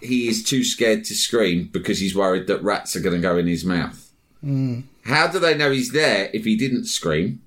he 0.00 0.28
is 0.28 0.42
too 0.42 0.64
scared 0.64 1.04
to 1.04 1.14
scream 1.14 1.68
because 1.72 1.98
he's 1.98 2.14
worried 2.14 2.46
that 2.46 2.62
rats 2.62 2.94
are 2.96 3.00
going 3.00 3.16
to 3.16 3.22
go 3.22 3.36
in 3.36 3.46
his 3.46 3.64
mouth? 3.64 4.10
Hmm. 4.40 4.80
How 5.04 5.26
do 5.26 5.38
they 5.38 5.56
know 5.56 5.70
he's 5.70 5.92
there 5.92 6.30
if 6.32 6.44
he 6.44 6.56
didn't 6.56 6.86
scream? 6.86 7.42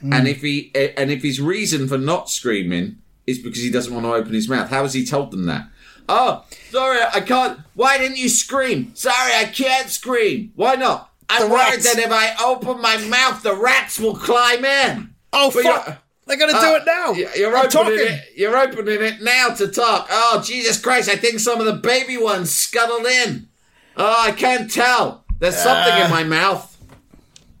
Hmm. 0.00 0.12
And 0.12 0.28
if 0.28 0.42
he 0.42 0.70
and 0.74 1.10
if 1.10 1.22
his 1.22 1.40
reason 1.40 1.88
for 1.88 1.98
not 1.98 2.30
screaming 2.30 2.98
is 3.26 3.38
because 3.38 3.62
he 3.62 3.70
doesn't 3.70 3.92
want 3.92 4.06
to 4.06 4.12
open 4.12 4.34
his 4.34 4.48
mouth, 4.48 4.70
how 4.70 4.82
has 4.82 4.94
he 4.94 5.04
told 5.04 5.30
them 5.30 5.46
that? 5.46 5.68
Oh, 6.08 6.44
sorry, 6.70 7.00
I 7.12 7.20
can't. 7.20 7.60
Why 7.74 7.98
didn't 7.98 8.16
you 8.16 8.30
scream? 8.30 8.92
Sorry, 8.94 9.32
I 9.34 9.44
can't 9.44 9.90
scream. 9.90 10.52
Why 10.56 10.74
not? 10.74 11.12
I'm 11.28 11.50
worried 11.50 11.80
that 11.80 11.98
if 11.98 12.10
I 12.10 12.34
open 12.42 12.80
my 12.80 12.96
mouth, 12.96 13.42
the 13.42 13.54
rats 13.54 13.98
will 13.98 14.14
climb 14.14 14.64
in. 14.64 15.14
Oh 15.32 15.50
But 15.52 15.62
fuck! 15.62 16.02
They're 16.28 16.36
gonna 16.36 16.52
do 16.52 16.58
Uh, 16.58 16.74
it 16.76 16.82
now. 16.86 17.12
You're 17.12 17.56
I'm 17.56 17.66
opening 17.66 17.70
talking. 17.70 17.98
it. 18.14 18.24
You're 18.36 18.56
opening 18.56 19.02
it 19.02 19.22
now 19.22 19.48
to 19.48 19.66
talk. 19.68 20.08
Oh 20.10 20.42
Jesus 20.44 20.80
Christ! 20.80 21.08
I 21.08 21.16
think 21.16 21.40
some 21.40 21.58
of 21.58 21.66
the 21.66 21.72
baby 21.72 22.16
ones 22.16 22.50
scuttled 22.54 23.06
in. 23.06 23.48
Oh, 23.96 24.14
I 24.18 24.30
can't 24.32 24.70
tell. 24.70 25.24
There's 25.40 25.56
something 25.56 26.04
in 26.04 26.10
my 26.10 26.22
mouth. 26.24 26.76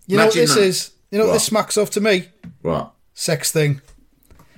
You 0.06 0.18
know 0.18 0.26
what 0.26 0.34
this 0.34 0.54
that. 0.54 0.60
is? 0.62 0.90
You 1.10 1.18
know 1.18 1.24
what, 1.24 1.28
What? 1.30 1.34
this 1.34 1.44
smacks 1.44 1.76
of 1.76 1.90
to 1.90 2.00
me? 2.00 2.28
What? 2.62 2.92
Sex 3.14 3.50
thing. 3.50 3.80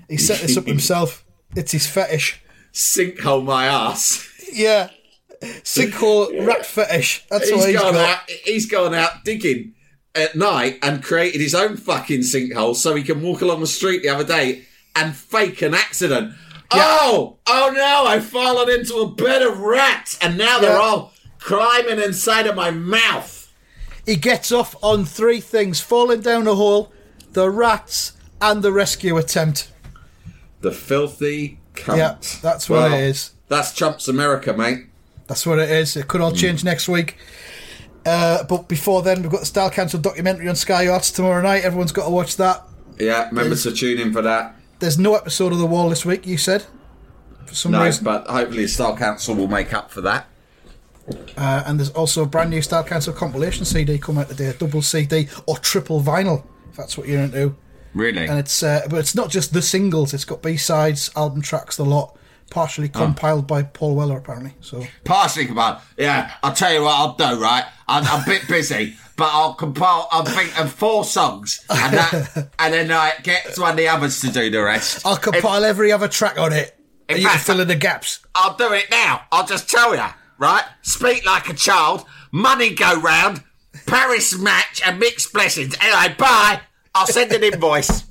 He 0.08 0.16
set 0.16 0.40
this 0.40 0.56
up 0.56 0.66
himself. 0.74 1.24
It's 1.56 1.72
his 1.72 1.86
fetish. 1.86 2.40
Sinkhole 2.72 3.44
my 3.44 3.66
ass. 3.66 4.26
Yeah. 4.52 4.90
Sinkhole 5.42 6.46
rat 6.46 6.66
fetish. 6.66 7.24
That's 7.30 7.48
he's 7.48 7.58
what 7.58 7.68
he's 7.68 7.80
gone 7.80 7.94
got. 7.94 8.08
out. 8.20 8.30
He's 8.44 8.66
gone 8.66 8.94
out 8.94 9.24
digging 9.24 9.74
at 10.14 10.34
night 10.34 10.78
and 10.82 11.02
created 11.02 11.40
his 11.40 11.54
own 11.54 11.76
fucking 11.76 12.20
sinkhole 12.20 12.74
so 12.74 12.94
he 12.94 13.02
can 13.02 13.22
walk 13.22 13.40
along 13.40 13.60
the 13.60 13.66
street 13.66 14.02
the 14.02 14.08
other 14.08 14.24
day 14.24 14.64
and 14.96 15.14
fake 15.14 15.62
an 15.62 15.74
accident. 15.74 16.34
Oh, 16.72 17.38
oh 17.46 17.72
no! 17.74 18.04
I've 18.06 18.24
fallen 18.24 18.70
into 18.70 18.94
a 18.96 19.10
bed 19.10 19.42
of 19.42 19.58
rats, 19.58 20.18
and 20.22 20.38
now 20.38 20.60
they're 20.60 20.70
Yeah. 20.70 20.78
all 20.78 21.12
climbing 21.40 21.98
inside 21.98 22.46
of 22.46 22.54
my 22.54 22.70
mouth. 22.70 23.52
He 24.06 24.16
gets 24.16 24.52
off 24.52 24.76
on 24.82 25.04
three 25.04 25.40
things 25.40 25.80
falling 25.80 26.20
down 26.20 26.46
a 26.46 26.54
hole, 26.54 26.92
the 27.32 27.50
rats, 27.50 28.12
and 28.40 28.62
the 28.62 28.72
rescue 28.72 29.16
attempt. 29.16 29.70
The 30.60 30.72
filthy 30.72 31.58
cunt. 31.74 31.96
Yeah, 31.96 32.16
that's 32.42 32.68
what 32.68 32.92
it 32.92 33.00
is. 33.00 33.32
That's 33.48 33.72
Trump's 33.72 34.08
America, 34.08 34.52
mate. 34.52 34.86
That's 35.26 35.46
what 35.46 35.58
it 35.58 35.70
is. 35.70 35.96
It 35.96 36.08
could 36.08 36.20
all 36.20 36.32
mm. 36.32 36.36
change 36.38 36.64
next 36.64 36.88
week. 36.88 37.16
Uh, 38.06 38.44
but 38.44 38.68
before 38.68 39.02
then, 39.02 39.22
we've 39.22 39.30
got 39.30 39.40
the 39.40 39.46
Style 39.46 39.70
Council 39.70 40.00
documentary 40.00 40.48
on 40.48 40.56
Sky 40.56 40.88
Arts 40.88 41.10
tomorrow 41.10 41.42
night. 41.42 41.64
Everyone's 41.64 41.92
got 41.92 42.04
to 42.04 42.10
watch 42.10 42.36
that. 42.36 42.62
Yeah, 42.98 43.28
remember 43.28 43.56
to 43.56 43.72
tune 43.72 43.98
in 43.98 44.12
for 44.12 44.22
that. 44.22 44.56
There's 44.78 44.98
no 44.98 45.14
episode 45.14 45.52
of 45.52 45.58
The 45.58 45.66
Wall 45.66 45.88
this 45.90 46.04
week, 46.06 46.26
you 46.26 46.38
said. 46.38 46.64
For 47.46 47.54
some 47.54 47.72
No, 47.72 47.84
reason. 47.84 48.04
but 48.04 48.26
hopefully 48.26 48.62
the 48.62 48.68
Style 48.68 48.96
Council 48.96 49.34
will 49.34 49.48
make 49.48 49.72
up 49.74 49.90
for 49.90 50.00
that. 50.02 50.26
Uh, 51.36 51.62
and 51.66 51.78
there's 51.78 51.90
also 51.90 52.22
a 52.22 52.26
brand 52.26 52.50
new 52.50 52.62
Style 52.62 52.84
Council 52.84 53.12
compilation 53.12 53.64
CD 53.64 53.98
coming 53.98 54.22
out 54.22 54.28
today, 54.28 54.46
a 54.46 54.52
double 54.54 54.80
CD 54.82 55.28
or 55.46 55.58
triple 55.58 56.00
vinyl, 56.00 56.44
if 56.70 56.76
that's 56.76 56.96
what 56.96 57.08
you're 57.08 57.20
into. 57.20 57.56
Really? 57.94 58.26
And 58.28 58.38
it's 58.38 58.62
uh, 58.62 58.86
but 58.88 58.98
it's 59.00 59.16
not 59.16 59.30
just 59.30 59.52
the 59.52 59.62
singles; 59.62 60.14
it's 60.14 60.24
got 60.24 60.42
B 60.42 60.56
sides, 60.56 61.10
album 61.16 61.42
tracks, 61.42 61.76
the 61.76 61.84
lot, 61.84 62.16
partially 62.50 62.88
compiled 62.88 63.46
by 63.46 63.62
Paul 63.62 63.94
Weller 63.94 64.18
apparently. 64.18 64.54
So 64.60 64.84
Partially 65.04 65.46
compiled. 65.46 65.78
Yeah, 65.96 66.32
I'll 66.42 66.52
tell 66.52 66.72
you 66.72 66.82
what 66.82 66.94
I'll 66.94 67.14
do, 67.14 67.40
right? 67.40 67.64
I'm, 67.88 68.04
I'm 68.04 68.22
a 68.22 68.26
bit 68.26 68.46
busy, 68.48 68.96
but 69.16 69.30
I'll 69.32 69.54
compile, 69.54 70.08
I'll 70.10 70.24
think 70.24 70.58
of 70.60 70.72
four 70.72 71.04
songs, 71.04 71.64
and 71.70 71.94
that, 71.94 72.48
and 72.58 72.74
then 72.74 72.90
I 72.92 73.12
get 73.22 73.56
one 73.56 73.70
of 73.72 73.76
the 73.76 73.88
others 73.88 74.20
to 74.22 74.30
do 74.30 74.50
the 74.50 74.62
rest. 74.62 75.06
I'll 75.06 75.16
compile 75.16 75.64
every 75.64 75.92
other 75.92 76.08
track 76.08 76.38
on 76.38 76.52
it, 76.52 76.76
in 77.08 77.14
and 77.14 77.18
you 77.18 77.24
can 77.26 77.34
fact, 77.34 77.46
fill 77.46 77.60
in 77.60 77.68
the 77.68 77.76
gaps. 77.76 78.20
I'll 78.34 78.56
do 78.56 78.72
it 78.72 78.86
now. 78.90 79.22
I'll 79.32 79.46
just 79.46 79.70
tell 79.70 79.94
you, 79.94 80.04
right? 80.38 80.64
Speak 80.82 81.24
like 81.24 81.48
a 81.48 81.54
child, 81.54 82.04
money 82.32 82.74
go 82.74 83.00
round, 83.00 83.42
Paris 83.86 84.36
match, 84.38 84.82
and 84.84 84.98
Mick's 84.98 85.30
blessings. 85.30 85.76
Anyway, 85.80 86.14
bye. 86.18 86.60
I'll 86.94 87.06
send 87.06 87.32
an 87.32 87.44
invoice. 87.44 88.04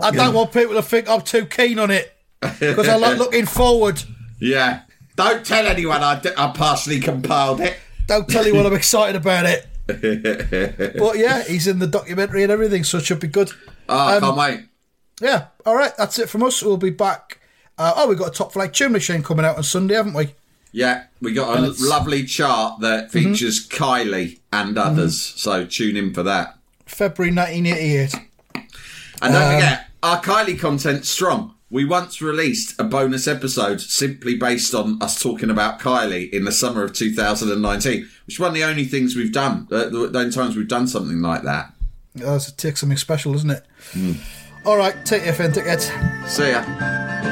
I 0.00 0.10
don't 0.12 0.34
want 0.34 0.52
people 0.52 0.74
to 0.74 0.82
think 0.82 1.08
I'm 1.08 1.22
too 1.22 1.46
keen 1.46 1.78
on 1.78 1.90
it 1.90 2.12
because 2.60 2.88
I 2.88 2.96
like 2.96 3.18
looking 3.18 3.46
forward. 3.46 4.02
Yeah. 4.40 4.82
Don't 5.16 5.44
tell 5.44 5.66
anyone 5.66 6.02
I, 6.02 6.20
d- 6.20 6.30
I 6.36 6.52
partially 6.52 6.98
compiled 7.00 7.60
it. 7.60 7.76
Don't 8.06 8.28
tell 8.28 8.42
anyone 8.42 8.66
I'm 8.66 8.74
excited 8.74 9.14
about 9.16 9.46
it. 9.46 9.66
but 9.86 11.18
yeah, 11.18 11.42
he's 11.44 11.66
in 11.66 11.78
the 11.78 11.86
documentary 11.86 12.42
and 12.42 12.52
everything, 12.52 12.84
so 12.84 12.98
it 12.98 13.04
should 13.04 13.20
be 13.20 13.28
good. 13.28 13.50
Oh, 13.88 14.14
Um, 14.16 14.20
can't 14.20 14.36
wait. 14.36 14.60
Yeah, 15.20 15.46
all 15.66 15.76
right, 15.76 15.92
that's 15.96 16.18
it 16.18 16.28
from 16.28 16.42
us. 16.42 16.62
We'll 16.62 16.76
be 16.76 16.90
back. 16.90 17.38
Uh, 17.78 17.92
oh, 17.96 18.08
we've 18.08 18.18
got 18.18 18.28
a 18.28 18.32
top 18.32 18.52
flight 18.52 18.72
tune 18.74 18.92
machine 18.92 19.22
coming 19.22 19.44
out 19.44 19.56
on 19.56 19.62
Sunday, 19.62 19.94
haven't 19.94 20.14
we? 20.14 20.34
Yeah, 20.72 21.04
we 21.20 21.32
got 21.34 21.58
a 21.58 21.74
lovely 21.78 22.24
chart 22.24 22.80
that 22.80 23.10
features 23.12 23.68
Kylie 23.68 24.40
and 24.52 24.78
others, 24.78 25.20
so 25.20 25.66
tune 25.66 25.96
in 25.96 26.14
for 26.14 26.22
that. 26.22 26.56
February 26.86 27.34
1988. 27.34 28.14
And 29.20 29.32
don't 29.34 29.34
Um, 29.42 29.54
forget, 29.54 29.88
our 30.02 30.20
Kylie 30.22 30.58
content's 30.58 31.08
strong. 31.10 31.54
We 31.72 31.86
once 31.86 32.20
released 32.20 32.78
a 32.78 32.84
bonus 32.84 33.26
episode 33.26 33.80
simply 33.80 34.36
based 34.36 34.74
on 34.74 35.00
us 35.00 35.22
talking 35.22 35.48
about 35.48 35.80
Kylie 35.80 36.28
in 36.30 36.44
the 36.44 36.52
summer 36.52 36.84
of 36.84 36.92
2019, 36.92 38.02
which 38.26 38.34
is 38.34 38.38
one 38.38 38.48
of 38.48 38.54
the 38.54 38.62
only 38.62 38.84
things 38.84 39.16
we've 39.16 39.32
done, 39.32 39.66
uh, 39.72 39.84
the 39.88 40.08
the 40.08 40.18
only 40.18 40.30
times 40.30 40.54
we've 40.54 40.68
done 40.68 40.86
something 40.86 41.22
like 41.22 41.44
that. 41.44 41.72
Oh, 42.22 42.36
it 42.36 42.52
takes 42.58 42.80
something 42.80 42.98
special, 42.98 43.32
doesn't 43.32 43.52
it? 43.52 43.64
All 44.66 44.76
right, 44.76 44.94
take 45.06 45.24
your 45.24 45.32
fin 45.32 45.50
tickets. 45.50 45.90
See 46.26 46.50
ya. 46.50 47.31